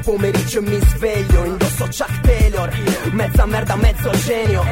pomeriggio 0.00 0.62
mi 0.62 0.78
sveglio 0.80 1.44
Indosso 1.44 1.84
Chuck 1.84 2.20
Taylor 2.20 2.70
Mezza 3.12 3.46
merda, 3.46 3.76
mezzo 3.76 4.10
genio. 4.10 4.62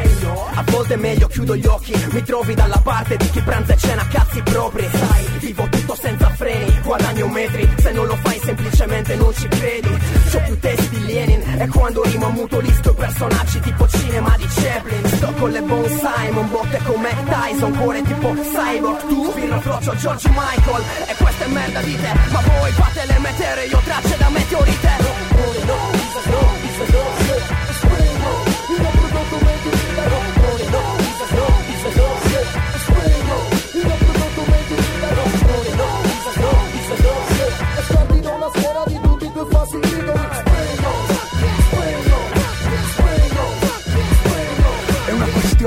A 0.55 0.63
volte 0.67 0.95
è 0.95 0.97
meglio 0.97 1.27
chiudo 1.27 1.57
gli 1.57 1.67
occhi 1.67 1.93
Mi 2.13 2.23
trovi 2.23 2.55
dalla 2.55 2.79
parte 2.79 3.17
di 3.17 3.29
chi 3.31 3.41
pranza 3.41 3.73
e 3.73 3.77
cena 3.77 4.07
cazzi 4.07 4.43
propri. 4.43 4.89
Sai, 4.93 5.27
vivo 5.39 5.67
tutto 5.69 5.95
senza 5.95 6.29
freni 6.31 6.81
Guadagno 6.83 7.29
metri 7.29 7.69
Se 7.79 7.91
non 7.93 8.07
lo 8.07 8.17
fai 8.23 8.41
semplicemente 8.43 9.17
non 9.17 9.35
ci 9.35 9.49
credi. 9.49 9.89
C'ho 10.31 10.41
più 10.45 10.59
testi 10.59 10.89
di 10.89 11.07
Lenin 11.07 11.43
E 11.61 11.69
quando 11.69 12.03
rimo 12.03 12.29
mutualisco 12.31 12.91
i 12.91 12.95
personaggi 12.95 13.61
tipo 13.61 13.89
cinema 13.89 14.35
di 14.37 14.47
Chaplin. 14.47 15.07
Sto 15.07 15.33
con 15.33 15.51
le 15.51 15.61
Bon 15.63 15.85
Simon 15.89 16.51
Botte 16.51 16.81
come 16.85 17.11
Tyson 17.29 17.77
Cuore 17.77 18.03
tipo 18.03 18.35
Cyborg. 18.35 19.07
Tu, 19.09 19.33
Pirro 19.35 19.61
Froccio, 19.61 19.97
George 19.97 20.29
Michael 20.29 20.83
E 21.07 21.15
questa 21.17 21.45
è 21.45 21.49
merda 21.49 21.81
di 21.81 21.97
te. 21.97 22.13
Ma 22.31 22.41
voi 22.41 22.71
fate 22.73 23.07
le 23.07 23.19
meteore 23.19 23.65
Io 23.65 23.81
tracce 23.85 24.17
da 24.17 24.29
meteorite 24.29 25.18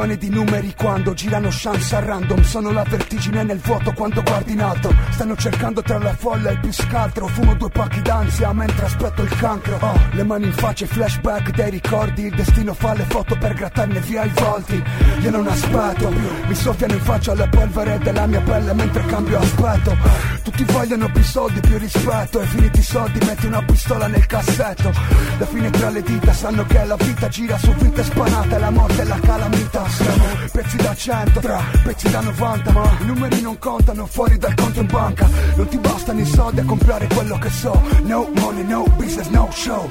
questione 0.02 0.18
di 0.18 0.30
numeri 0.30 0.74
quando 0.76 1.14
girano 1.14 1.50
chance 1.52 1.96
a 1.96 2.00
random. 2.00 2.42
Sono 2.42 2.72
la 2.72 2.84
vertigine 2.84 3.44
nel 3.44 3.60
vuoto 3.60 3.94
quando 3.94 4.22
guardi 4.24 4.54
in 4.54 4.62
alto. 4.62 4.94
Stanno 5.12 5.36
cercando 5.36 5.82
tra 5.82 6.00
la 6.00 6.14
folla 6.14 6.52
il 6.52 6.60
più 6.60 6.72
scaltro 6.72 7.28
Fumo 7.28 7.54
due 7.56 7.70
pacchi 7.70 8.02
d'ansia 8.02 8.52
mentre 8.54 8.86
aspetto 8.86 9.22
il 9.22 9.36
cancro. 9.38 9.78
Oh, 9.80 10.00
le 10.12 10.24
mani 10.24 10.46
in 10.46 10.54
faccia, 10.54 10.86
i 10.86 10.88
flashback 10.88 11.52
dei 11.52 11.70
ricordi. 11.70 12.26
Il 12.26 12.36
destino 12.36 12.74
fa 12.74 12.94
le 12.94 13.06
foto 13.08 13.38
per 13.38 13.54
grattarne 13.54 14.00
via 14.00 14.24
i 14.24 14.32
volti. 14.34 14.84
Io 15.22 15.30
non 15.30 15.48
aspetto, 15.48 16.10
mi 16.10 16.56
soffiano 16.56 16.94
in 16.94 17.02
faccia 17.02 17.36
la 17.36 17.48
polvere 17.48 18.00
della 18.00 18.26
mia 18.26 18.42
pelle 18.42 18.74
mentre 18.74 19.06
cambio 19.06 19.40
aspetto 19.40 20.32
Tutti 20.52 20.74
vogliono 20.74 21.10
più 21.10 21.24
soldi, 21.24 21.62
più 21.62 21.78
rispetto. 21.78 22.42
E 22.42 22.46
finiti 22.46 22.80
i 22.80 22.84
soldi 22.84 23.26
metti 23.26 23.46
una 23.46 23.64
pistola 23.64 24.08
nel 24.08 24.26
cassetto. 24.26 24.92
La 25.38 25.46
fine 25.46 25.70
tra 25.70 25.90
le 25.90 26.04
dita 26.04 26.34
sanno 26.34 26.66
che 26.66 26.84
la 26.84 26.98
vita 26.98 27.30
gira 27.30 27.58
su 27.58 27.72
vite 27.76 28.04
spanate 28.04 28.60
La 28.60 28.70
morte 28.70 29.02
e 29.02 29.06
la 29.06 29.20
calamita 29.22 29.88
Siamo 29.88 30.26
pezzi 30.52 30.76
da 30.76 30.94
100, 30.94 31.40
tra 31.40 31.64
pezzi 31.84 32.10
da 32.10 32.20
90 32.20 32.72
Ma 32.72 32.98
i 33.00 33.06
numeri 33.06 33.42
non 33.42 33.58
contano 33.60 34.06
fuori 34.06 34.38
dal 34.38 34.54
conto 34.54 34.82
in 34.82 34.88
banca. 34.88 35.30
Non 35.56 35.68
ti 35.70 35.78
bastano 35.78 36.20
i 36.20 36.26
soldi 36.26 36.60
a 36.60 36.66
comprare 36.66 37.08
quello 37.08 37.38
che 37.38 37.50
so. 37.50 37.82
No 38.02 38.30
money, 38.34 38.66
no 38.66 38.84
business, 38.98 39.28
no 39.30 39.48
show 39.52 39.90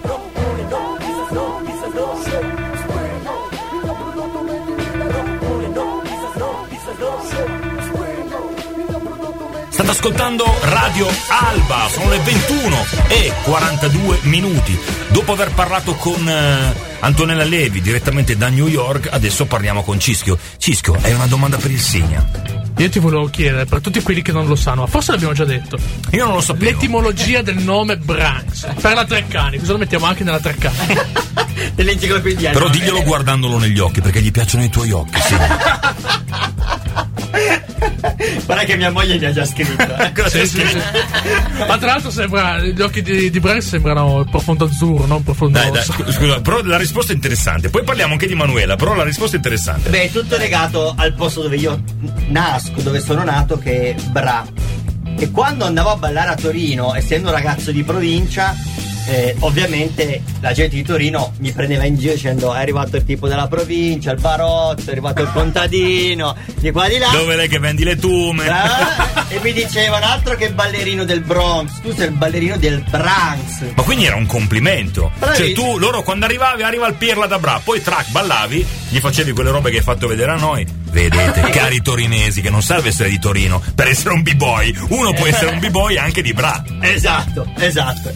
State 9.91 10.01
ascoltando 10.07 10.45
Radio 10.63 11.09
Alba, 11.29 11.89
sono 11.91 12.11
le 12.11 12.21
21 12.21 12.87
e 13.09 13.33
42 13.43 14.21
minuti. 14.23 14.79
Dopo 15.09 15.33
aver 15.33 15.53
parlato 15.53 15.95
con 15.95 16.29
eh, 16.29 16.75
Antonella 17.01 17.45
Levi 17.45 17.81
direttamente 17.81 18.37
da 18.37 18.49
New 18.49 18.69
York, 18.69 19.09
adesso 19.11 19.47
parliamo 19.47 19.83
con 19.83 19.99
Cischio. 19.99 20.39
Cischio, 20.59 20.97
hai 21.03 21.13
una 21.13 21.27
domanda 21.27 21.57
per 21.57 21.73
il 21.73 21.81
Signa? 21.81 22.25
Io 22.77 22.89
ti 22.89 23.01
volevo 23.01 23.27
chiedere, 23.27 23.65
per 23.65 23.81
tutti 23.81 24.01
quelli 24.01 24.23
che 24.23 24.33
non 24.33 24.47
lo 24.47 24.55
sanno, 24.55 24.83
ma 24.83 24.87
forse 24.87 25.11
l'abbiamo 25.11 25.35
già 25.35 25.45
detto. 25.45 25.77
Io 26.13 26.25
non 26.25 26.35
lo 26.35 26.41
sapevo. 26.41 26.71
L'etimologia 26.71 27.43
del 27.43 27.59
nome 27.59 27.97
Branks. 27.97 28.69
Per 28.81 28.95
la 28.95 29.05
Treccani, 29.05 29.59
cosa 29.59 29.73
lo 29.73 29.79
mettiamo 29.79 30.07
anche 30.07 30.23
nella 30.23 30.41
Treccani? 30.41 30.99
Dell'enciclopedia. 31.75 32.53
Però 32.53 32.69
diglielo 32.69 33.03
guardandolo 33.03 33.59
negli 33.59 33.81
occhi, 33.81 34.01
perché 34.01 34.23
gli 34.23 34.31
piacciono 34.31 34.63
i 34.63 34.71
tuoi 34.71 34.93
occhi, 34.93 35.21
sì. 35.21 35.37
Guarda 38.45 38.65
che 38.65 38.77
mia 38.77 38.91
moglie 38.91 39.19
mi 39.19 39.25
ha 39.25 39.33
già 39.33 39.45
scritto. 39.45 39.83
eh. 39.97 40.29
Sì, 40.29 40.47
sì, 40.47 40.67
sì. 40.67 40.79
Ma 41.67 41.79
tra 41.79 41.87
l'altro 41.93 42.11
sembra, 42.11 42.59
gli 42.61 42.81
occhi 42.81 43.03
di, 43.03 43.31
di 43.31 43.41
Branks 43.41 43.69
sembrano 43.69 44.25
profondo 44.31 44.65
azzurro, 44.67 45.07
non 45.07 45.23
profondo 45.23 45.59
Dai, 45.59 45.71
dai, 45.71 45.83
scusa, 45.83 46.41
però 46.41 46.63
la 46.63 46.77
risposta 46.77 47.13
è 47.13 47.15
interessante. 47.15 47.69
Poi 47.71 47.83
parliamo 47.85 48.13
anche 48.13 48.27
di 48.27 48.35
Manuela, 48.35 48.77
però 48.77 48.95
la 48.95 49.05
risposta 49.05 49.35
è 49.35 49.39
interessante. 49.39 49.89
Beh, 49.91 50.03
è 50.05 50.11
tutto 50.11 50.37
legato 50.37 50.95
al 50.97 51.15
posto 51.15 51.43
dove 51.43 51.57
io 51.57 51.83
nasco, 52.29 52.81
dove 52.83 53.01
sono 53.01 53.23
nato, 53.25 53.59
che 53.59 53.91
è 53.91 54.01
Bra. 54.11 54.45
E 55.17 55.31
quando 55.31 55.65
andavo 55.65 55.91
a 55.91 55.97
ballare 55.97 56.31
a 56.31 56.35
Torino, 56.35 56.95
essendo 56.95 57.29
un 57.29 57.35
ragazzo 57.35 57.73
di 57.73 57.83
provincia, 57.83 58.55
eh, 59.11 59.35
ovviamente 59.41 60.23
la 60.41 60.53
gente 60.53 60.77
di 60.77 60.83
Torino 60.83 61.33
mi 61.39 61.51
prendeva 61.51 61.85
in 61.85 61.97
giro 61.97 62.13
dicendo 62.13 62.55
è 62.55 62.61
arrivato 62.61 62.97
il 62.97 63.05
tipo 63.05 63.27
della 63.27 63.49
provincia, 63.49 64.13
il 64.13 64.21
barotto, 64.21 64.83
è 64.87 64.91
arrivato 64.91 65.23
il 65.23 65.31
contadino, 65.33 66.37
di 66.57 66.71
qua 66.71 66.89
di 66.89 66.99
là. 66.99 67.09
Dove 67.11 67.35
lei 67.35 67.49
che 67.49 67.59
vendi 67.59 67.83
le 67.83 67.97
tume? 67.97 68.49
Ah, 68.49 69.27
e 69.29 69.41
mi 69.43 69.53
dicevano 69.53 70.07
altro 70.07 70.37
che 70.37 70.53
ballerino 70.53 71.05
del 71.05 71.23
Bronx, 71.23 71.81
tu 71.81 71.93
sei 71.93 72.07
il 72.07 72.13
ballerino 72.13 72.57
del 72.57 72.85
Branx. 72.89 73.73
Ma 73.75 73.83
quindi 73.83 74.05
era 74.05 74.15
un 74.15 74.27
complimento. 74.27 75.11
Bravi. 75.19 75.37
Cioè, 75.37 75.53
tu, 75.53 75.79
loro 75.79 76.03
quando 76.03 76.27
arrivavi, 76.27 76.63
arriva 76.63 76.87
il 76.87 76.95
Pirla 76.95 77.27
da 77.27 77.41
Bra, 77.41 77.61
poi 77.63 77.83
track, 77.83 78.11
ballavi, 78.13 78.65
gli 78.91 78.99
facevi 78.99 79.33
quelle 79.33 79.51
robe 79.51 79.71
che 79.71 79.79
hai 79.79 79.83
fatto 79.83 80.07
vedere 80.07 80.31
a 80.31 80.37
noi. 80.37 80.80
Vedete, 80.91 81.41
cari 81.51 81.81
torinesi, 81.83 82.41
che 82.41 82.51
non 82.51 82.63
serve 82.63 82.89
essere 82.89 83.09
di 83.09 83.19
Torino 83.19 83.63
per 83.75 83.89
essere 83.89 84.15
un 84.15 84.23
b-boy. 84.23 84.75
Uno 84.89 85.13
può 85.13 85.27
essere 85.27 85.51
un 85.53 85.59
b-boy 85.59 85.97
anche 85.97 86.23
di 86.23 86.33
Bra. 86.33 86.63
Esatto, 86.81 87.47
esatto. 87.59 88.13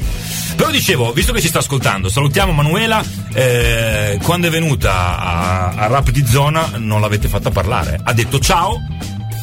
Però 0.56 0.70
dicevo, 0.70 1.12
visto 1.12 1.32
che 1.32 1.40
ci 1.40 1.48
sta 1.48 1.58
ascoltando, 1.58 2.08
salutiamo 2.08 2.52
Manuela. 2.52 3.02
eh, 3.32 4.18
quando 4.22 4.46
è 4.46 4.50
venuta 4.50 5.18
a, 5.18 5.68
a 5.70 5.86
Rap 5.88 6.10
di 6.10 6.24
Zona 6.26 6.72
non 6.76 7.00
l'avete 7.00 7.28
fatta 7.28 7.50
parlare. 7.50 7.98
Ha 8.02 8.12
detto 8.12 8.38
ciao 8.38 8.80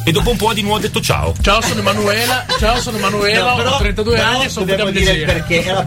e 0.04 0.10
dopo 0.10 0.30
un 0.30 0.36
po' 0.36 0.52
di 0.54 0.62
nuovo 0.62 0.78
ha 0.78 0.80
detto 0.80 1.00
ciao. 1.00 1.34
Ciao, 1.40 1.60
sono 1.60 1.80
Emanuela. 1.80 2.44
Ciao, 2.58 2.80
sono 2.80 2.96
Emanuela. 2.96 3.54
No, 3.62 3.70
ho 3.70 3.78
32 3.78 4.14
però 4.16 4.26
anni 4.28 4.44
e 4.44 4.48
sono 4.48 4.64
dobbiamo 4.66 4.90
dire 4.90 5.14
perché 5.24 5.64
era- 5.64 5.86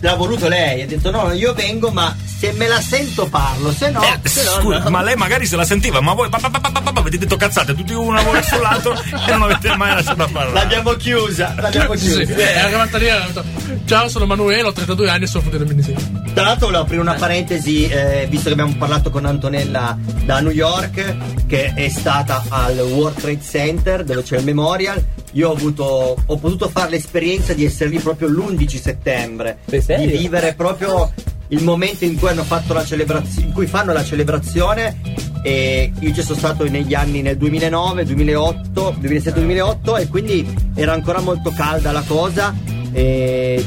l'ha 0.00 0.14
voluto 0.14 0.46
lei. 0.48 0.82
Ha 0.82 0.86
detto: 0.86 1.10
No, 1.10 1.32
io 1.32 1.52
vengo, 1.52 1.90
ma 1.90 2.14
se 2.40 2.52
me 2.52 2.66
la 2.68 2.80
sento 2.80 3.28
parlo, 3.28 3.70
se 3.70 3.90
no. 3.90 4.02
Eh, 4.02 4.18
se 4.26 4.42
scusa, 4.44 4.78
no. 4.78 4.88
ma 4.88 5.02
lei 5.02 5.14
magari 5.14 5.44
se 5.44 5.56
la 5.56 5.64
sentiva, 5.64 6.00
ma 6.00 6.14
voi 6.14 6.30
pa, 6.30 6.38
pa, 6.38 6.48
pa, 6.48 6.58
pa, 6.58 6.70
pa, 6.70 6.80
pa, 6.80 7.00
avete 7.00 7.18
detto 7.18 7.36
cazzate 7.36 7.74
tutti 7.74 7.92
una 7.92 8.22
vuole 8.22 8.42
sull'altro 8.42 8.94
e 8.96 9.30
non 9.30 9.42
avete 9.42 9.76
mai 9.76 9.92
lasciato 9.94 10.26
parlare. 10.32 10.52
L'abbiamo 10.52 10.92
chiusa, 10.92 11.54
l'abbiamo 11.58 11.94
Sì, 11.96 12.08
sì. 12.08 12.24
chiusa. 12.24 12.34
È 12.34 12.58
arrivata 12.60 12.96
lì 12.96 13.10
ha 13.10 13.18
detto, 13.26 13.44
Ciao, 13.84 14.08
sono 14.08 14.24
Emanuela, 14.24 14.68
ho 14.68 14.72
32 14.72 15.10
anni 15.10 15.24
e 15.24 15.26
sono 15.26 15.42
fotografo 15.44 15.72
insieme. 15.72 16.22
Tra 16.32 16.44
l'altro 16.44 16.66
volevo 16.66 16.84
aprire 16.84 17.02
una 17.02 17.14
parentesi, 17.14 17.86
eh, 17.88 18.26
visto 18.30 18.46
che 18.46 18.52
abbiamo 18.52 18.74
parlato 18.78 19.10
con 19.10 19.26
Antonella 19.26 19.98
da 20.24 20.40
New 20.40 20.52
York, 20.52 21.16
che 21.46 21.74
è 21.74 21.88
stata 21.90 22.44
al 22.48 22.78
World 22.78 23.20
Trade 23.20 23.42
Center 23.42 24.04
dove 24.04 24.22
c'è 24.22 24.38
il 24.38 24.44
memorial. 24.44 25.04
Io 25.32 25.48
ho 25.48 25.52
avuto, 25.52 26.16
ho 26.24 26.36
potuto 26.36 26.68
fare 26.68 26.90
l'esperienza 26.90 27.52
di 27.52 27.64
essere 27.64 27.90
lì 27.90 27.98
proprio 27.98 28.28
l'11 28.28 28.80
settembre, 28.80 29.58
di 29.66 30.06
vivere 30.06 30.54
proprio 30.54 31.12
il 31.48 31.62
momento 31.62 32.04
in 32.04 32.18
cui 32.18 32.28
hanno 32.28 32.44
fatto 32.44 32.72
la 32.72 32.84
celebrazione, 32.84 33.46
in 33.46 33.52
cui 33.52 33.66
fanno 33.66 33.92
la 33.92 34.04
celebrazione. 34.04 35.28
E 35.42 35.92
io 35.98 36.12
ci 36.12 36.22
sono 36.22 36.36
stato 36.36 36.64
negli 36.64 36.92
anni 36.94 37.22
nel 37.22 37.38
2009, 37.38 38.04
2008, 38.04 38.96
2007-2008 39.00 40.00
e 40.00 40.08
quindi 40.08 40.54
era 40.74 40.92
ancora 40.92 41.20
molto 41.20 41.50
calda 41.50 41.92
la 41.92 42.04
cosa 42.06 42.54
e 42.92 43.64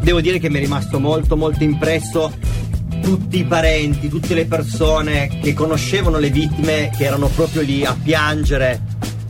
devo 0.00 0.20
dire 0.20 0.38
che 0.38 0.48
mi 0.48 0.58
è 0.58 0.60
rimasto 0.60 1.00
molto 1.00 1.36
molto 1.36 1.64
impresso 1.64 2.32
tutti 3.02 3.38
i 3.38 3.44
parenti, 3.44 4.08
tutte 4.08 4.34
le 4.34 4.46
persone 4.46 5.28
che 5.40 5.52
conoscevano 5.52 6.18
le 6.18 6.30
vittime 6.30 6.90
che 6.96 7.04
erano 7.04 7.26
proprio 7.28 7.62
lì 7.62 7.84
a 7.84 7.96
piangere 8.00 8.80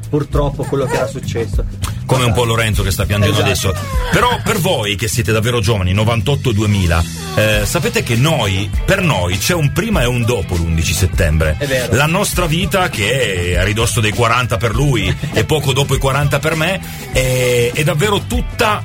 purtroppo 0.09 0.65
quello 0.65 0.85
che 0.85 0.97
era 0.97 1.07
successo. 1.07 1.65
Come 2.07 2.25
un 2.25 2.33
po' 2.33 2.45
Lorenzo 2.45 2.83
che 2.83 2.91
sta 2.91 3.05
piangendo 3.05 3.41
Esatto. 3.41 3.69
adesso. 3.69 3.75
Però 4.13 4.41
per 4.43 4.59
voi 4.59 4.97
che 4.97 5.09
siete 5.09 5.33
davvero 5.33 5.61
giovani, 5.61 5.93
98-2000, 5.95 7.05
eh, 7.35 7.63
sapete 7.67 8.03
che 8.03 8.17
noi, 8.17 8.71
per 8.85 9.03
noi, 9.03 9.37
c'è 9.39 9.55
un 9.55 9.73
prima 9.73 10.03
e 10.03 10.07
un 10.07 10.25
dopo 10.25 10.55
l'11 10.55 10.93
settembre. 10.93 11.89
La 11.91 12.07
nostra 12.07 12.47
vita, 12.47 12.89
che 12.89 13.53
è 13.53 13.57
a 13.57 13.65
ridosso 13.65 14.01
dei 14.01 14.13
40 14.13 14.57
per 14.57 14.75
lui 14.75 15.15
e 15.33 15.45
poco 15.45 15.73
dopo 15.73 15.95
i 15.95 15.99
40 15.99 16.39
per 16.39 16.55
me, 16.55 16.81
è, 17.13 17.71
è 17.75 17.83
davvero 17.83 18.23
tutta 18.27 18.85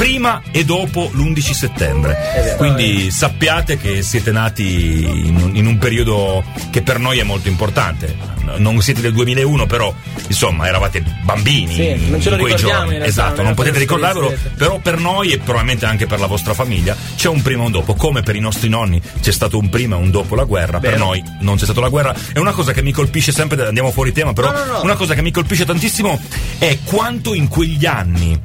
prima 0.00 0.40
e 0.50 0.64
dopo 0.64 1.10
l'11 1.12 1.50
settembre. 1.52 2.16
vero. 2.34 2.56
Quindi 2.56 3.10
sappiate 3.10 3.76
che 3.76 4.00
siete 4.00 4.32
nati 4.32 5.02
in 5.26 5.36
un, 5.36 5.54
in 5.54 5.66
un 5.66 5.76
periodo 5.76 6.42
che 6.70 6.80
per 6.80 6.98
noi 6.98 7.18
è 7.18 7.22
molto 7.22 7.48
importante. 7.48 8.16
Non 8.56 8.80
siete 8.80 9.02
del 9.02 9.12
2001, 9.12 9.66
però 9.66 9.94
insomma 10.26 10.66
eravate 10.66 11.02
bambini 11.22 11.74
Sì, 11.74 12.08
non 12.08 12.18
ce 12.20 12.30
lo 12.30 12.36
in 12.36 12.40
quei 12.40 12.54
ricordiamo, 12.54 12.84
giorni. 12.84 12.96
in 12.96 13.02
Esatto, 13.02 13.36
non 13.36 13.44
non 13.44 13.54
potete 13.54 13.72
per 13.72 13.80
ricordarvelo, 13.82 14.34
però 14.56 14.78
per 14.78 14.98
noi 14.98 15.32
e 15.32 15.38
probabilmente 15.38 15.84
anche 15.84 16.06
per 16.06 16.18
la 16.18 16.26
vostra 16.26 16.54
famiglia 16.54 16.96
c'è 17.14 17.28
un 17.28 17.42
prima 17.42 17.62
e 17.62 17.66
un 17.66 17.72
dopo, 17.72 17.94
come 17.94 18.22
per 18.22 18.34
i 18.36 18.40
nostri 18.40 18.70
nonni 18.70 19.00
c'è 19.20 19.32
stato 19.32 19.58
un 19.58 19.68
prima 19.68 19.96
e 19.96 19.98
un 20.00 20.10
dopo 20.10 20.34
la 20.34 20.44
guerra, 20.44 20.80
per 20.80 20.92
Vero. 20.92 21.04
noi 21.04 21.22
non 21.40 21.56
c'è 21.58 21.64
stata 21.64 21.80
la 21.80 21.90
guerra. 21.90 22.14
È 22.32 22.38
una 22.38 22.52
cosa 22.52 22.72
che 22.72 22.82
mi 22.82 22.90
colpisce 22.92 23.32
sempre, 23.32 23.66
andiamo 23.66 23.92
fuori 23.92 24.12
tema, 24.12 24.32
però 24.32 24.50
No, 24.50 24.64
no, 24.64 24.72
no. 24.72 24.82
una 24.82 24.94
cosa 24.96 25.12
che 25.14 25.20
mi 25.22 25.30
colpisce 25.30 25.66
tantissimo 25.66 26.18
è 26.58 26.78
quanto 26.84 27.34
in 27.34 27.46
quegli 27.48 27.84
anni 27.84 28.40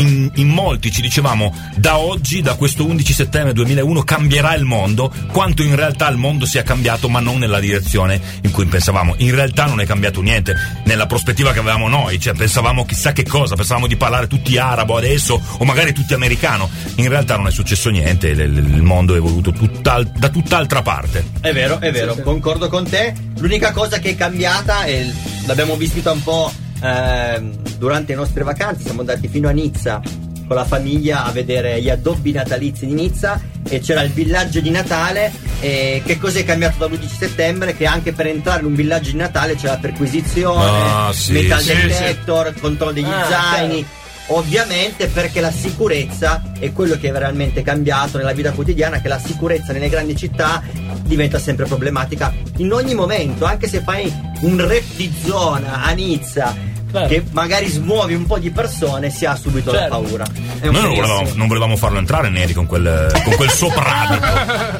in, 0.00 0.30
in 0.36 0.48
molti 0.48 0.90
ci 0.90 1.00
dicevamo 1.00 1.54
da 1.76 1.98
oggi, 1.98 2.42
da 2.42 2.54
questo 2.54 2.84
11 2.84 3.12
settembre 3.12 3.52
2001 3.52 4.02
cambierà 4.02 4.54
il 4.54 4.64
mondo, 4.64 5.12
quanto 5.32 5.62
in 5.62 5.76
realtà 5.76 6.08
il 6.08 6.16
mondo 6.16 6.46
sia 6.46 6.62
cambiato 6.62 7.08
ma 7.08 7.20
non 7.20 7.38
nella 7.38 7.60
direzione 7.60 8.20
in 8.42 8.50
cui 8.50 8.66
pensavamo. 8.66 9.14
In 9.18 9.34
realtà 9.34 9.66
non 9.66 9.80
è 9.80 9.86
cambiato 9.86 10.20
niente 10.20 10.54
nella 10.84 11.06
prospettiva 11.06 11.52
che 11.52 11.58
avevamo 11.60 11.88
noi, 11.88 12.18
cioè 12.18 12.34
pensavamo 12.34 12.84
chissà 12.84 13.12
che 13.12 13.24
cosa, 13.24 13.54
pensavamo 13.54 13.86
di 13.86 13.96
parlare 13.96 14.26
tutti 14.26 14.58
arabo 14.58 14.96
adesso 14.96 15.40
o 15.58 15.64
magari 15.64 15.92
tutti 15.92 16.14
americano. 16.14 16.68
In 16.96 17.08
realtà 17.08 17.36
non 17.36 17.46
è 17.46 17.50
successo 17.50 17.90
niente, 17.90 18.28
il, 18.28 18.40
il 18.40 18.82
mondo 18.82 19.14
è 19.14 19.18
evoluto 19.18 19.52
tutta, 19.52 20.02
da 20.02 20.28
tutt'altra 20.28 20.82
parte. 20.82 21.24
È 21.40 21.52
vero, 21.52 21.78
è 21.80 21.92
vero, 21.92 22.16
concordo 22.16 22.68
con 22.68 22.88
te. 22.88 23.14
L'unica 23.38 23.72
cosa 23.72 23.98
che 23.98 24.10
è 24.10 24.16
cambiata, 24.16 24.84
e 24.84 25.12
l'abbiamo 25.46 25.76
vissuta 25.76 26.12
un 26.12 26.22
po' 26.22 26.52
eh, 26.82 27.40
durante 27.78 28.12
le 28.12 28.18
nostre 28.18 28.44
vacanze, 28.44 28.84
siamo 28.84 29.00
andati 29.00 29.28
fino 29.28 29.48
a 29.48 29.52
Nizza 29.52 30.00
con 30.46 30.56
la 30.58 30.64
famiglia 30.64 31.24
a 31.24 31.30
vedere 31.30 31.80
gli 31.80 31.88
addobbi 31.88 32.32
natalizi 32.32 32.84
di 32.84 32.92
Nizza 32.92 33.40
e 33.68 33.78
c'era 33.78 34.02
il 34.02 34.10
villaggio 34.10 34.58
di 34.60 34.70
Natale 34.70 35.30
e 35.60 36.02
che 36.04 36.18
cos'è 36.18 36.44
cambiato 36.44 36.76
dall'11 36.78 37.06
settembre? 37.06 37.76
Che 37.76 37.86
anche 37.86 38.12
per 38.12 38.26
entrare 38.26 38.58
in 38.60 38.66
un 38.66 38.74
villaggio 38.74 39.12
di 39.12 39.16
Natale 39.18 39.54
c'è 39.54 39.68
la 39.68 39.76
perquisizione, 39.76 40.64
Ah, 40.64 41.12
sì, 41.12 41.32
metal 41.34 41.60
sì, 41.60 41.72
detector, 41.72 42.52
controllo 42.58 42.92
degli 42.92 43.04
Ah, 43.04 43.26
zaini. 43.28 43.86
Ovviamente 44.32 45.08
perché 45.08 45.40
la 45.40 45.50
sicurezza 45.50 46.42
è 46.58 46.72
quello 46.72 46.96
che 46.98 47.08
è 47.08 47.12
veramente 47.12 47.62
cambiato 47.62 48.16
nella 48.16 48.32
vita 48.32 48.52
quotidiana, 48.52 49.00
che 49.00 49.08
la 49.08 49.18
sicurezza 49.18 49.72
nelle 49.72 49.88
grandi 49.88 50.16
città 50.16 50.62
diventa 51.02 51.38
sempre 51.40 51.66
problematica 51.66 52.32
in 52.58 52.72
ogni 52.72 52.94
momento, 52.94 53.44
anche 53.44 53.66
se 53.68 53.80
fai 53.82 54.12
un 54.42 54.56
rap 54.66 54.84
di 54.96 55.12
zona 55.24 55.82
a 55.82 55.90
Nizza 55.92 56.54
Certo. 56.92 57.08
che 57.08 57.24
magari 57.30 57.68
smuovi 57.68 58.14
un 58.14 58.26
po' 58.26 58.38
di 58.38 58.50
persone 58.50 59.10
si 59.10 59.24
ha 59.24 59.36
subito 59.36 59.70
Certo. 59.70 59.88
la 59.88 60.00
paura. 60.00 60.24
Noi 60.62 60.72
non 60.72 60.94
volevamo, 60.94 61.30
non 61.34 61.46
volevamo 61.48 61.76
farlo 61.76 61.98
entrare 61.98 62.28
Neri 62.30 62.52
con 62.52 62.66
quel, 62.66 63.10
con 63.24 63.34
quel 63.34 63.50
soprabito. 63.50 64.26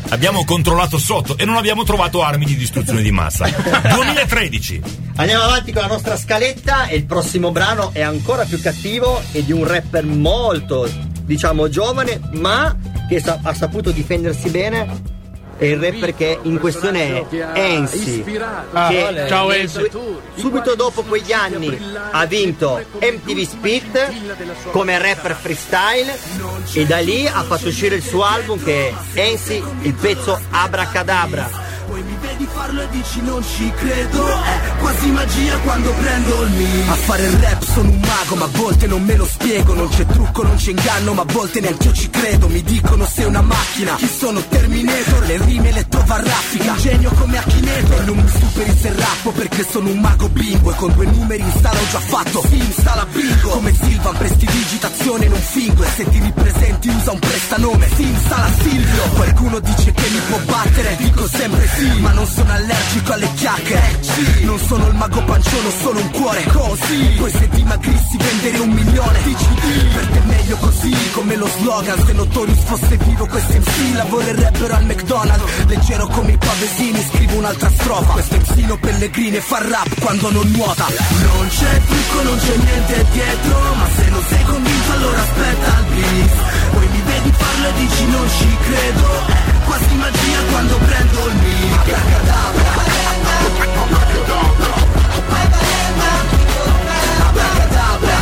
abbiamo 0.11 0.45
controllato 0.45 0.99
sotto 0.99 1.37
e 1.39 1.45
non 1.45 1.57
abbiamo 1.57 1.85
trovato 1.85 2.23
armi 2.23 2.45
di 2.45 2.57
distruzione 2.57 3.03
di 3.03 3.11
massa. 3.13 3.49
2013. 3.95 4.83
Andiamo 5.17 5.45
avanti 5.45 5.73
con 5.73 5.83
la 5.83 5.89
nostra 5.89 6.17
scaletta 6.17 6.87
e 6.87 6.97
il 6.97 7.05
prossimo 7.05 7.51
brano 7.53 7.91
è 7.93 8.01
ancora 8.03 8.45
più 8.45 8.61
cattivo 8.61 9.21
e 9.33 9.45
di 9.45 9.53
un 9.53 9.67
rapper 9.67 10.05
molto, 10.05 10.89
diciamo, 11.23 11.69
giovane, 11.69 12.21
ma 12.33 12.77
che 13.09 13.21
sa- 13.21 13.39
ha 13.43 13.55
saputo 13.55 13.91
difendersi 13.91 14.49
bene. 14.51 15.10
È 15.61 15.67
il 15.67 15.79
rapper 15.79 16.15
che 16.15 16.39
in 16.41 16.59
questione 16.59 17.29
è 17.29 17.51
Ensi. 17.53 18.25
Ah, 18.73 18.89
che 18.89 19.27
ciao 19.29 19.53
Enzi. 19.53 19.91
Subito 20.35 20.75
dopo 20.75 21.03
quegli 21.03 21.33
anni 21.33 21.79
ha 22.13 22.25
vinto 22.25 22.83
MTV 22.99 23.47
Spit 23.47 24.71
come 24.71 24.97
rapper 24.97 25.35
freestyle 25.35 26.19
e 26.73 26.87
da 26.87 27.01
lì 27.01 27.27
ha 27.27 27.43
fatto 27.43 27.69
uscire 27.69 27.97
il 27.97 28.03
suo 28.03 28.23
album 28.23 28.65
che 28.65 28.89
è 28.89 29.21
Ensi, 29.21 29.63
il 29.83 29.93
pezzo 29.93 30.41
Abracadabra. 30.49 31.70
Poi 31.91 32.03
mi 32.05 32.17
vedi 32.21 32.47
farlo 32.47 32.83
e 32.83 32.89
dici 32.91 33.21
non 33.23 33.43
ci 33.43 33.69
credo 33.75 34.25
È 34.25 34.79
quasi 34.79 35.11
magia 35.11 35.59
quando 35.59 35.91
prendo 35.91 36.43
il 36.45 36.51
mic 36.51 36.89
A 36.89 36.95
fare 36.95 37.27
il 37.27 37.33
rap 37.33 37.65
sono 37.65 37.91
un 37.91 37.99
mago 37.99 38.35
ma 38.37 38.45
a 38.45 38.49
volte 38.59 38.87
non 38.87 39.03
me 39.03 39.17
lo 39.17 39.27
spiego. 39.27 39.75
Non 39.75 39.89
c'è 39.89 40.07
trucco, 40.07 40.43
non 40.43 40.57
c'è 40.57 40.71
inganno 40.71 41.15
ma 41.15 41.23
a 41.23 41.33
volte 41.33 41.61
neanche 41.61 41.89
io 41.89 41.93
ci 41.93 42.11
credo. 42.11 42.49
Mi 42.49 42.63
dicono 42.63 43.05
sei 43.07 43.25
una 43.25 43.41
macchina, 43.41 43.95
chi 43.97 44.09
sono? 44.09 44.41
Terminator. 44.41 45.27
Le 45.27 45.45
rime 45.45 45.73
le 45.73 45.89
trovo 45.89 46.13
a 46.13 46.23
raffica, 46.23 46.75
genio 46.77 47.11
come 47.13 47.39
Akinator. 47.39 48.05
Non 48.05 48.17
mi 48.17 48.29
superi 48.29 48.77
se 48.79 48.93
rappo 48.95 49.31
perché 49.33 49.67
sono 49.69 49.91
un 49.91 49.99
mago 49.99 50.29
bimbo 50.29 50.71
E 50.71 50.75
con 50.77 50.93
due 50.93 51.07
numeri 51.07 51.43
in 51.43 51.53
sala 51.61 51.79
ho 51.79 51.89
già 51.91 52.01
fatto, 52.01 52.43
si 52.49 52.57
installa 52.57 53.07
bingo. 53.13 53.49
Come 53.51 53.75
Silvan, 53.75 54.17
prestidigitazione 54.17 55.29
non 55.29 55.41
fingo. 55.41 55.83
E 55.83 55.89
se 55.97 56.09
ti 56.09 56.19
ripresenti 56.19 56.89
usa 56.89 57.13
un 57.13 57.19
prestanome, 57.19 57.89
si 57.95 58.03
installa 58.03 58.51
Silvio. 58.61 59.03
Qualcuno 59.15 59.59
dice 59.61 59.93
che 59.93 60.09
mi 60.11 60.21
può 60.29 60.39
battere, 60.47 60.97
dico 60.97 61.27
sempre 61.29 61.69
sì. 61.81 62.01
Ma 62.01 62.13
non 62.13 62.27
sono 62.27 62.53
allergico 62.53 63.13
alle 63.13 63.33
chiacchiere. 63.35 64.01
Non 64.43 64.59
sono 64.59 64.87
il 64.87 64.95
mago 64.95 65.23
pancione, 65.25 65.67
ho 65.67 65.73
solo 65.81 66.01
un 66.01 66.11
cuore. 66.11 66.45
Così. 66.45 67.15
Poi 67.19 67.31
se 67.31 67.49
dimagrissi 67.49 68.17
vendere 68.17 68.59
un 68.59 68.71
milione. 68.71 69.23
Dici 69.23 69.47
per 69.95 70.07
te 70.07 70.19
è 70.19 70.23
meglio 70.25 70.57
così 70.57 70.95
Come 71.13 71.37
lo 71.37 71.49
slogan, 71.59 72.05
se 72.05 72.13
Notorious 72.13 72.63
fosse 72.65 72.97
vivo 72.97 73.27
questo 73.27 73.53
MC 73.53 73.95
Lavorerebbero 73.95 74.75
al 74.75 74.85
McDonald's. 74.85 75.67
Leggero 75.67 76.07
come 76.09 76.33
i 76.33 76.39
pavesini, 76.39 77.07
scrivo 77.13 77.37
un'altra 77.37 77.71
strofa. 77.71 78.13
Questo 78.13 78.37
MCino 78.37 78.77
pellegrine 78.79 79.41
fa 79.41 79.59
rap 79.67 80.01
quando 80.01 80.31
non 80.31 80.51
nuota. 80.51 80.87
Non 80.87 81.49
c'è 81.49 81.81
trucco, 81.87 82.23
non 82.23 82.39
c'è 82.39 82.57
niente 82.57 83.07
dietro. 83.13 83.75
Ma 83.75 83.89
se 83.97 84.11
non 84.11 84.23
sei 84.29 84.43
convinto 84.45 84.93
allora 84.93 85.21
aspetta 85.21 85.79
il 85.79 85.95
beat 85.95 86.61
Vedi 87.23 87.37
farlo 87.37 87.69
e 87.69 87.73
dici 87.75 88.07
non 88.07 88.27
ci 88.31 88.57
credo 88.63 89.09
quasi 89.67 89.95
magia 89.95 90.43
quando 90.51 90.77
prendo 90.77 91.27
il 91.27 91.35
mic 91.35 91.95
Abracadabra 97.21 98.19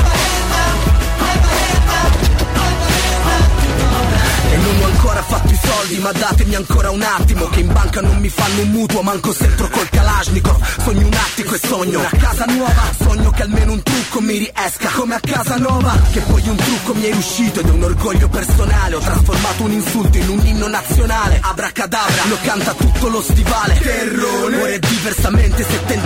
E 4.51 4.57
non 4.57 4.81
ho 4.81 4.85
ancora 4.87 5.23
fatto 5.23 5.48
soldi 5.89 5.99
ma 5.99 6.13
datemi 6.13 6.55
ancora 6.55 6.91
un 6.91 7.03
attimo 7.03 7.47
Che 7.49 7.61
in 7.61 7.73
banca 7.73 8.01
non 8.01 8.17
mi 8.19 8.29
fanno 8.29 8.61
un 8.61 8.71
mutuo 8.71 9.03
manco 9.03 9.33
se 9.33 9.45
entro 9.45 9.69
col 9.69 9.89
Kalashnikov. 9.89 10.83
Sogno 10.83 11.07
un 11.07 11.15
attico 11.15 11.55
e 11.55 11.59
sogno 11.59 11.99
una 11.99 12.11
casa 12.19 12.45
nuova 12.47 12.83
Sogno 12.99 13.31
che 13.31 13.43
almeno 13.43 13.73
un 13.73 13.83
trucco 13.83 14.21
mi 14.21 14.39
riesca 14.39 14.91
come 14.95 15.15
a 15.15 15.21
casa 15.21 15.57
nuova 15.57 15.99
Che 16.13 16.21
poi 16.21 16.49
un 16.49 16.57
trucco 16.57 16.95
mi 16.95 17.05
è 17.05 17.13
riuscito 17.13 17.61
ed 17.61 17.67
è 17.67 17.71
un 17.71 17.83
orgoglio 17.83 18.29
personale. 18.29 18.95
Ho 18.95 19.01
trasformato 19.01 19.63
un 19.63 19.73
insulto 19.73 20.19
in 20.19 20.29
un 20.29 20.47
inno 20.47 20.69
nazionale 20.69 21.39
Abracadabra, 21.41 22.25
lo 22.29 22.39
canta 22.43 22.75
tutto 22.75 23.09
lo 23.09 23.23
stivale. 23.23 23.79
Terrone, 23.79 24.57
ora 24.57 24.79
diversamente 24.79 25.63
settentrionale 25.63 25.98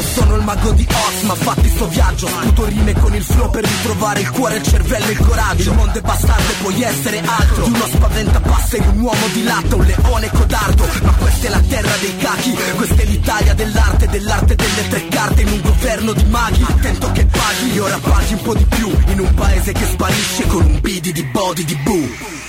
Non 0.00 0.08
sono 0.08 0.36
il 0.36 0.44
mago 0.44 0.70
di 0.70 0.86
Oz 0.88 1.22
ma 1.24 1.34
fatti 1.34 1.68
sto 1.68 1.86
viaggio. 1.88 2.26
Sputo 2.26 2.64
rime 2.64 2.94
con 2.94 3.14
il 3.14 3.22
flow 3.22 3.50
per 3.50 3.64
ritrovare 3.64 4.20
il 4.20 4.30
cuore, 4.30 4.56
il 4.56 4.62
cervello 4.62 5.04
e 5.04 5.10
il 5.10 5.18
coraggio. 5.18 5.70
Il 5.70 5.76
mondo 5.76 5.98
è 5.98 6.00
bastardo 6.00 6.50
e 6.50 6.54
puoi 6.62 6.82
essere 6.82 7.18
altro. 7.22 7.64
Di 7.64 7.72
uno 7.72 7.86
spaventa 7.86 8.40
passa 8.40 8.76
in 8.78 8.88
un 8.94 9.00
uomo 9.00 9.26
di 9.34 9.42
latta, 9.42 9.76
un 9.76 9.84
leone 9.84 10.30
codardo. 10.30 10.88
Ma 11.02 11.12
questa 11.12 11.46
è 11.46 11.50
la 11.50 11.60
terra 11.68 11.96
dei 12.00 12.16
cachi 12.16 12.56
Questa 12.76 13.02
è 13.02 13.04
l'Italia 13.04 13.52
dell'arte, 13.52 14.08
dell'arte 14.08 14.54
delle 14.54 14.88
tre 14.88 15.08
carte. 15.08 15.42
In 15.42 15.48
un 15.48 15.60
governo 15.60 16.12
di 16.14 16.24
maghi 16.24 16.64
Attento 16.66 17.12
che 17.12 17.26
paghi, 17.26 17.78
ora 17.78 17.98
paghi 17.98 18.32
un 18.32 18.40
po' 18.40 18.54
di 18.54 18.64
più 18.64 18.88
In 19.08 19.20
un 19.20 19.34
paese 19.34 19.72
che 19.72 19.84
sparisce 19.84 20.46
con 20.46 20.64
un 20.64 20.80
bidi 20.80 21.12
di 21.12 21.24
body 21.24 21.64
di 21.64 21.76
boo 21.84 22.39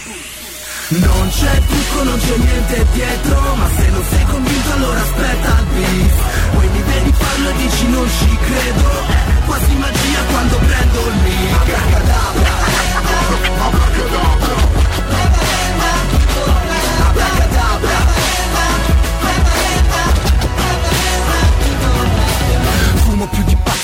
non 1.00 1.30
c'è 1.30 1.62
trucco, 1.68 2.04
non 2.04 2.20
c'è 2.20 2.38
niente 2.38 2.86
dietro 2.92 3.56
Ma 3.56 3.70
se 3.78 3.90
non 3.90 4.04
sei 4.10 4.26
convinto 4.26 4.74
allora 4.74 5.02
aspetta 5.02 5.60
il 5.60 5.66
beat 5.76 6.14
Poi 6.54 6.68
mi 6.68 6.82
vedi 6.82 7.14
farlo 7.14 7.50
e 7.50 7.54
dici 7.56 7.88
non 7.88 8.10
ci 8.10 8.38
credo 8.38 8.90
È 9.08 9.46
quasi 9.46 9.76
magia 9.76 10.24
quando 10.30 10.58
prendo 10.58 11.00
il 11.08 11.16
mic. 11.24 11.52
Abracadabra. 11.62 12.50
Fumo 13.42 14.71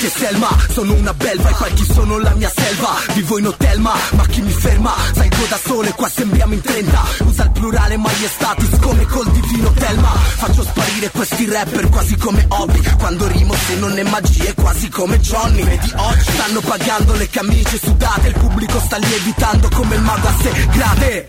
e 0.06 0.10
selma 0.10 0.48
Sono 0.72 0.94
una 0.94 1.14
belva 1.14 1.48
e 1.48 1.52
qualche 1.52 1.84
sono 1.84 2.18
la 2.18 2.34
mia 2.34 2.50
selva. 2.54 2.96
Vivo 3.14 3.38
in 3.38 3.46
hotel 3.46 3.80
ma, 3.80 3.94
ma 4.12 4.26
chi 4.26 4.40
mi 4.42 4.52
ferma? 4.52 4.94
Salgo 5.38 5.46
da 5.48 5.58
sole 5.64 5.92
qua 5.92 6.08
sembriamo 6.08 6.54
in 6.54 6.60
30 6.60 7.04
Usa 7.24 7.44
il 7.44 7.50
plurale 7.50 7.96
maiestatis 7.96 8.78
come 8.80 9.06
col 9.06 9.30
divino 9.30 9.70
Telma 9.72 10.08
Faccio 10.08 10.62
sparire 10.62 11.10
questi 11.10 11.50
rapper 11.50 11.88
quasi 11.88 12.16
come 12.16 12.44
hobby. 12.48 12.80
Quando 12.98 13.26
rimo 13.28 13.54
se 13.54 13.74
non 13.76 13.98
è 13.98 14.02
magia 14.02 14.48
è 14.48 14.54
quasi 14.54 14.88
come 14.88 15.18
Johnny. 15.20 15.62
Vedi 15.62 15.92
oggi 15.96 16.30
stanno 16.32 16.60
pagando 16.60 17.14
le 17.14 17.28
camicie 17.28 17.78
sudate. 17.78 18.28
Il 18.28 18.34
pubblico 18.34 18.80
sta 18.80 18.96
lievitando 18.98 19.68
come 19.74 19.94
il 19.96 20.02
mago 20.02 20.28
a 20.28 20.34
sé 20.40 20.50
grade. 20.70 21.28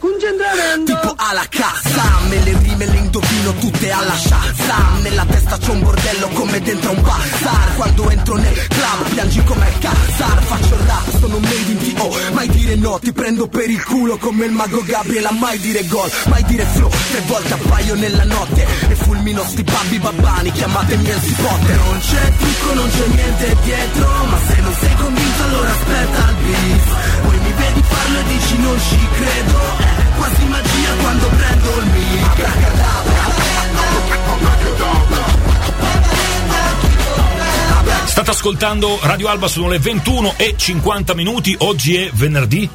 Tipo 0.85 1.13
alla 1.17 1.45
casa 1.49 2.03
Me 2.27 2.43
le 2.43 2.57
rime 2.57 2.85
le 2.85 2.97
indovino 2.97 3.53
tutte 3.55 3.91
alla 3.91 4.15
Shazam 4.15 5.01
Nella 5.01 5.25
testa 5.25 5.57
c'ho 5.57 5.71
un 5.71 5.81
bordello 5.81 6.27
come 6.29 6.61
dentro 6.61 6.91
un 6.91 7.01
bazar. 7.01 7.75
Quando 7.75 8.09
entro 8.09 8.35
nel 8.35 8.58
club 8.67 9.09
piangi 9.13 9.43
come 9.43 9.67
il 9.67 9.77
Kazar 9.79 10.43
Faccio 10.43 10.77
rap, 10.85 11.19
sono 11.19 11.39
made 11.39 11.71
in 11.71 11.77
T.O. 11.77 12.09
Mai 12.33 12.47
dire 12.49 12.75
no, 12.75 12.99
ti 12.99 13.11
prendo 13.11 13.47
per 13.47 13.69
il 13.69 13.83
culo 13.83 14.17
come 14.17 14.45
il 14.45 14.51
mago 14.51 14.83
Gabriela 14.83 15.31
Mai 15.31 15.59
dire 15.59 15.85
gol, 15.87 16.09
mai 16.27 16.43
dire 16.43 16.65
flow. 16.65 16.89
Tre 16.89 17.21
volte 17.27 17.53
appaio 17.53 17.95
nella 17.95 18.23
notte 18.23 18.65
E 18.89 18.95
fulmino 18.95 19.43
sti 19.43 19.63
babbi 19.63 19.99
babbani, 19.99 20.51
chiamatemi 20.51 21.09
Elsie 21.09 21.35
Potter 21.35 21.75
Non 21.75 21.99
c'è 21.99 22.33
trucco, 22.37 22.73
non 22.73 22.89
c'è 22.89 23.07
niente 23.07 23.57
dietro 23.63 24.07
Ma 24.25 24.37
se 24.47 24.61
non 24.61 24.73
sei 24.79 24.95
convinto 24.95 25.43
allora 25.43 25.69
aspetta 25.69 26.29
il 26.29 26.35
beat 26.45 27.21
Poi 27.21 27.39
mi 27.39 27.53
vedi 27.57 27.83
farlo 27.87 28.19
e 28.19 28.23
dici 28.23 28.57
non 28.57 28.79
ci 28.79 29.07
credo 29.13 29.59
È 29.77 30.17
quasi 30.17 30.45
magia 30.45 30.93
quando 31.01 31.27
prendo 31.27 31.69
il 31.79 31.85
mic. 31.85 32.39
Abracadabra 32.39 33.09
State 38.09 38.31
ascoltando 38.31 38.97
Radio 39.03 39.27
Alba, 39.27 39.47
sono 39.47 39.69
le 39.69 39.77
21 39.77 40.33
e 40.35 40.55
50 40.57 41.13
minuti. 41.13 41.55
Oggi 41.59 41.95
è 41.95 42.09
venerdì. 42.11 42.67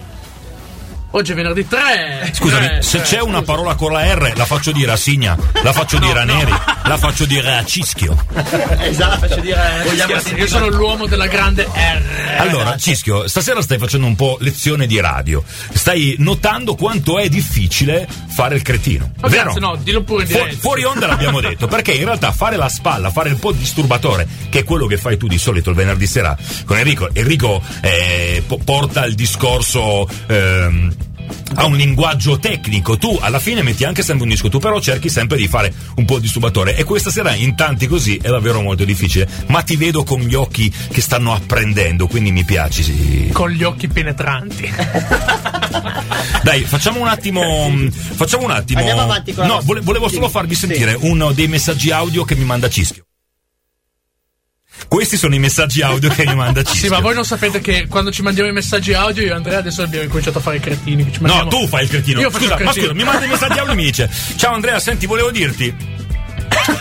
Oggi 1.17 1.31
è 1.31 1.35
venerdì 1.37 1.65
3. 1.69 2.33
Scusami, 2.35 2.67
Tre, 2.67 2.83
se 2.83 2.99
tre, 2.99 3.07
c'è 3.07 3.21
una 3.21 3.39
scusa. 3.39 3.43
parola 3.53 3.75
con 3.77 3.93
la 3.93 4.03
R, 4.15 4.33
la 4.35 4.45
faccio 4.45 4.73
dire 4.73 4.91
a 4.91 4.97
Signa, 4.97 5.37
la 5.63 5.73
faccio 5.73 5.99
dire 6.01 6.19
a 6.19 6.25
Neri, 6.25 6.51
la 6.87 6.99
faccio 6.99 7.25
dire 7.25 7.57
a 7.57 7.65
Cischio. 7.65 8.27
Esatto. 8.85 9.19
Faccio 9.29 9.41
dire, 9.41 9.83
Vogliamo 9.85 10.13
io 10.13 10.21
sentire- 10.21 10.47
sono 10.49 10.67
l'uomo 10.69 11.07
della 11.07 11.27
grande 11.29 11.69
R. 11.73 12.37
Allora, 12.39 12.77
Cischio, 12.77 13.29
stasera 13.29 13.63
stai 13.63 13.79
facendo 13.79 14.07
un 14.09 14.17
po' 14.17 14.39
lezione 14.41 14.89
di 14.89 14.99
radio. 15.01 15.43
Stai 15.73 16.17
notando 16.19 16.75
quanto 16.75 17.19
è 17.21 17.29
difficile 17.29 18.09
fare 18.35 18.57
il 18.57 18.63
cretino. 18.63 19.13
Ma 19.21 19.29
vero? 19.29 19.45
cazzo, 19.53 19.61
no, 19.61 19.77
dillo 19.77 20.03
pure 20.03 20.25
in 20.25 20.29
Fu- 20.29 20.37
diretta. 20.39 20.57
fuori 20.59 20.83
onda 20.83 21.07
l'abbiamo 21.07 21.39
detto, 21.41 21.69
perché 21.69 21.93
in 21.93 22.05
realtà 22.07 22.33
fare 22.33 22.57
la 22.57 22.69
spalla, 22.69 23.11
fare 23.11 23.31
un 23.31 23.39
po' 23.39 23.53
di 23.53 23.59
disturbatore, 23.59 24.27
che 24.51 24.61
è 24.61 24.65
quello 24.65 24.87
che 24.87 24.97
fai 24.97 25.17
tu 25.17 25.29
di 25.29 25.39
solito 25.39 25.71
il 25.71 25.77
venerdì 25.77 26.09
sera 26.09 26.37
con 26.67 26.77
Enrico. 26.77 27.09
Enrico 27.13 27.63
eh, 27.83 28.43
po- 28.45 28.59
porta 28.65 29.05
il 29.07 29.15
discorso. 29.15 30.09
ehm, 30.27 30.95
ha 31.55 31.65
un 31.67 31.77
linguaggio 31.77 32.39
tecnico, 32.39 32.97
tu 32.99 33.17
alla 33.21 33.39
fine 33.39 33.63
metti 33.63 33.85
anche 33.85 34.03
sempre 34.03 34.25
un 34.25 34.31
disco, 34.31 34.49
tu 34.49 34.59
però 34.59 34.81
cerchi 34.81 35.09
sempre 35.09 35.37
di 35.37 35.47
fare 35.49 35.73
un 35.97 36.05
po' 36.05 36.17
di 36.17 36.23
disturbatore 36.23 36.77
e 36.77 36.85
questa 36.85 37.11
sera 37.11 37.35
in 37.35 37.55
tanti 37.55 37.87
così 37.87 38.17
è 38.17 38.29
davvero 38.29 38.61
molto 38.61 38.85
difficile, 38.85 39.29
ma 39.49 39.63
ti 39.63 39.77
vedo 39.77 40.03
con 40.05 40.21
gli 40.21 40.35
occhi 40.35 40.73
che 40.91 41.01
stanno 41.01 41.33
apprendendo, 41.33 42.07
quindi 42.07 42.33
mi 42.33 42.45
piaci. 42.45 42.83
Sì. 42.83 43.31
Con 43.33 43.51
gli 43.51 43.63
occhi 43.63 43.89
penetranti. 43.89 44.73
Dai, 46.43 46.63
facciamo 46.63 47.01
un 47.01 47.09
attimo. 47.09 47.69
mh, 47.69 47.91
Facciamo 47.91 48.45
un 48.45 48.51
attimo. 48.51 48.81
Andiamo 48.81 49.03
avanti 49.03 49.33
con 49.33 49.47
la 49.47 49.55
No, 49.55 49.61
volevo 49.83 50.09
solo 50.09 50.29
farvi 50.29 50.55
sì. 50.55 50.67
sentire 50.67 50.97
uno 51.01 51.33
dei 51.33 51.49
messaggi 51.49 51.91
audio 51.91 52.25
che 52.25 52.35
mi 52.35 52.45
manda 52.45 52.69
Cischio. 52.69 53.04
Questi 54.89 55.17
sono 55.17 55.35
i 55.35 55.39
messaggi 55.39 55.83
audio 55.83 56.09
che 56.11 56.25
mi 56.27 56.35
manda 56.35 56.63
Cischio. 56.63 56.83
Sì, 56.83 56.89
ma 56.89 57.01
voi 57.01 57.15
non 57.15 57.25
sapete 57.25 57.61
che 57.61 57.87
quando 57.89 58.11
ci 58.13 58.23
mandiamo 58.23 58.49
i 58.49 58.53
messaggi 58.53 58.93
audio, 58.93 59.23
io 59.25 59.31
e 59.33 59.35
Andrea 59.35 59.59
adesso 59.59 59.83
abbiamo 59.83 60.07
cominciato 60.09 60.39
a 60.39 60.41
fare 60.41 60.57
i 60.57 60.61
cretini. 60.61 61.05
che 61.05 61.13
ci 61.13 61.19
No, 61.23 61.47
tu 61.49 61.67
fai 61.67 61.85
il 61.85 61.89
cretino. 61.91 62.21
Io 62.21 62.31
faccio 62.31 62.45
scusa, 62.45 62.57
il 62.59 62.65
ma 62.65 62.71
cretino. 62.71 62.93
scusa, 62.93 63.05
mi 63.05 63.11
manda 63.11 63.25
i 63.25 63.29
messaggi 63.29 63.59
audio 63.59 63.73
e 63.73 63.77
mi 63.77 63.85
dice: 63.85 64.11
Ciao 64.37 64.55
Andrea, 64.55 64.79
senti, 64.79 65.07
volevo 65.07 65.31
dirti. 65.31 65.93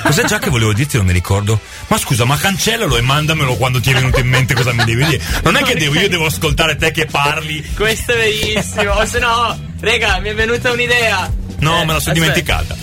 Cos'è 0.03 0.23
già 0.25 0.39
che 0.39 0.49
volevo 0.49 0.73
dirti? 0.73 0.97
Non 0.97 1.05
mi 1.07 1.11
ricordo. 1.13 1.59
Ma 1.87 1.97
scusa, 1.97 2.23
ma 2.25 2.37
cancellalo 2.37 2.97
e 2.97 3.01
mandamelo 3.01 3.55
quando 3.55 3.79
ti 3.81 3.89
è 3.91 3.93
venuto 3.93 4.19
in 4.19 4.27
mente 4.27 4.53
cosa 4.53 4.71
mi 4.73 4.83
devi 4.85 5.03
dire. 5.05 5.21
Non 5.43 5.55
è 5.55 5.63
che 5.63 5.75
devo, 5.75 5.95
io 5.99 6.07
devo 6.07 6.25
ascoltare 6.25 6.75
te 6.75 6.91
che 6.91 7.05
parli. 7.05 7.63
Questo 7.75 8.13
è 8.13 8.15
verissimo. 8.17 8.91
O 8.91 9.05
se 9.05 9.19
no, 9.19 9.57
raga, 9.81 10.19
mi 10.19 10.29
è 10.29 10.35
venuta 10.35 10.71
un'idea. 10.71 11.31
No, 11.59 11.81
Eh, 11.81 11.85
me 11.85 11.93
la 11.93 11.99
sono 11.99 12.13
aspetta. 12.13 12.13
dimenticata. 12.13 12.75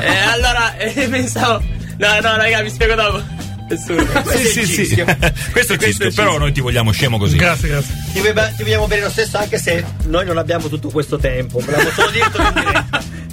Eh, 0.00 0.16
allora, 0.18 0.76
eh, 0.76 1.08
pensavo. 1.08 1.62
No, 1.96 2.08
no, 2.20 2.36
raga, 2.36 2.62
vi 2.62 2.70
spiego 2.70 2.94
dopo. 2.94 3.22
Nessuno. 3.68 4.04
sì, 4.26 4.66
sì, 4.66 4.84
sì. 4.84 5.04
Questo 5.50 5.72
è 5.74 5.78
Cischio, 5.78 6.12
però 6.14 6.38
noi 6.38 6.52
ti 6.52 6.60
vogliamo 6.60 6.90
scemo 6.90 7.18
così. 7.18 7.36
Grazie, 7.36 7.68
grazie. 7.68 7.94
Ti, 8.12 8.20
vogliamo- 8.20 8.54
ti 8.56 8.62
vogliamo 8.62 8.86
bene 8.86 9.02
lo 9.02 9.10
stesso 9.10 9.38
anche 9.38 9.58
se 9.58 9.84
noi 10.06 10.24
non 10.26 10.38
abbiamo 10.38 10.68
tutto 10.68 10.90
questo 10.90 11.18
tempo. 11.18 11.58
Volevamo 11.60 11.90
solo 11.90 12.08
in 12.08 12.12
diretta. 12.12 13.22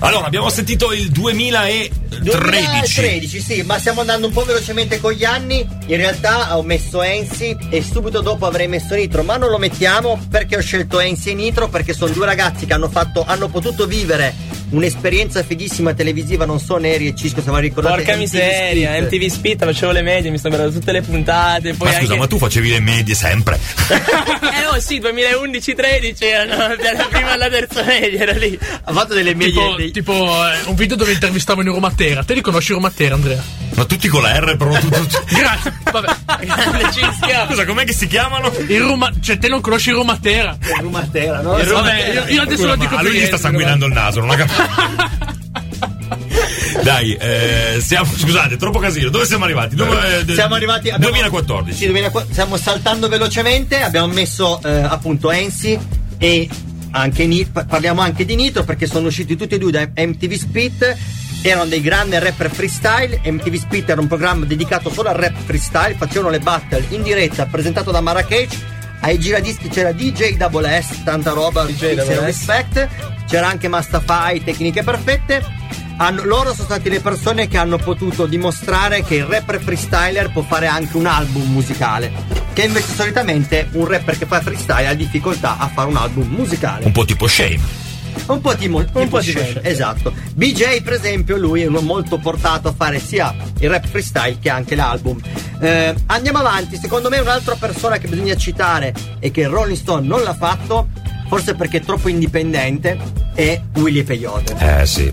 Allora, 0.00 0.24
abbiamo 0.26 0.48
sentito 0.48 0.92
il 0.92 1.10
2013. 1.10 1.90
2013, 2.22 3.40
sì, 3.40 3.62
ma 3.62 3.78
stiamo 3.78 4.00
andando 4.00 4.26
un 4.26 4.32
po' 4.32 4.44
velocemente 4.44 4.98
con 4.98 5.12
gli 5.12 5.24
anni. 5.24 5.66
In 5.86 5.96
realtà 5.96 6.56
ho 6.56 6.62
messo 6.62 7.02
Ensi 7.02 7.56
e 7.70 7.82
subito 7.82 8.20
dopo 8.22 8.46
avrei 8.46 8.66
messo 8.68 8.94
Nitro, 8.94 9.22
ma 9.22 9.36
non 9.36 9.50
lo 9.50 9.58
mettiamo 9.58 10.18
perché 10.30 10.56
ho 10.56 10.60
scelto 10.60 11.00
Ensi 11.00 11.30
e 11.30 11.34
Nitro 11.34 11.68
perché 11.68 11.92
sono 11.92 12.12
due 12.12 12.24
ragazzi 12.24 12.64
che 12.66 12.72
hanno 12.72 12.88
fatto 12.88 13.24
hanno 13.26 13.48
potuto 13.48 13.86
vivere 13.86 14.34
un'esperienza 14.70 15.42
fighissima 15.42 15.94
televisiva, 15.94 16.44
non 16.44 16.58
so 16.60 16.76
Neri 16.76 17.06
e 17.08 17.14
Cisco 17.14 17.40
se 17.42 17.50
vi 17.50 17.60
ricordate. 17.60 17.96
Porca 17.96 18.12
MTV 18.12 18.18
miseria, 18.20 18.94
Split. 18.94 19.12
MTV 19.12 19.26
Spit, 19.32 19.64
facevo 19.64 19.92
le 19.92 20.02
medie, 20.02 20.30
mi 20.30 20.38
sto 20.38 20.48
guardando 20.48 20.78
tutte 20.78 20.92
le 20.92 21.02
puntate. 21.02 21.74
Poi 21.74 21.86
Ma 21.88 21.92
scusa, 21.94 22.06
anche... 22.12 22.16
ma 22.18 22.26
tu 22.26 22.38
facevi 22.38 22.68
le 22.70 22.80
medie 22.80 23.14
sempre. 23.14 23.58
Eh 24.56 24.66
oh 24.68 24.80
sì, 24.80 25.00
2011-13 25.00 26.14
erano 26.18 26.56
la 26.68 27.06
prima 27.08 27.34
e 27.34 27.36
la 27.36 27.48
terza 27.48 27.82
media, 27.84 28.20
era 28.22 28.32
lì. 28.32 28.58
Ha 28.84 28.92
fatto 28.92 29.14
delle 29.14 29.34
medie 29.34 29.52
Tipo, 29.52 29.74
dei- 29.76 29.90
tipo 29.90 30.12
eh, 30.14 30.58
un 30.68 30.74
video 30.74 30.96
dove 30.96 31.12
intervistavano 31.12 31.70
i 31.70 31.72
Romatera. 31.72 32.24
Te 32.24 32.34
li 32.34 32.40
conosci 32.40 32.70
i 32.72 32.74
Romatera, 32.74 33.14
Andrea? 33.14 33.42
Ma 33.74 33.84
tutti 33.84 34.08
con 34.08 34.22
la 34.22 34.38
R, 34.38 34.56
però 34.56 34.72
tu, 34.78 34.88
tu- 34.88 35.06
tu- 35.06 35.24
Grazie. 35.28 35.72
Vabbè. 35.92 36.14
Scusa, 37.48 37.64
com'è 37.64 37.84
che 37.84 37.92
si 37.92 38.06
chiamano? 38.06 38.50
Il 38.66 38.80
Roma... 38.80 39.10
Cioè, 39.20 39.38
te 39.38 39.48
non 39.48 39.60
conosci 39.60 39.90
i 39.90 39.92
Romatera? 39.92 40.56
Rumatera, 40.80 41.40
no? 41.42 41.58
Il 41.58 41.66
Vabbè, 41.66 42.12
io, 42.12 42.24
io 42.34 42.42
adesso 42.42 42.62
Scusa, 42.62 42.66
lo 42.72 42.76
ma 42.76 42.84
dico 42.84 42.96
a 42.96 43.02
lui 43.02 43.18
gli 43.18 43.26
sta 43.26 43.36
sanguinando 43.38 43.86
il 43.86 43.92
naso, 43.92 44.20
non 44.20 44.30
ha 44.30 44.36
capito. 44.36 44.55
Dai, 46.82 47.14
eh, 47.14 47.78
siamo, 47.80 48.10
scusate, 48.14 48.56
troppo 48.56 48.78
casino. 48.78 49.08
Dove 49.10 49.26
siamo 49.26 49.44
arrivati? 49.44 49.74
Dove, 49.74 50.24
eh, 50.26 50.32
Siamo 50.34 50.54
arrivati 50.54 50.90
abbiamo- 50.90 51.12
2014. 51.12 51.76
Sì, 51.76 51.86
2004 51.86 52.32
stiamo 52.32 52.56
saltando 52.56 53.08
velocemente, 53.08 53.80
abbiamo 53.82 54.12
messo 54.12 54.60
eh, 54.62 54.82
appunto 54.82 55.30
Ensi 55.30 55.78
e 56.18 56.48
anche 56.92 57.26
Ni- 57.26 57.44
pa- 57.46 57.64
parliamo 57.64 58.00
anche 58.02 58.24
di 58.24 58.36
Nitro 58.36 58.62
perché 58.64 58.86
sono 58.86 59.08
usciti 59.08 59.36
tutti 59.36 59.54
e 59.54 59.58
due 59.58 59.70
da 59.72 59.88
MTV 59.94 60.32
Spit. 60.34 60.96
Erano 61.42 61.66
dei 61.66 61.80
grandi 61.80 62.18
rapper 62.18 62.50
freestyle. 62.50 63.20
MTV 63.24 63.54
Spit 63.56 63.88
era 63.90 64.00
un 64.00 64.06
programma 64.06 64.44
dedicato 64.44 64.90
solo 64.90 65.08
al 65.08 65.16
rap 65.16 65.34
freestyle. 65.44 65.94
Facevano 65.96 66.30
le 66.30 66.38
battle 66.40 66.84
in 66.90 67.02
diretta, 67.02 67.46
presentato 67.46 67.90
da 67.90 68.00
Marrakech. 68.00 68.54
Ai 69.00 69.18
giradischi 69.18 69.68
c'era 69.68 69.92
DJ 69.92 70.36
Double 70.36 70.80
S, 70.82 71.02
tanta 71.04 71.32
roba, 71.32 71.64
DJ 71.64 71.94
Double 71.94 72.16
S. 72.16 72.20
Respect. 72.46 72.88
C'era 73.26 73.48
anche 73.48 73.68
Mastafai, 73.68 74.42
tecniche 74.44 74.82
perfette. 74.82 75.44
Hanno- 75.98 76.24
loro 76.24 76.52
sono 76.52 76.64
stati 76.64 76.90
le 76.90 77.00
persone 77.00 77.48
che 77.48 77.56
hanno 77.56 77.78
potuto 77.78 78.26
dimostrare 78.26 79.02
che 79.02 79.16
il 79.16 79.24
rapper 79.24 79.60
freestyler 79.60 80.30
può 80.30 80.42
fare 80.42 80.66
anche 80.66 80.96
un 80.96 81.06
album 81.06 81.50
musicale. 81.50 82.12
Che 82.52 82.62
invece 82.62 82.94
solitamente 82.94 83.68
un 83.72 83.86
rapper 83.86 84.18
che 84.18 84.26
fa 84.26 84.40
freestyle 84.40 84.86
ha 84.86 84.94
difficoltà 84.94 85.56
a 85.58 85.68
fare 85.68 85.88
un 85.88 85.96
album 85.96 86.28
musicale. 86.28 86.84
Un 86.84 86.92
po' 86.92 87.04
tipo 87.04 87.26
Shame. 87.26 87.84
Un 88.26 88.40
po' 88.40 88.56
tipo, 88.56 88.78
un 88.78 88.84
po' 88.90 89.00
tipo 89.00 89.20
tipo 89.20 89.40
Shane, 89.40 89.60
esatto. 89.62 90.12
BJ, 90.34 90.82
per 90.82 90.94
esempio, 90.94 91.36
lui 91.36 91.62
è 91.62 91.66
uno 91.66 91.80
molto 91.80 92.18
portato 92.18 92.68
a 92.68 92.74
fare 92.76 92.98
sia 92.98 93.34
il 93.60 93.68
rap 93.70 93.86
freestyle 93.86 94.38
che 94.40 94.50
anche 94.50 94.74
l'album. 94.74 95.18
Eh, 95.60 95.94
andiamo 96.06 96.38
avanti. 96.38 96.76
Secondo 96.76 97.08
me, 97.08 97.18
un'altra 97.18 97.54
persona 97.56 97.98
che 97.98 98.08
bisogna 98.08 98.34
citare 98.36 98.94
e 99.18 99.30
che 99.30 99.46
Rolling 99.46 99.76
Stone 99.76 100.06
non 100.06 100.22
l'ha 100.22 100.34
fatto, 100.34 100.88
forse 101.26 101.54
perché 101.54 101.78
è 101.78 101.80
troppo 101.80 102.08
indipendente, 102.08 102.98
è 103.34 103.60
Willy 103.76 104.02
Peyote. 104.02 104.56
Eh 104.58 104.86
sì. 104.86 105.12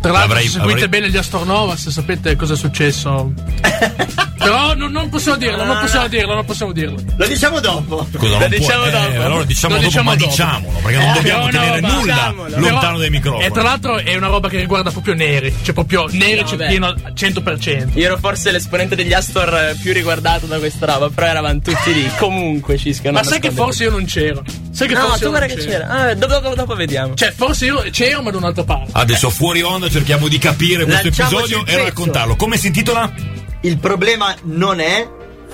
Tra 0.00 0.12
l'altro, 0.12 0.32
Avrei- 0.32 0.46
se 0.46 0.52
seguite 0.52 0.72
avrei- 0.84 0.88
bene 0.88 1.10
gli 1.10 1.16
Astornova, 1.16 1.76
se 1.76 1.90
sapete 1.90 2.36
cosa 2.36 2.54
è 2.54 2.56
successo. 2.56 3.32
Però 4.38 4.72
non, 4.74 4.92
non 4.92 5.08
possiamo 5.08 5.36
dirlo, 5.36 5.64
non 5.64 5.78
possiamo 5.80 6.06
dirlo, 6.06 6.34
non 6.34 6.44
possiamo 6.44 6.72
dirlo. 6.72 6.96
Lo 7.16 7.26
diciamo 7.26 7.58
dopo. 7.60 8.06
Scusa, 8.16 8.32
Lo 8.34 8.38
non 8.38 8.48
diciamo 8.48 8.82
può, 8.84 8.86
eh, 8.86 8.90
dopo. 9.12 9.22
allora 9.22 9.44
diciamo 9.44 9.74
Lo 9.74 9.80
dopo, 9.80 9.88
diciamo 9.90 10.10
ma 10.10 10.16
dopo. 10.16 10.30
diciamolo, 10.30 10.78
perché 10.82 10.96
non 10.98 11.08
Eh, 11.08 11.12
dobbiamo 11.14 11.44
no, 11.44 11.50
tenere 11.50 11.80
ma 11.80 11.88
nulla 11.88 12.12
diciamolo. 12.14 12.48
lontano 12.48 12.78
Però- 12.80 12.98
dai 12.98 13.10
microfoni. 13.10 13.44
E 13.44 13.50
tra 13.50 13.62
l'altro 13.62 13.98
è 13.98 14.14
una 14.16 14.26
roba 14.28 14.48
che 14.48 14.58
riguarda 14.60 14.90
proprio 14.92 15.14
Neri. 15.14 15.54
Cioè, 15.62 15.74
proprio 15.74 16.06
Neri 16.12 16.40
No, 16.40 16.46
c'è 16.46 16.66
pieno 16.68 16.86
al 16.86 17.12
100%. 17.14 17.98
Io 17.98 18.04
ero 18.06 18.16
forse 18.18 18.50
l'esponente 18.52 18.94
degli 18.94 19.12
Astor 19.12 19.52
eh, 19.54 19.76
più 19.82 19.92
riguardato 19.92 20.46
da 20.46 20.58
questa 20.58 20.86
roba, 20.86 21.10
però 21.10 21.26
eravamo 21.26 21.60
tutti 21.60 21.92
lì. 21.92 22.08
Comunque, 22.16 22.78
Cisco. 22.78 23.10
Ma 23.10 23.20
non 23.20 23.24
sai 23.24 23.40
che 23.40 23.50
forse 23.50 23.84
io 23.84 23.90
non 23.90 24.04
c'ero? 24.06 24.42
Sai 24.70 24.86
che 24.86 24.94
No, 24.94 25.00
forse 25.00 25.18
tu 25.18 25.24
io 25.24 25.30
guarda 25.30 25.46
non 25.48 25.56
che 25.56 25.62
c'ero? 25.64 25.84
c'era. 25.86 26.08
Ah, 26.10 26.14
dopo, 26.14 26.32
dopo, 26.34 26.54
dopo 26.54 26.74
vediamo. 26.76 27.14
Cioè, 27.14 27.32
forse 27.32 27.64
io 27.66 27.84
c'ero, 27.90 28.22
ma 28.22 28.30
da 28.30 28.36
un'altra 28.38 28.62
parte. 28.64 28.90
Adesso 28.92 29.28
fuori 29.30 29.60
onda 29.62 29.87
cerchiamo 29.90 30.28
di 30.28 30.38
capire 30.38 30.84
questo 30.84 31.04
Lanciamoci 31.08 31.52
episodio 31.52 31.66
e 31.66 31.84
raccontarlo. 31.84 32.36
Come 32.36 32.56
si 32.56 32.68
intitola? 32.68 33.12
Il 33.62 33.78
problema 33.78 34.34
non 34.42 34.80
è 34.80 35.08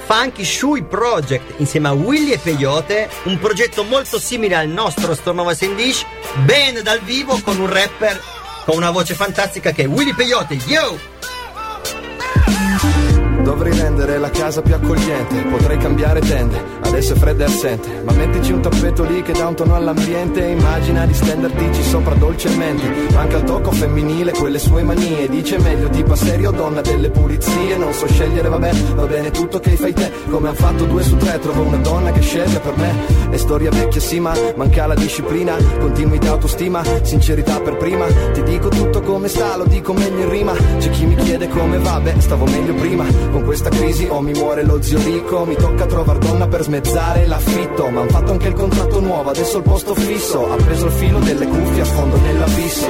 Funky 0.07 0.45
Shui 0.45 0.85
Project 0.85 1.55
insieme 1.59 1.89
a 1.89 1.93
Willy 1.93 2.33
e 2.33 2.39
Peyote, 2.39 3.09
un 3.25 3.39
progetto 3.39 3.85
molto 3.85 4.19
simile 4.19 4.55
al 4.55 4.69
nostro 4.69 5.15
Stornova 5.15 5.55
Sandish, 5.55 6.05
band 6.45 6.83
dal 6.83 7.01
vivo 7.01 7.41
con 7.41 7.59
un 7.59 7.73
rapper 7.73 8.21
con 8.65 8.77
una 8.77 8.91
voce 8.91 9.15
fantastica 9.15 9.73
che 9.73 9.85
è 9.85 9.87
Willy 9.87 10.15
Peyote. 10.15 10.59
Yo! 10.67 10.99
Dovrei 13.45 13.79
rendere 13.79 14.17
la 14.19 14.31
casa 14.31 14.63
più 14.63 14.75
accogliente, 14.75 15.37
potrei 15.51 15.77
cambiare 15.77 16.21
tende, 16.21 16.63
adesso 16.81 17.13
è 17.13 17.17
fredda 17.17 17.45
e 17.45 17.47
assente, 17.47 18.03
ma 18.03 18.13
mettici 18.13 18.53
un 18.53 18.63
tappeto 18.63 19.05
lì 19.05 19.21
che 19.23 19.33
dà 19.33 19.47
un 19.47 19.55
tono 19.55 19.75
all'ambiente, 19.75 20.41
immagina 20.41 21.05
di 21.05 21.13
stendertici 21.13 21.83
sopra 21.83 22.15
dolcemente, 22.15 22.83
manca 23.13 23.37
il 23.37 23.45
tocco 23.45 23.71
femminile, 23.71 24.33
quelle 24.33 24.59
sue 24.59 24.83
manie, 24.83 25.29
dice 25.29 25.59
meglio 25.59 25.91
tipa 25.91 26.17
serio 26.17 26.53
donna 26.53 26.81
delle 26.81 27.11
pulizie, 27.11 27.77
non 27.77 27.93
so 27.93 28.07
scegliere 28.07 28.49
vabbè, 28.49 28.73
va 28.95 29.07
bene 29.07 29.31
tutto 29.31 29.61
che 29.61 29.77
fai 29.77 29.93
te, 29.93 30.11
come 30.31 30.49
han 30.49 30.55
fatto 30.55 30.85
due 30.87 31.03
su 31.03 31.17
tre, 31.19 31.39
trovo 31.39 31.63
una 31.65 31.77
donna 31.77 32.13
che 32.13 32.21
sceglie 32.21 32.59
per 32.59 32.77
me, 32.77 32.95
è 33.31 33.37
storia 33.37 33.71
vecchia 33.71 34.01
sì 34.01 34.21
ma 34.21 34.33
manca 34.57 34.87
la 34.87 34.95
disciplina, 34.95 35.55
continuità 35.79 36.31
autostima, 36.31 36.83
sincerità 37.03 37.61
per 37.61 37.77
prima, 37.77 38.07
ti 38.33 38.43
dico 38.43 38.69
tutto 38.69 39.03
come 39.03 39.29
sta, 39.29 39.57
lo 39.57 39.65
dico 39.65 39.93
meglio 39.93 40.23
in 40.23 40.31
rima, 40.31 40.53
c'è 40.79 40.89
chi 40.89 41.05
mi 41.05 41.15
chiede 41.17 41.47
come 41.49 41.79
va, 41.79 42.01
beh 42.01 42.15
stavo 42.19 42.47
meglio 42.47 42.73
prima, 42.75 43.05
con 43.35 43.43
questa 43.43 43.69
crisi 43.69 44.07
o 44.09 44.21
mi 44.21 44.33
muore 44.33 44.63
lo 44.63 44.81
zio 44.81 44.97
Rico, 45.03 45.45
mi 45.45 45.57
tocca 45.57 45.87
trovare 45.87 46.21
donna 46.21 46.47
per 46.47 46.63
smezzare 46.63 47.27
l'affitto, 47.27 47.89
ma 47.89 48.03
han 48.03 48.09
fatto 48.09 48.31
anche 48.31 48.47
il 48.47 48.55
contratto 48.55 49.01
nuovo, 49.01 49.31
adesso 49.31 49.57
il 49.57 49.65
posto 49.65 49.93
fisso, 49.97 50.53
ha 50.53 50.55
preso 50.55 50.87
il 50.87 50.93
filo 50.93 51.19
delle 51.19 51.45
cuffie 51.45 51.83
a 51.83 51.85
fondo 51.85 52.17
nell'abisso. 52.17 52.87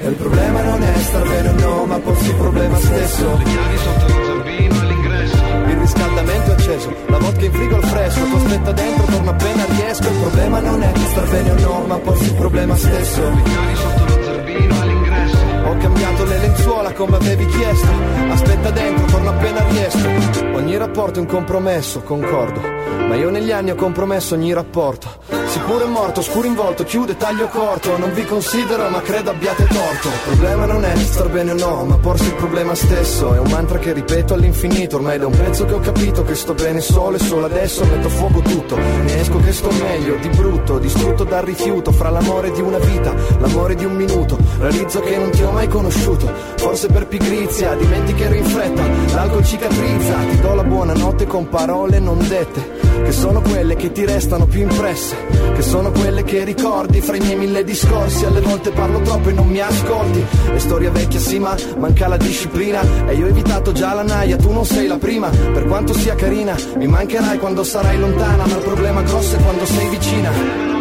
Il 0.00 0.14
problema 0.14 0.62
non 0.62 0.82
è 0.82 0.98
star 1.00 1.28
bene 1.28 1.48
o 1.48 1.52
no, 1.52 1.84
ma 1.86 1.98
porsi 1.98 2.28
il 2.28 2.36
problema 2.36 2.78
stesso. 2.78 3.36
Le 3.36 3.44
chiavi 3.44 3.76
sotto 3.78 4.06
lo 4.06 4.24
zampino 4.26 4.80
all'ingresso. 4.80 5.44
Il 5.66 5.76
riscaldamento 5.76 6.50
è 6.50 6.54
acceso, 6.54 6.94
la 7.08 7.18
vodka 7.18 7.44
in 7.44 7.52
frigo 7.52 7.74
al 7.74 7.84
fresco, 7.84 8.20
costretta 8.30 8.72
dentro, 8.72 9.04
torno 9.06 9.30
appena 9.30 9.64
riesco. 9.64 10.08
Il 10.08 10.18
problema 10.20 10.60
non 10.60 10.82
è 10.82 10.92
star 10.94 11.28
bene 11.28 11.50
o 11.50 11.58
no, 11.58 11.84
ma 11.88 11.98
porsi 11.98 12.24
il 12.26 12.34
problema 12.34 12.76
stesso. 12.76 13.22
Le 13.22 13.42
chiavi 13.42 13.74
sotto 13.74 14.04
lo. 14.04 14.17
Ho 15.68 15.76
cambiato 15.76 16.24
le 16.24 16.38
lenzuola 16.38 16.92
come 16.94 17.16
avevi 17.16 17.44
chiesto. 17.44 17.88
Aspetta 18.30 18.70
dentro, 18.70 19.04
torno 19.04 19.28
appena 19.28 19.62
riesco. 19.68 20.08
Ogni 20.56 20.78
rapporto 20.78 21.18
è 21.18 21.22
un 21.22 21.28
compromesso, 21.28 22.00
concordo. 22.00 22.60
Ma 22.60 23.14
io 23.14 23.28
negli 23.28 23.52
anni 23.52 23.72
ho 23.72 23.74
compromesso 23.74 24.34
ogni 24.34 24.54
rapporto. 24.54 25.37
Sicuro 25.48 25.84
è 25.84 25.88
morto, 25.88 26.20
scuro 26.20 26.46
in 26.46 26.54
volto, 26.54 26.84
chiude, 26.84 27.16
taglio 27.16 27.48
corto. 27.48 27.96
Non 27.96 28.12
vi 28.12 28.22
considero, 28.26 28.90
ma 28.90 29.00
credo 29.00 29.30
abbiate 29.30 29.64
torto. 29.64 30.08
Il 30.08 30.20
problema 30.26 30.66
non 30.66 30.84
è 30.84 30.94
star 30.96 31.30
bene 31.30 31.52
o 31.52 31.54
no, 31.54 31.84
ma 31.84 31.96
porsi 31.96 32.26
il 32.26 32.34
problema 32.34 32.74
stesso. 32.74 33.32
È 33.32 33.38
un 33.38 33.48
mantra 33.48 33.78
che 33.78 33.94
ripeto 33.94 34.34
all'infinito. 34.34 34.96
Ormai 34.96 35.18
da 35.18 35.26
un 35.26 35.32
pezzo 35.32 35.64
che 35.64 35.72
ho 35.72 35.80
capito 35.80 36.22
che 36.22 36.34
sto 36.34 36.52
bene 36.52 36.80
solo 36.80 37.16
e 37.16 37.18
solo 37.18 37.46
adesso 37.46 37.82
metto 37.86 38.10
fuoco 38.10 38.40
tutto. 38.40 38.76
Ne 38.76 39.20
esco 39.20 39.40
che 39.40 39.52
sto 39.52 39.70
meglio, 39.70 40.16
di 40.16 40.28
brutto, 40.28 40.78
distrutto 40.78 41.24
dal 41.24 41.44
rifiuto. 41.44 41.92
Fra 41.92 42.10
l'amore 42.10 42.50
di 42.50 42.60
una 42.60 42.78
vita, 42.78 43.14
l'amore 43.38 43.74
di 43.74 43.86
un 43.86 43.94
minuto. 43.94 44.36
Realizzo 44.58 45.00
che 45.00 45.16
non 45.16 45.30
ti 45.30 45.42
ho 45.42 45.50
mai 45.50 45.66
conosciuto. 45.66 46.30
Forse 46.56 46.88
per 46.88 47.06
pigrizia, 47.06 47.74
dimentichi 47.74 48.22
ero 48.22 48.34
in 48.34 48.44
fretta. 48.44 48.82
L'alcol 49.14 49.44
cicatrizza, 49.46 50.14
ti 50.28 50.40
do 50.40 50.54
la 50.54 50.64
buonanotte 50.64 51.26
con 51.26 51.48
parole 51.48 51.98
non 51.98 52.18
dette. 52.28 52.87
Che 53.04 53.12
sono 53.12 53.40
quelle 53.40 53.76
che 53.76 53.92
ti 53.92 54.04
restano 54.04 54.46
più 54.46 54.60
impresse. 54.62 55.16
Che 55.54 55.62
sono 55.62 55.90
quelle 55.90 56.24
che 56.24 56.44
ricordi 56.44 57.00
fra 57.00 57.16
i 57.16 57.20
miei 57.20 57.36
mille 57.36 57.64
discorsi. 57.64 58.24
Alle 58.24 58.40
volte 58.40 58.70
parlo 58.70 59.00
troppo 59.00 59.28
e 59.28 59.32
non 59.32 59.48
mi 59.48 59.60
ascolti. 59.60 60.24
E 60.52 60.58
storia 60.58 60.90
vecchia 60.90 61.20
sì, 61.20 61.38
ma 61.38 61.56
manca 61.78 62.08
la 62.08 62.16
disciplina. 62.16 62.80
E 63.06 63.14
io 63.14 63.26
ho 63.26 63.28
evitato 63.28 63.72
già 63.72 63.94
la 63.94 64.02
naia, 64.02 64.36
tu 64.36 64.52
non 64.52 64.64
sei 64.64 64.86
la 64.86 64.98
prima. 64.98 65.28
Per 65.28 65.64
quanto 65.66 65.92
sia 65.94 66.14
carina, 66.14 66.56
mi 66.76 66.86
mancherai 66.86 67.38
quando 67.38 67.64
sarai 67.64 67.98
lontana. 67.98 68.46
Ma 68.46 68.54
il 68.54 68.62
problema 68.62 69.02
grosso 69.02 69.36
è 69.36 69.42
quando 69.42 69.64
sei 69.64 69.88
vicina. 69.88 70.76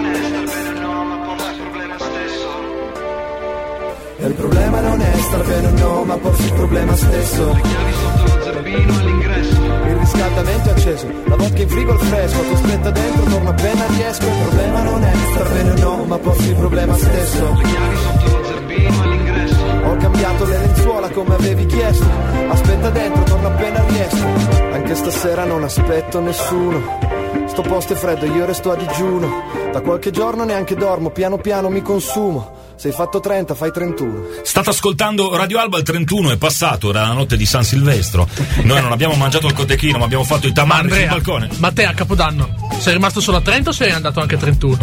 Il 4.19 4.33
problema 4.33 4.81
non 4.81 4.99
è 4.99 5.13
star 5.19 5.45
bene 5.45 5.67
o 5.67 5.71
no, 5.71 6.03
ma 6.03 6.17
porsi 6.17 6.47
il 6.47 6.53
problema 6.53 6.95
stesso. 6.95 7.53
Le 7.53 7.61
chiavi 7.61 7.93
sotto 7.93 8.35
lo 8.35 8.43
zerbino 8.43 8.93
all'ingresso. 8.97 9.61
Il 9.87 9.95
riscaldamento 9.95 10.67
è 10.67 10.71
acceso, 10.73 11.07
la 11.25 11.35
vodka 11.57 11.61
in 11.61 11.69
frigo 11.69 11.91
al 11.91 11.99
fresco, 11.99 12.43
costretta 12.43 12.91
dentro, 12.91 13.23
torno 13.23 13.49
appena 13.49 13.85
riesco. 13.87 14.25
Il 14.25 14.41
problema 14.41 14.81
non 14.83 15.03
è 15.03 15.13
star 15.31 15.51
bene 15.51 15.71
o 15.71 15.77
no, 15.77 16.03
ma 16.05 16.17
porsi 16.17 16.49
il 16.49 16.55
problema 16.55 16.95
stesso. 16.95 17.53
Le 17.55 17.63
chiavi 17.63 17.95
sotto 17.95 18.37
lo 18.37 18.45
zerbino 18.45 19.01
all'ingresso. 19.01 19.65
Ho 19.85 19.95
cambiato 19.95 20.45
le 20.45 20.57
lenzuola 20.57 21.09
come 21.09 21.35
avevi 21.35 21.65
chiesto. 21.65 22.05
Aspetta 22.49 22.89
dentro, 22.89 23.23
torno 23.23 23.47
appena 23.47 23.83
riesco. 23.87 24.25
Anche 24.71 24.95
stasera 24.95 25.45
non 25.45 25.63
aspetto 25.63 26.19
nessuno. 26.19 27.26
Sto 27.57 27.67
posto 27.67 27.93
è 27.93 27.95
freddo, 27.95 28.27
io 28.27 28.45
resto 28.45 28.71
a 28.71 28.75
digiuno. 28.75 29.41
Da 29.73 29.81
qualche 29.81 30.11
giorno 30.11 30.43
neanche 30.43 30.75
dormo, 30.75 31.09
piano 31.09 31.39
piano 31.39 31.69
mi 31.69 31.81
consumo. 31.81 32.73
Sei 32.75 32.91
fatto 32.91 33.19
30, 33.19 33.55
fai 33.55 33.71
31. 33.71 34.25
State 34.43 34.69
ascoltando 34.69 35.35
Radio 35.35 35.57
Alba, 35.57 35.77
il 35.79 35.83
31 35.83 36.33
è 36.33 36.37
passato, 36.37 36.91
era 36.91 37.01
la 37.07 37.13
notte 37.13 37.35
di 37.35 37.47
San 37.47 37.63
Silvestro. 37.63 38.29
Noi 38.61 38.79
non 38.79 38.91
abbiamo 38.91 39.15
mangiato 39.15 39.47
il 39.47 39.53
cotechino, 39.53 39.97
ma 39.97 40.05
abbiamo 40.05 40.23
fatto 40.23 40.45
i 40.45 40.49
Ma 40.49 40.55
tamari 40.55 40.91
sul 40.91 41.07
balcone. 41.07 41.49
ma 41.57 41.71
te 41.71 41.85
a 41.85 41.95
Capodanno 41.95 42.47
sei 42.77 42.93
rimasto 42.93 43.21
solo 43.21 43.37
a 43.37 43.41
30 43.41 43.69
o 43.71 43.73
sei 43.73 43.89
andato 43.89 44.19
anche 44.19 44.35
a 44.35 44.37
31? 44.37 44.77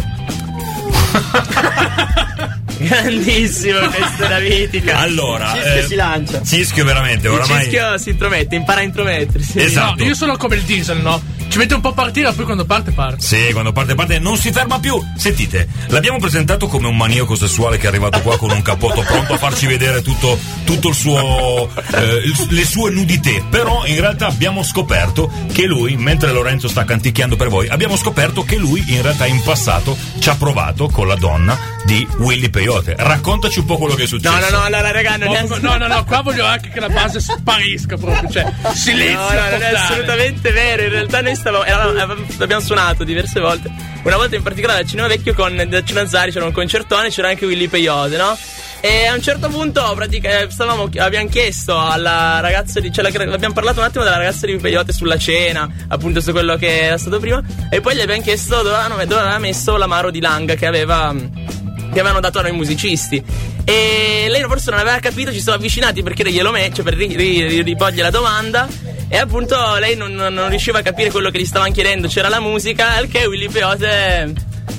Grandissimo, 2.77 3.79
la 4.19 4.39
mitica. 4.39 4.97
Allora, 4.97 5.53
Cischio 5.53 5.75
eh, 5.75 5.85
si 5.85 5.95
lancia. 5.95 6.43
Cischio 6.43 6.83
veramente, 6.83 7.27
Il 7.27 7.33
oramai. 7.35 7.61
cischio 7.61 7.97
si 7.97 8.09
intromette, 8.09 8.55
impara 8.55 8.81
a 8.81 8.83
intromettersi. 8.83 9.61
Esatto. 9.61 10.03
No, 10.03 10.09
io 10.09 10.13
sono 10.13 10.35
come 10.35 10.55
il 10.55 10.63
diesel, 10.63 10.99
no? 10.99 11.21
Ci 11.47 11.57
mette 11.61 11.73
un 11.73 11.81
po' 11.81 11.89
a 11.89 11.93
partire, 11.93 12.27
ma 12.27 12.33
poi 12.33 12.43
quando 12.45 12.65
parte 12.65 12.91
parte. 12.91 13.21
Sì, 13.25 13.51
quando 13.53 13.71
parte 13.71 13.95
parte 13.95 14.19
non 14.19 14.35
si 14.37 14.51
ferma 14.51 14.77
più. 14.79 15.01
Sentite, 15.15 15.67
l'abbiamo 15.87 16.19
presentato 16.19 16.67
come 16.67 16.87
un 16.87 16.97
maniaco 16.97 17.35
sessuale 17.35 17.77
che 17.77 17.85
è 17.85 17.87
arrivato 17.87 18.19
qua 18.21 18.37
con 18.37 18.51
un 18.51 18.61
cappotto 18.61 19.01
pronto 19.01 19.33
a 19.33 19.37
farci 19.37 19.65
vedere 19.65 20.01
tutto, 20.01 20.37
tutto 20.65 20.89
il 20.89 20.95
suo 20.95 21.69
eh, 21.93 22.03
il- 22.25 22.47
le 22.49 22.65
sue 22.65 22.91
nudité. 22.91 23.43
Però 23.49 23.85
in 23.85 23.99
realtà 24.01 24.27
abbiamo 24.27 24.63
scoperto 24.63 25.31
che 25.53 25.63
lui, 25.65 25.95
mentre 25.95 26.31
Lorenzo 26.33 26.67
sta 26.67 26.83
canticchiando 26.83 27.35
per 27.37 27.47
voi, 27.47 27.67
abbiamo 27.69 27.95
scoperto 27.95 28.43
che 28.43 28.57
lui 28.57 28.83
in 28.87 29.01
realtà 29.01 29.25
in 29.25 29.41
passato 29.41 29.95
ci 30.19 30.27
ha 30.29 30.35
provato 30.35 30.87
con 30.89 31.07
la 31.07 31.15
donna 31.15 31.57
di 31.85 32.05
Willy 32.17 32.49
Peyote. 32.49 32.95
Raccontaci 32.97 33.59
un 33.59 33.65
po' 33.65 33.77
quello 33.77 33.93
che 33.95 34.03
è 34.03 34.07
successo. 34.07 34.33
No, 34.35 34.41
no, 34.41 34.57
no, 34.57 34.63
allora 34.63 34.91
raga, 34.91 35.15
non 35.17 35.33
è 35.35 35.43
No, 35.45 35.57
no, 35.61 35.77
no, 35.77 35.87
no, 35.87 36.03
qua 36.03 36.21
voglio 36.21 36.43
anche 36.45 36.69
che 36.69 36.79
la 36.81 36.89
base 36.89 37.19
sparisca 37.21 37.95
proprio, 37.95 38.29
cioè 38.29 38.51
silenzio. 38.73 39.19
No, 39.19 39.29
no, 39.41 39.49
non 39.51 39.61
è 39.61 39.73
assolutamente 39.75 40.51
vero. 40.51 40.83
In 40.83 40.89
realtà 40.89 41.21
noi 41.21 41.34
stavamo, 41.35 41.63
eravamo- 41.63 41.89
avevamo- 41.91 42.25
abbiamo 42.39 42.61
suonato 42.61 43.03
diverse 43.03 43.39
volte. 43.39 43.71
Una 44.03 44.17
volta 44.17 44.35
in 44.35 44.43
particolare 44.43 44.81
al 44.81 44.87
Cinema 44.87 45.07
Vecchio 45.07 45.33
con 45.33 45.55
Daccio 45.67 45.93
Nazzari 45.93 46.31
c'era 46.31 46.45
un 46.45 46.51
concertone, 46.51 47.09
c'era 47.09 47.29
anche 47.29 47.45
Willy 47.45 47.67
Peyote, 47.67 48.17
no? 48.17 48.37
E 48.81 49.07
a 49.07 49.13
un 49.15 49.21
certo 49.21 49.47
punto 49.49 49.93
pratica, 49.95 50.41
eh, 50.41 50.51
stavamo, 50.51 50.89
abbiamo 50.97 51.27
chiesto 51.27 51.75
alla 51.79 52.39
ragazza 52.39 52.79
di. 52.79 52.91
Cioè, 52.91 53.05
abbiamo 53.07 53.53
parlato 53.53 53.79
un 53.79 53.85
attimo 53.85 54.03
della 54.03 54.17
ragazza 54.17 54.45
di 54.45 54.57
Peyote 54.57 54.93
sulla 54.93 55.17
cena, 55.17 55.67
appunto 55.87 56.21
su 56.21 56.31
quello 56.31 56.55
che 56.55 56.81
era 56.81 56.97
stato 56.99 57.19
prima. 57.19 57.41
E 57.71 57.81
poi 57.81 57.95
gli 57.95 58.01
abbiamo 58.01 58.21
chiesto 58.21 58.61
dove, 58.61 58.75
aveva 58.75 59.39
messo 59.39 59.75
l'amaro 59.75 60.11
di 60.11 60.19
Langa 60.19 60.53
che 60.53 60.67
aveva. 60.67 61.54
Che 61.95 62.01
avevano 62.01 62.19
dato 62.19 62.39
a 62.39 62.41
noi 62.41 62.51
musicisti. 62.51 63.23
E 63.63 64.25
lei 64.27 64.41
forse 64.43 64.69
non 64.69 64.79
aveva 64.81 64.99
capito, 64.99 65.31
ci 65.31 65.39
siamo 65.39 65.57
avvicinati 65.57 66.03
per 66.03 66.11
chiederglielo 66.13 66.51
me, 66.51 66.69
cioè 66.73 66.83
per 66.83 66.93
ri- 66.95 67.15
ri- 67.15 67.61
riporgli 67.61 68.01
la 68.01 68.09
domanda. 68.09 68.67
E 69.07 69.17
appunto 69.17 69.55
lei 69.79 69.95
non, 69.95 70.11
non- 70.13 70.49
riusciva 70.49 70.79
a 70.79 70.81
capire 70.81 71.09
quello 71.09 71.29
che 71.29 71.39
gli 71.39 71.45
stavano 71.45 71.71
chiedendo, 71.71 72.09
c'era 72.09 72.27
la 72.27 72.41
musica, 72.41 72.95
al 72.95 73.07
che 73.07 73.25
Willy 73.27 73.47
Peyote. 73.47 74.33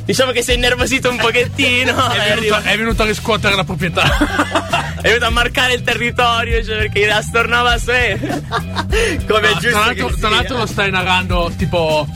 Diciamo 0.05 0.33
che 0.33 0.43
si 0.43 0.51
è 0.51 0.55
innervosito 0.57 1.09
un 1.09 1.17
pochettino. 1.17 1.95
È 2.13 2.19
è, 2.19 2.35
venuto, 2.39 2.61
è 2.63 2.77
venuto 2.77 3.03
a 3.03 3.07
riscuotere 3.07 3.57
la 3.57 3.65
proprietà. 3.65 4.03
è 5.01 5.09
venuto 5.09 5.25
a 5.25 5.31
marcare 5.31 5.73
il 5.73 5.83
territorio, 5.83 6.63
cioè 6.63 6.77
perché 6.77 7.07
la 7.07 7.23
stornava 7.23 7.73
a 7.73 7.79
sé. 7.81 8.19
Come 9.27 9.49
è 9.49 9.53
No, 9.55 9.59
giusto. 9.59 9.69
tra 9.71 9.79
l'altro, 9.81 10.13
tra 10.21 10.29
l'altro 10.29 10.57
lo 10.59 10.67
stai 10.67 10.91
narrando 10.91 11.51
tipo 11.57 12.07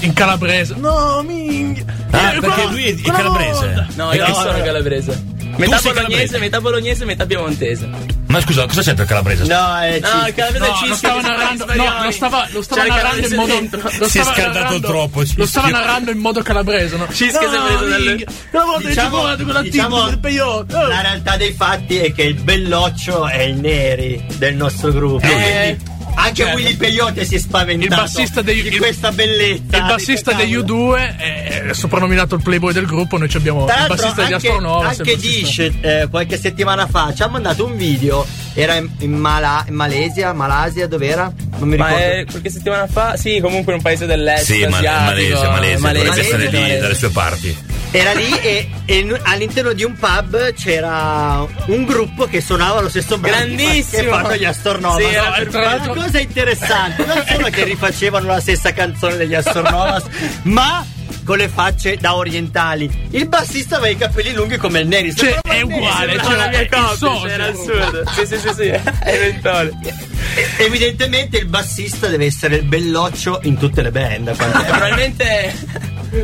in 0.00 0.12
calabrese. 0.12 0.74
No, 0.76 1.22
minchia. 1.26 1.84
Ah, 2.10 2.32
Eh, 2.34 2.38
perché 2.40 2.46
quella- 2.62 2.70
lui 2.70 2.84
è, 2.84 2.94
è 2.94 3.00
quella 3.00 3.18
calabrese. 3.18 3.50
volta. 3.52 3.86
No, 3.94 4.12
io 4.14 4.26
non 4.26 4.34
sono 4.34 4.62
calabrese. 4.62 5.24
Metà 5.56 5.78
bolognese, 5.80 5.92
calabrese? 5.94 6.38
metà 6.38 6.60
bolognese, 6.60 7.04
metà 7.06 7.24
piemontese. 7.26 7.88
Ma 8.26 8.40
scusa, 8.42 8.66
cosa 8.66 8.82
c'entra 8.82 9.04
il 9.04 9.08
calabrese? 9.08 9.44
No, 9.44 9.78
è 9.78 10.00
No, 10.00 10.26
il 10.26 10.34
calabrese 10.34 10.58
No, 10.58 10.84
è 10.84 10.88
lo 10.88 10.94
stava 10.94 11.20
si 11.20 11.26
narrando, 11.26 11.64
no, 11.64 12.02
lo 12.04 12.10
stava, 12.10 12.46
lo 12.50 12.62
stava 12.62 12.84
narrando 12.84 13.26
in 13.26 13.34
modo. 13.36 13.52
dentro. 13.54 13.80
Lo 13.98 14.08
Si 14.08 14.18
è 14.18 14.22
scaldato 14.22 14.58
narrando- 14.58 14.86
troppo, 14.88 15.20
Lo 15.20 15.24
Cischio. 15.24 15.46
stava 15.46 15.68
narrando 15.70 16.10
in 16.10 16.18
modo 16.18 16.42
calabrese, 16.42 16.96
no? 16.98 17.06
Cischio 17.10 17.48
si 17.48 17.56
è 17.56 17.60
preso 17.62 17.84
dalle- 17.86 18.08
minchia. 18.08 18.26
Una 18.50 18.64
volta 18.64 18.88
Diciamo- 18.88 19.36
ci 19.36 19.44
con 19.44 19.52
la 19.54 19.62
diciamo- 19.62 20.04
del 20.04 20.18
peyote. 20.18 20.74
Oh. 20.74 20.86
La 20.88 21.00
realtà 21.00 21.36
dei 21.38 21.52
fatti 21.52 21.96
è 21.98 22.12
che 22.12 22.22
il 22.22 22.34
belloccio 22.34 23.26
è 23.26 23.40
il 23.42 23.56
Neri 23.58 24.26
del 24.36 24.54
nostro 24.56 24.92
gruppo. 24.92 25.24
Eh, 25.26 25.76
quindi 25.78 25.95
anche 26.16 26.42
certo. 26.42 26.56
Willy 26.56 26.76
Peyote 26.76 27.24
si 27.24 27.34
è 27.36 27.38
spaventato 27.38 27.92
Il 27.94 28.00
bassista 28.00 28.42
dei- 28.42 28.62
di 28.62 28.68
il- 28.68 28.76
questa 28.78 29.12
bellezza. 29.12 29.76
Il 29.76 29.84
bassista 29.84 30.32
degli 30.32 30.54
"Cavolo". 30.58 30.94
U2 30.94 31.16
è 31.16 31.68
soprannominato 31.72 32.34
il 32.34 32.42
playboy 32.42 32.72
del 32.72 32.86
gruppo. 32.86 33.16
Noi 33.18 33.28
ci 33.28 33.36
abbiamo 33.36 33.64
Tra 33.66 33.82
il 33.82 33.86
bassista 33.88 34.22
degli 34.22 34.32
anche, 34.32 34.48
Astronova. 34.48 34.88
anche 34.88 35.16
Dish 35.16 35.58
eh, 35.80 36.06
qualche 36.10 36.38
settimana 36.38 36.86
fa 36.86 37.12
ci 37.14 37.22
ha 37.22 37.28
mandato 37.28 37.64
un 37.64 37.76
video 37.76 38.26
era 38.54 38.74
in, 38.76 38.88
in 39.00 39.12
Mala- 39.12 39.64
in 39.68 39.74
Malesia 39.74 40.32
Malasia 40.32 40.86
dov'era? 40.88 41.32
non 41.58 41.68
mi 41.68 41.76
Ma 41.76 41.86
ricordo 41.88 42.04
è 42.12 42.24
qualche 42.30 42.50
settimana 42.50 42.86
fa? 42.86 43.16
Sì, 43.16 43.38
comunque 43.40 43.72
in 43.72 43.78
un 43.78 43.84
paese 43.84 44.06
dell'est. 44.06 44.44
Sì, 44.44 44.64
ma 44.66 44.76
asiatico, 44.78 45.04
Malesia, 45.04 45.48
Malesia, 45.50 45.76
dovrebbe 45.76 45.78
Malesia, 46.04 46.22
essere 46.22 46.46
lì, 46.50 46.58
Malesia. 46.58 46.80
dalle 46.80 46.94
sue 46.94 47.08
parti. 47.10 47.56
Era 47.90 48.12
lì 48.12 48.30
e, 48.40 48.68
e 48.84 49.20
all'interno 49.22 49.72
di 49.72 49.84
un 49.84 49.94
pub 49.94 50.52
c'era 50.54 51.46
un 51.66 51.84
gruppo 51.84 52.26
che 52.26 52.40
suonava 52.40 52.80
lo 52.80 52.88
stesso 52.88 53.16
brano 53.18 53.36
Grandissimo! 53.46 54.02
che 54.02 54.08
fanno 54.08 54.36
gli 54.36 54.44
Astornovas 54.44 54.98
Sì, 55.02 55.14
era 55.14 55.28
No, 55.28 55.34
per- 55.50 55.52
la 55.54 55.88
cosa 55.94 56.18
interessante 56.18 57.04
non 57.06 57.24
solo 57.30 57.48
che 57.48 57.64
rifacevano 57.64 58.26
la 58.26 58.40
stessa 58.40 58.72
canzone 58.72 59.16
degli 59.16 59.34
Astornovas 59.34 60.04
ma 60.42 60.84
con 61.24 61.38
le 61.38 61.48
facce 61.48 61.96
da 61.96 62.14
orientali 62.14 63.08
il 63.10 63.26
bassista 63.28 63.76
aveva 63.76 63.92
i 63.92 63.96
capelli 63.96 64.32
lunghi 64.32 64.56
come 64.58 64.80
il 64.80 64.86
Neri 64.88 65.14
Cioè, 65.14 65.38
è 65.42 65.60
uguale, 65.62 66.12
Sembrava 66.12 66.28
cioè, 66.28 66.36
la 66.36 66.48
mia 66.48 67.26
c'era 67.26 67.46
il 67.48 67.56
sud. 67.56 68.08
Sì, 68.10 68.26
sì, 68.26 68.38
sì, 68.38 68.54
sì, 68.54 68.62
è 68.68 69.18
Ventole. 69.18 69.72
E- 69.82 70.64
Evidentemente 70.64 71.38
il 71.38 71.46
bassista 71.46 72.06
deve 72.06 72.26
essere 72.26 72.56
il 72.56 72.62
belloccio 72.64 73.40
in 73.42 73.56
tutte 73.56 73.82
le 73.82 73.90
band. 73.90 74.36
probabilmente 74.36 75.54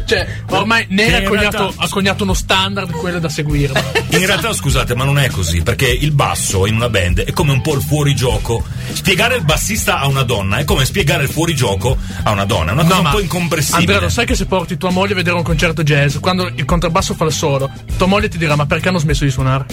Cioè, 0.04 0.26
ormai 0.50 0.86
Neri 0.88 1.10
in 1.10 1.14
ha 1.24 1.28
coniato, 1.28 1.56
realtà- 1.58 1.82
ha 1.82 1.88
coniato 1.88 2.22
uno 2.24 2.34
standard, 2.34 2.90
quello 2.92 3.18
da 3.18 3.28
seguire. 3.28 3.72
In 4.12 4.26
realtà, 4.26 4.52
scusate, 4.52 4.94
ma 4.94 5.04
non 5.04 5.18
è 5.18 5.28
così, 5.30 5.62
perché 5.62 5.88
il 5.88 6.12
basso 6.12 6.66
in 6.66 6.74
una 6.74 6.88
band 6.90 7.24
è 7.24 7.32
come 7.32 7.52
un 7.52 7.60
po' 7.62 7.74
il 7.74 7.82
fuorigioco. 7.82 8.62
Spiegare 8.92 9.36
il 9.36 9.42
bassista 9.44 9.98
a 10.00 10.06
una 10.06 10.22
donna 10.22 10.58
è 10.58 10.64
come 10.64 10.84
spiegare 10.84 11.22
il 11.24 11.30
fuorigioco 11.30 11.96
a 12.22 12.30
una 12.30 12.44
donna, 12.44 12.70
è 12.70 12.74
una 12.74 12.84
cosa 12.84 12.98
un 13.00 13.10
po' 13.10 13.20
incomprensibile. 13.20 13.80
Andrea, 13.80 14.00
lo 14.00 14.08
sai 14.10 14.26
che 14.26 14.34
se 14.34 14.44
porti 14.46 14.76
tua 14.76 14.90
moglie 14.90 15.12
a 15.12 15.16
vedere 15.16 15.36
un 15.36 15.42
concerto 15.42 15.82
jazz, 15.82 16.18
quando 16.18 16.46
il 16.54 16.64
contrabbasso 16.66 17.14
fa 17.14 17.24
il 17.24 17.32
solo, 17.32 17.70
tua 17.96 18.06
moglie 18.06 18.28
ti 18.28 18.36
dirà: 18.38 18.54
Ma 18.54 18.66
perché 18.66 18.88
hanno 18.88 18.98
smesso 18.98 19.24
di 19.24 19.30
suonare? 19.30 19.64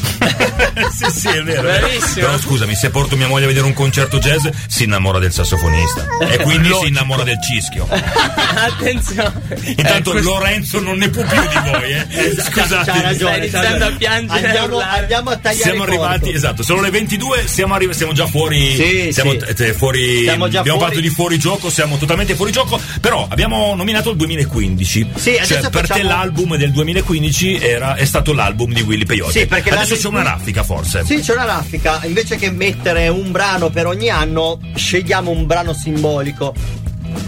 sì, 0.95 1.12
sì, 1.12 1.27
è 1.27 1.43
vero. 1.43 1.63
Bravissimo. 1.63 2.25
Però 2.25 2.38
scusami, 2.38 2.75
se 2.75 2.89
porto 2.89 3.17
mia 3.17 3.27
moglie 3.27 3.43
a 3.45 3.47
vedere 3.47 3.65
un 3.65 3.73
concerto 3.73 4.19
jazz, 4.19 4.47
si 4.67 4.84
innamora 4.86 5.19
del 5.19 5.34
sassofonista. 5.34 6.08
E 6.29 6.38
quindi 6.38 6.63
si 6.67 6.69
Logico. 6.69 6.88
innamora 6.88 7.23
del 7.23 7.38
cischio. 7.41 7.88
Attenzione. 7.89 9.34
Intanto 9.75 10.09
Eh, 10.10 10.13
questo- 10.13 10.30
Lorenzo 10.32 10.80
non 10.80 10.98
ne 10.98 11.10
può 11.10 11.24
più 11.24 11.39
di 11.39 11.69
voi, 11.72 11.91
eh. 11.91 12.36
Scusate. 12.41 12.91
C'ha 12.91 13.02
ragione. 13.02 13.38
Iniziando 13.38 13.86
a 13.86 13.91
piangere 13.91 14.39
a 14.39 14.62
Andiamo, 14.62 14.80
andiamo 14.80 15.30
a 15.30 15.38
tagliare 15.38 15.63
Siamo 15.69 15.84
arrivati, 15.84 16.32
esatto, 16.34 16.63
sono 16.63 16.82
le 16.82 16.89
22, 16.89 17.48
siamo, 17.48 17.74
arri- 17.76 17.93
siamo 17.93 18.13
già 18.13 18.26
fuori. 18.28 18.76
Sì, 18.76 19.10
siamo 19.12 19.32
sì. 19.32 19.38
t- 19.38 19.54
t- 19.54 19.74
fuori. 19.74 20.24
Siamo 20.24 20.48
già 20.48 20.60
abbiamo 20.60 20.78
fuori. 20.80 20.93
parlato 20.93 21.00
di 21.02 21.10
fuori 21.10 21.38
gioco, 21.39 21.69
siamo 21.69 21.98
totalmente 21.98 22.36
fuori 22.36 22.52
gioco. 22.52 22.80
Però 23.02 23.28
abbiamo 23.30 23.74
nominato 23.76 24.12
il 24.12 24.17
2015. 24.17 25.10
Sì, 25.15 25.38
cioè, 25.45 25.69
per 25.69 25.88
te 25.88 26.04
l'album 26.04 26.56
del 26.56 26.72
2015 26.72 27.58
era, 27.60 27.95
è 27.95 28.06
stato 28.06 28.34
l'album 28.34 28.74
di 28.74 28.82
Willy 28.82 29.06
Peyote. 29.06 29.39
Sì, 29.39 29.45
perché 29.45 29.69
adesso 29.69 29.95
c'è 29.95 30.08
una 30.08 30.24
raffica, 30.24 30.63
forse. 30.63 31.04
Sì, 31.06 31.19
c'è 31.19 31.34
una 31.34 31.45
raffica. 31.45 32.02
Invece 32.06 32.36
che 32.38 32.50
mettere 32.52 33.08
un 33.08 33.32
brano 33.32 33.69
per 33.69 33.86
ogni 33.88 34.10
anno, 34.10 34.60
scegliamo 34.76 35.32
un 35.32 35.45
brano 35.45 35.74
simbolico 35.74 36.54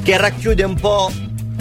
che 0.03 0.17
racchiude 0.17 0.63
un 0.63 0.75
po' 0.75 1.11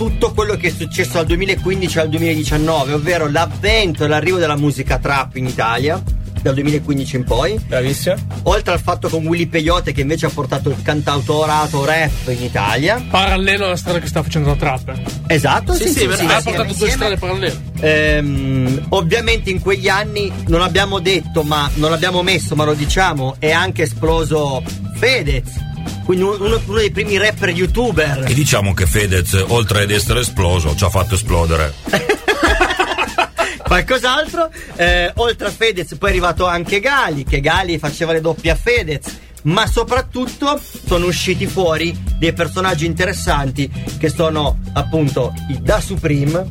tutto 0.01 0.33
quello 0.33 0.57
che 0.57 0.69
è 0.69 0.71
successo 0.71 1.19
dal 1.19 1.27
2015 1.27 1.99
al 1.99 2.09
2019, 2.09 2.95
ovvero 2.95 3.29
l'avvento 3.29 4.03
e 4.03 4.09
l'arrivo 4.09 4.39
della 4.39 4.57
musica 4.57 4.97
trap 4.97 5.37
in 5.37 5.45
Italia. 5.45 6.03
Dal 6.41 6.55
2015 6.55 7.17
in 7.17 7.25
poi, 7.25 7.61
Bravissimo. 7.67 8.15
oltre 8.45 8.73
al 8.73 8.81
fatto 8.81 9.11
con 9.11 9.27
Willy 9.27 9.45
Peyote 9.45 9.93
che 9.93 10.01
invece 10.01 10.25
ha 10.25 10.31
portato 10.31 10.71
il 10.71 10.81
cantautorato 10.81 11.85
rap 11.85 12.29
in 12.29 12.43
Italia. 12.43 13.05
Parallelo 13.11 13.67
alla 13.67 13.77
strada 13.77 13.99
che 13.99 14.07
sta 14.07 14.23
facendo 14.23 14.49
la 14.49 14.57
trap. 14.57 14.99
Esatto, 15.27 15.75
sì, 15.75 15.89
Sì, 15.89 15.89
sì, 15.91 16.09
sì, 16.11 16.17
sì, 16.17 16.25
ha 16.25 16.41
portato 16.41 16.73
due 16.73 16.89
strade 16.89 17.19
parallele. 17.19 17.61
Ehm, 17.81 18.87
ovviamente 18.89 19.51
in 19.51 19.61
quegli 19.61 19.91
anni 19.91 20.33
non 20.47 20.63
abbiamo 20.63 20.99
detto, 20.99 21.43
ma 21.43 21.71
non 21.75 21.91
l'abbiamo 21.91 22.23
messo, 22.23 22.55
ma 22.55 22.65
lo 22.65 22.73
diciamo, 22.73 23.37
è 23.39 23.51
anche 23.51 23.83
esploso 23.83 24.63
Fedez. 24.95 25.69
Quindi 26.11 26.27
uno, 26.27 26.61
uno 26.67 26.79
dei 26.79 26.91
primi 26.91 27.17
rapper 27.19 27.51
youtuber. 27.51 28.25
E 28.27 28.35
diciamo 28.35 28.75
che 28.75 28.85
Fedez, 28.85 29.45
oltre 29.47 29.83
ad 29.83 29.93
essere 29.93 30.19
esploso, 30.19 30.75
ci 30.75 30.83
ha 30.83 30.91
fatto 30.91 31.15
esplodere. 31.15 31.73
Qualcos'altro? 33.63 34.51
Eh, 34.75 35.13
oltre 35.15 35.47
a 35.47 35.51
Fedez, 35.53 35.95
poi 35.95 36.09
è 36.09 36.11
arrivato 36.11 36.49
anche 36.49 36.81
Gali, 36.81 37.23
che 37.23 37.39
Gali 37.39 37.79
faceva 37.79 38.11
le 38.11 38.21
doppie 38.21 38.51
a 38.51 38.57
Fedez. 38.57 39.19
Ma 39.43 39.69
soprattutto 39.69 40.61
sono 40.85 41.07
usciti 41.07 41.47
fuori 41.47 41.97
dei 42.19 42.33
personaggi 42.33 42.87
interessanti 42.87 43.71
che 43.97 44.09
sono 44.09 44.59
appunto 44.73 45.33
i 45.49 45.63
Da 45.63 45.81
Supreme 45.81 46.51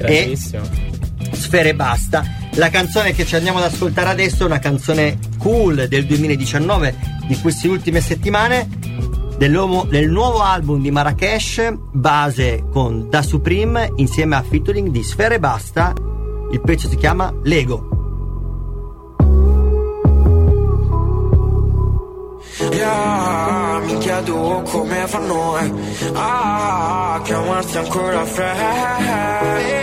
e. 0.00 0.36
Sfere 1.32 1.74
Basta. 1.74 2.45
La 2.56 2.70
canzone 2.70 3.12
che 3.12 3.26
ci 3.26 3.36
andiamo 3.36 3.58
ad 3.58 3.64
ascoltare 3.64 4.08
adesso 4.08 4.42
è 4.42 4.46
una 4.46 4.58
canzone 4.58 5.18
cool 5.36 5.88
del 5.88 6.06
2019 6.06 6.94
di 7.26 7.38
queste 7.38 7.68
ultime 7.68 8.00
settimane 8.00 8.66
del 9.36 10.08
nuovo 10.08 10.40
album 10.40 10.80
di 10.80 10.90
Marrakesh 10.90 11.74
base 11.92 12.64
con 12.72 13.10
Da 13.10 13.20
Supreme 13.20 13.92
insieme 13.96 14.36
a 14.36 14.42
featuring 14.42 14.88
di 14.88 15.02
Sfere 15.02 15.38
Basta 15.38 15.92
il 16.50 16.60
pezzo 16.62 16.88
si 16.88 16.96
chiama 16.96 17.30
Lego 17.42 17.90
Yeah, 22.72 23.82
mi 23.84 23.98
chiedo 23.98 24.62
come 24.70 25.06
fanno 25.06 25.58
eh. 25.58 25.70
a 26.14 27.20
chiamarsi 27.22 27.76
ancora 27.76 28.24
fratelli 28.24 29.76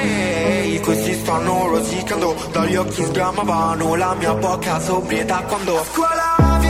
Stanno 1.34 1.68
rosicando, 1.68 2.36
dagli 2.52 2.76
occhi 2.76 3.04
sgramavano 3.06 3.96
la 3.96 4.14
mia 4.14 4.36
bocca 4.36 4.80
sobrietà 4.80 5.42
quando 5.42 5.80
a 5.80 5.84
scuola 5.84 6.63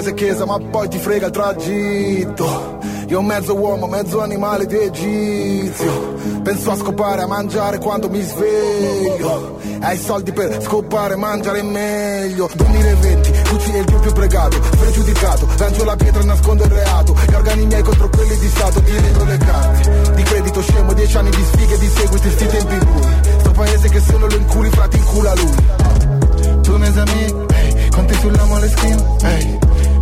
casa 0.00 0.10
e 0.10 0.14
chiesa 0.14 0.46
ma 0.46 0.58
poi 0.58 0.88
ti 0.88 0.98
frega 0.98 1.26
il 1.26 1.32
tragitto. 1.32 2.78
Io 3.08 3.22
mezzo 3.22 3.54
uomo, 3.54 3.86
mezzo 3.86 4.22
animale 4.22 4.64
di 4.66 4.76
Egizio. 4.78 6.14
Penso 6.42 6.70
a 6.70 6.76
scopare, 6.76 7.22
a 7.22 7.26
mangiare 7.26 7.78
quando 7.78 8.08
mi 8.08 8.22
sveglio. 8.22 9.58
Hai 9.80 9.98
soldi 9.98 10.32
per 10.32 10.62
scopare, 10.62 11.16
mangiare 11.16 11.62
meglio. 11.62 12.48
2020, 12.54 13.32
Gucci 13.50 13.72
è 13.72 13.78
il 13.78 13.84
più 13.84 13.98
più 13.98 14.12
pregato 14.12 14.58
Pregiudicato, 14.58 15.48
lancio 15.58 15.84
la 15.84 15.96
pietra 15.96 16.22
e 16.22 16.24
nascondo 16.24 16.64
il 16.64 16.70
reato. 16.70 17.16
Gli 17.28 17.34
organi 17.34 17.66
miei 17.66 17.82
contro 17.82 18.08
quelli 18.08 18.38
di 18.38 18.48
Stato 18.48 18.80
Ti 18.80 18.92
leggo 18.92 19.24
le 19.24 19.36
carte. 19.36 20.12
Di 20.14 20.22
credito 20.22 20.62
scemo, 20.62 20.92
dieci 20.94 21.16
anni 21.16 21.30
di 21.30 21.44
sfighe 21.44 21.78
Di 21.78 21.88
seguiti, 21.88 22.30
sti 22.30 22.46
tempi 22.46 22.76
bui. 22.86 23.38
Sto 23.40 23.50
paese 23.50 23.88
che 23.88 24.00
se 24.00 24.16
non 24.16 24.28
lo 24.28 24.36
inculi, 24.36 24.70
frati 24.70 24.96
incula 24.96 25.34
lui. 25.34 26.60
Tu 26.62 26.76
mes 26.76 26.96
amici, 26.96 27.34
ehi, 27.48 27.90
conti 27.90 28.14
sulla 28.14 28.44
moleskin, 28.44 29.04
ehi, 29.22 29.58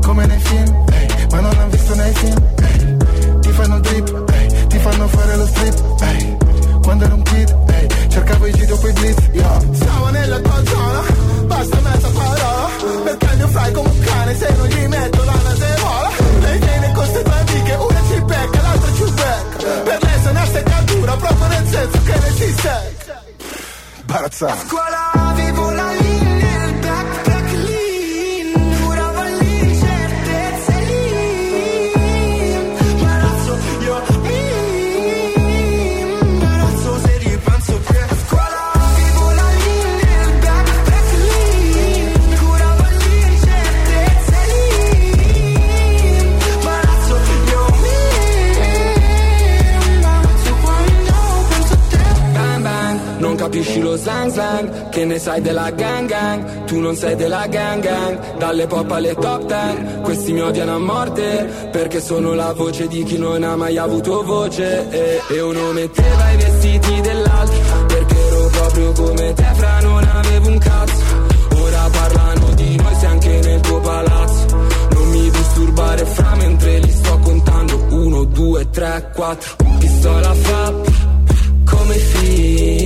come 0.08 0.24
nei 0.24 0.40
film, 0.40 0.84
ehi, 0.90 1.26
ma 1.30 1.40
non 1.40 1.52
hanno 1.58 1.68
visto 1.68 1.94
nei 1.94 2.14
film, 2.14 2.42
ehi, 2.62 2.96
ti 3.40 3.52
fanno 3.52 3.78
drip, 3.80 4.30
ehi, 4.32 4.66
ti 4.68 4.78
fanno 4.78 5.06
fare 5.06 5.36
lo 5.36 5.46
strip, 5.46 6.82
quando 6.82 7.04
ero 7.04 7.14
un 7.14 7.22
kid, 7.22 8.08
cercavo 8.08 8.46
i 8.46 8.52
giri 8.52 8.66
dopo 8.66 8.88
i 8.88 8.92
blitz, 8.92 9.28
yo. 9.32 9.74
Stavo 9.74 10.08
nella 10.08 10.38
tua 10.40 10.64
zona, 10.64 11.02
basta 11.44 11.80
mezza 11.80 12.08
parola, 12.08 12.68
perché 13.04 13.26
il 13.26 13.36
mio 13.36 13.48
fly 13.48 13.72
come 13.72 13.88
un 13.90 13.98
cane, 14.00 14.34
se 14.34 14.54
non 14.56 14.66
gli 14.66 14.86
metto 14.86 15.24
la 15.24 15.34
nasevola, 15.44 16.10
lei 16.40 16.58
viene 16.58 16.86
con 16.86 16.94
queste 16.94 17.22
due 17.22 17.34
amiche, 17.34 17.72
una 17.74 18.02
ci 18.08 18.20
becca, 18.22 18.62
l'altra 18.62 18.92
ci 18.94 19.04
becca, 19.12 19.80
per 19.84 20.02
lei 20.04 20.22
se 20.22 20.28
una 20.30 20.46
seccatura, 20.46 21.16
proprio 21.16 21.46
nel 21.48 21.68
senso 21.68 22.02
che 22.02 22.18
ne 22.18 22.34
ci 22.34 22.54
sei. 22.62 22.96
Imbarazzante. 24.00 25.17
Zang 54.08 54.30
zang. 54.32 54.88
Che 54.88 55.04
ne 55.04 55.18
sai 55.18 55.40
della 55.42 55.70
gang 55.70 56.08
gang? 56.08 56.64
Tu 56.64 56.80
non 56.80 56.94
sei 56.94 57.14
della 57.16 57.46
gang 57.46 57.82
gang. 57.82 58.36
Dalle 58.38 58.66
pop 58.66 58.90
alle 58.90 59.14
top 59.14 59.46
ten. 59.46 60.00
Questi 60.02 60.32
mi 60.32 60.40
odiano 60.40 60.74
a 60.76 60.78
morte 60.78 61.68
Perché 61.70 62.00
sono 62.00 62.32
la 62.34 62.52
voce 62.52 62.86
di 62.88 63.02
chi 63.02 63.18
non 63.18 63.42
ha 63.42 63.54
mai 63.56 63.76
avuto 63.76 64.22
voce. 64.22 64.88
E, 64.90 65.20
e 65.28 65.40
uno 65.40 65.72
metteva 65.72 66.30
i 66.32 66.36
vestiti 66.36 67.00
dell'altro 67.00 67.86
Perché 67.86 68.16
ero 68.28 68.48
proprio 68.58 68.92
come 68.92 69.32
te 69.34 69.48
fra 69.54 69.80
non 69.80 70.02
avevo 70.04 70.48
un 70.48 70.58
cazzo. 70.58 71.04
Ora 71.62 71.88
parlano 71.90 72.54
di 72.54 72.76
noi 72.76 72.94
sei 72.94 73.08
anche 73.08 73.40
nel 73.44 73.60
tuo 73.60 73.80
palazzo. 73.80 74.46
Non 74.90 75.08
mi 75.10 75.30
disturbare 75.30 76.04
fra 76.04 76.34
mentre 76.36 76.78
li 76.78 76.90
sto 76.90 77.18
contando. 77.18 77.86
Uno, 77.90 78.24
due, 78.24 78.70
tre, 78.70 79.10
quattro. 79.14 79.56
Pistola 79.78 80.34
fa 80.34 80.74
come 81.64 81.94
film 81.94 82.77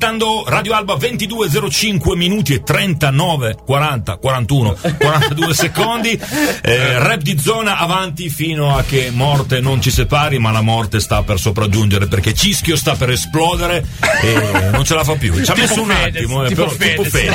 ascoltando 0.00 0.44
Radio 0.46 0.74
Alba 0.74 0.94
22.05 0.94 2.14
minuti 2.16 2.52
e 2.52 2.62
39, 2.62 3.56
40, 3.64 4.16
41, 4.18 4.76
42 4.98 5.54
secondi. 5.54 6.20
Eh, 6.62 6.98
rap 6.98 7.22
di 7.22 7.38
zona 7.38 7.78
avanti 7.78 8.28
fino 8.28 8.76
a 8.76 8.82
che 8.82 9.10
morte 9.10 9.60
non 9.60 9.80
ci 9.80 9.90
separi, 9.90 10.38
ma 10.38 10.50
la 10.50 10.60
morte 10.60 11.00
sta 11.00 11.22
per 11.22 11.38
sopraggiungere 11.40 12.08
perché 12.08 12.34
Cischio 12.34 12.76
sta 12.76 12.94
per 12.94 13.08
esplodere 13.10 13.86
e 14.22 14.68
non 14.70 14.84
ce 14.84 14.94
la 14.94 15.02
fa 15.04 15.14
più. 15.14 15.32
Ci 15.42 15.50
ha 15.50 15.54
Tipo 15.54 15.66
messo 15.66 15.82
un 15.82 15.88
Fedez, 15.88 16.14
attimo, 16.22 16.44
eh, 16.44 16.48
tipo 16.48 16.62
però 16.64 16.76
tipo 16.76 17.04
Fedez. 17.04 17.34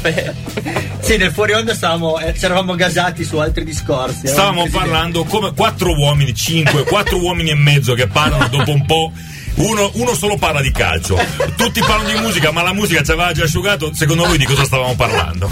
Fedez. 0.00 0.34
Sì, 1.00 1.16
nel 1.16 1.32
fuori 1.32 1.54
onda 1.54 1.74
stavamo, 1.74 2.20
eh, 2.20 2.38
ci 2.38 2.44
eravamo 2.44 2.74
gasati 2.76 3.24
su 3.24 3.38
altri 3.38 3.64
discorsi. 3.64 4.26
eh. 4.26 4.28
Stavamo 4.28 4.68
parlando 4.70 5.24
come 5.24 5.52
quattro 5.54 5.92
uomini, 5.96 6.32
cinque, 6.34 6.84
quattro 6.84 7.18
uomini 7.18 7.50
e 7.50 7.54
mezzo 7.56 7.94
che 7.94 8.06
parlano 8.06 8.46
dopo 8.46 8.70
un 8.70 8.86
po'. 8.86 9.12
Uno, 9.56 9.90
uno 9.94 10.14
solo 10.14 10.36
parla 10.36 10.62
di 10.62 10.70
calcio, 10.72 11.18
tutti 11.56 11.80
parlano 11.80 12.08
di 12.10 12.18
musica, 12.20 12.50
ma 12.50 12.62
la 12.62 12.72
musica 12.72 13.02
ci 13.02 13.10
aveva 13.10 13.32
già 13.32 13.44
asciugato. 13.44 13.92
Secondo 13.94 14.24
voi 14.26 14.38
di 14.38 14.44
cosa 14.46 14.64
stavamo 14.64 14.94
parlando? 14.96 15.48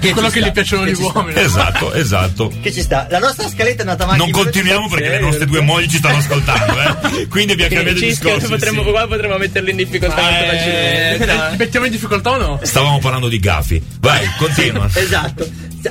Che 0.00 0.10
Quello 0.12 0.28
che 0.28 0.38
sta, 0.40 0.48
gli 0.48 0.52
piacciono 0.52 0.84
che 0.84 0.92
gli 0.92 1.00
uomini. 1.00 1.40
Esatto, 1.40 1.92
esatto. 1.92 2.52
Che 2.60 2.72
ci 2.72 2.82
sta. 2.82 3.06
La 3.10 3.18
nostra 3.18 3.48
scaletta 3.48 3.78
è 3.78 3.80
andata 3.80 4.04
avanti. 4.04 4.22
Non 4.22 4.30
continuiamo 4.30 4.88
perché 4.88 5.08
le 5.08 5.20
nostre 5.20 5.46
due 5.46 5.60
mogli 5.60 5.88
ci 5.88 5.96
stanno 5.96 6.18
ascoltando, 6.18 6.74
eh. 6.80 7.26
Quindi 7.28 7.52
abbiamo 7.52 7.74
cambiato 7.74 7.98
Cischio, 7.98 8.28
discorso. 8.34 8.48
potremmo, 8.48 8.84
sì. 8.84 8.90
qua 8.90 9.06
potremmo 9.08 9.36
metterli 9.36 9.70
in 9.70 9.76
difficoltà 9.76 10.20
Eh, 10.40 11.16
facilmente. 11.18 11.50
Ti 11.50 11.56
mettiamo 11.56 11.86
in 11.86 11.92
difficoltà 11.92 12.30
o 12.30 12.36
no? 12.36 12.60
Stavamo 12.62 12.98
parlando 12.98 13.28
di 13.28 13.38
Gaffi. 13.40 13.82
Vai, 14.00 14.24
continua. 14.38 14.88
Esatto. 14.94 15.46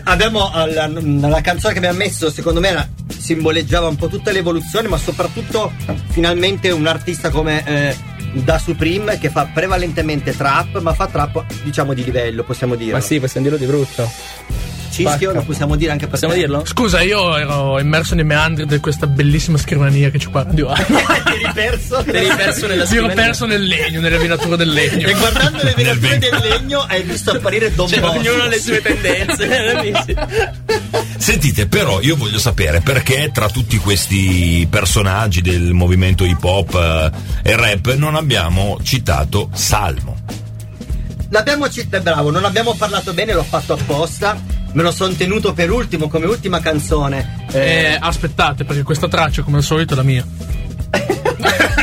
Abbiamo 0.06 0.52
eh, 0.66 0.74
la, 0.74 0.88
la 1.28 1.42
canzone 1.42 1.74
che 1.74 1.80
abbiamo 1.80 1.98
messo, 1.98 2.32
secondo 2.32 2.60
me, 2.60 2.70
era- 2.70 2.88
simboleggiava 3.24 3.88
un 3.88 3.96
po' 3.96 4.10
tutta 4.10 4.32
l'evoluzione, 4.32 4.90
ma 4.90 4.98
soprattutto 4.98 5.72
finalmente 6.10 6.72
un 6.72 6.86
artista 6.86 7.30
come 7.30 7.64
eh, 7.66 7.96
Da 8.34 8.60
Supreme 8.60 9.18
che 9.18 9.30
fa 9.30 9.46
prevalentemente 9.46 10.36
trap, 10.36 10.82
ma 10.82 10.94
fa 10.94 11.08
trap 11.08 11.46
diciamo 11.64 11.94
di 11.94 12.04
livello, 12.04 12.44
possiamo 12.44 12.76
dire. 12.76 12.92
Ma 12.92 13.00
sì, 13.00 13.22
possiamo 13.22 13.48
dirlo 13.48 13.64
di 13.64 13.66
brutto. 13.66 14.73
Cischio 14.94 15.32
lo 15.34 15.42
possiamo 15.44 15.76
dire 15.76 15.92
anche 15.92 16.04
per 16.06 16.12
Possiamo 16.14 16.34
te. 16.34 16.40
dirlo? 16.40 16.64
Scusa, 16.66 17.02
io 17.02 17.36
ero 17.38 17.80
immerso 17.80 18.14
nei 18.16 18.24
meandri 18.24 18.66
di 18.66 18.78
questa 18.80 19.08
bellissima 19.08 19.58
scrivania 19.58 20.10
che 20.10 20.20
c'è 20.20 20.30
qua 20.30 20.44
Radio. 20.44 20.72
Ti 20.78 20.94
eri 20.94 21.52
perso? 21.54 22.04
Ti 22.04 22.10
eri 22.12 22.28
perso 22.36 22.68
nella 22.68 22.74
Mi 22.74 22.80
ero 22.80 22.86
scrivania. 22.86 23.16
perso 23.16 23.46
nel 23.46 23.64
legno, 23.66 24.00
nelle 24.02 24.18
venature 24.18 24.56
del 24.58 24.70
legno. 24.70 25.08
E 25.08 25.14
guardando 25.14 25.64
le 25.64 25.74
venature 25.76 26.18
del 26.20 26.38
legno 26.42 26.80
hai 26.82 27.02
visto 27.04 27.32
apparire 27.32 27.74
Don 27.74 27.88
Cioè, 27.88 28.00
Bosco. 28.00 28.18
ognuno 28.20 28.44
ha 28.44 28.48
le 28.48 28.60
sue 28.60 28.82
tendenze. 28.82 30.06
Sentite, 31.18 31.68
però 31.68 32.02
io 32.02 32.16
voglio 32.16 32.40
sapere 32.40 32.82
perché 32.82 33.32
tra 33.34 33.50
tutti 33.50 33.78
questi 33.78 34.68
personaggi 34.70 35.42
del 35.42 35.74
movimento 35.74 36.24
hip 36.26 36.44
hop 36.44 36.74
eh, 36.76 37.50
e 37.50 37.56
rap 37.56 37.94
non 37.96 38.16
abbiamo 38.16 38.78
citato 38.84 39.50
Salmo. 39.54 40.18
L'abbiamo 41.30 41.68
citato, 41.70 42.04
bravo, 42.04 42.30
non 42.30 42.46
abbiamo 42.46 42.76
parlato 42.76 43.14
bene, 43.14 43.34
l'ho 43.34 43.44
fatto 43.44 43.74
apposta. 43.74 44.62
Me 44.74 44.82
lo 44.84 44.92
sono 44.92 45.14
tenuto 45.14 45.54
per 45.54 45.72
ultimo 45.72 46.08
come 46.08 46.26
ultima 46.26 46.60
canzone. 46.60 47.46
Eh, 47.52 47.60
Eh, 47.60 47.98
aspettate, 48.00 48.64
perché 48.66 48.84
questa 48.84 49.08
traccia, 49.08 49.44
come 49.44 49.58
al 49.58 49.64
solito, 49.64 49.94
è 49.94 49.96
la 49.98 50.04
mia. 50.04 50.26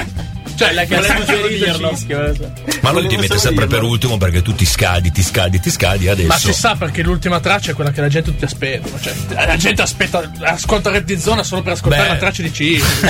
Cioè, 0.61 0.87
Volevo 0.87 1.25
solo 1.25 1.25
suggerito 1.25 1.65
dirlo. 1.65 1.89
Cischio. 1.89 2.21
lo 2.27 2.35
so. 2.35 2.53
Ma 2.83 2.91
lui 2.91 3.07
ti 3.07 3.17
mette 3.17 3.39
sempre 3.39 3.67
dirlo. 3.67 3.81
per 3.81 3.89
ultimo 3.89 4.19
perché 4.19 4.43
tu 4.43 4.55
ti 4.55 4.67
scadi, 4.67 5.11
ti 5.11 5.23
scadi, 5.23 5.59
ti 5.59 5.71
scadi 5.71 6.07
adesso. 6.09 6.29
Ma 6.29 6.37
si 6.39 6.53
sa 6.53 6.75
perché 6.75 7.03
l'ultima 7.03 7.41
traccia 7.41 7.71
è 7.71 7.75
quella 7.75 7.91
che 7.93 8.03
la 8.03 8.09
gente 8.09 8.31
tutti 8.31 8.45
aspetta. 8.45 8.89
Cioè, 9.01 9.47
la 9.47 9.57
gente 9.57 9.81
aspetta, 9.81 10.31
ascolta 10.43 10.91
di 11.01 11.19
Zona 11.19 11.43
solo 11.43 11.63
per 11.63 11.73
ascoltare 11.73 12.03
Beh. 12.03 12.09
la 12.09 12.17
traccia 12.17 12.43
di 12.43 12.53
Ciro. 12.53 12.85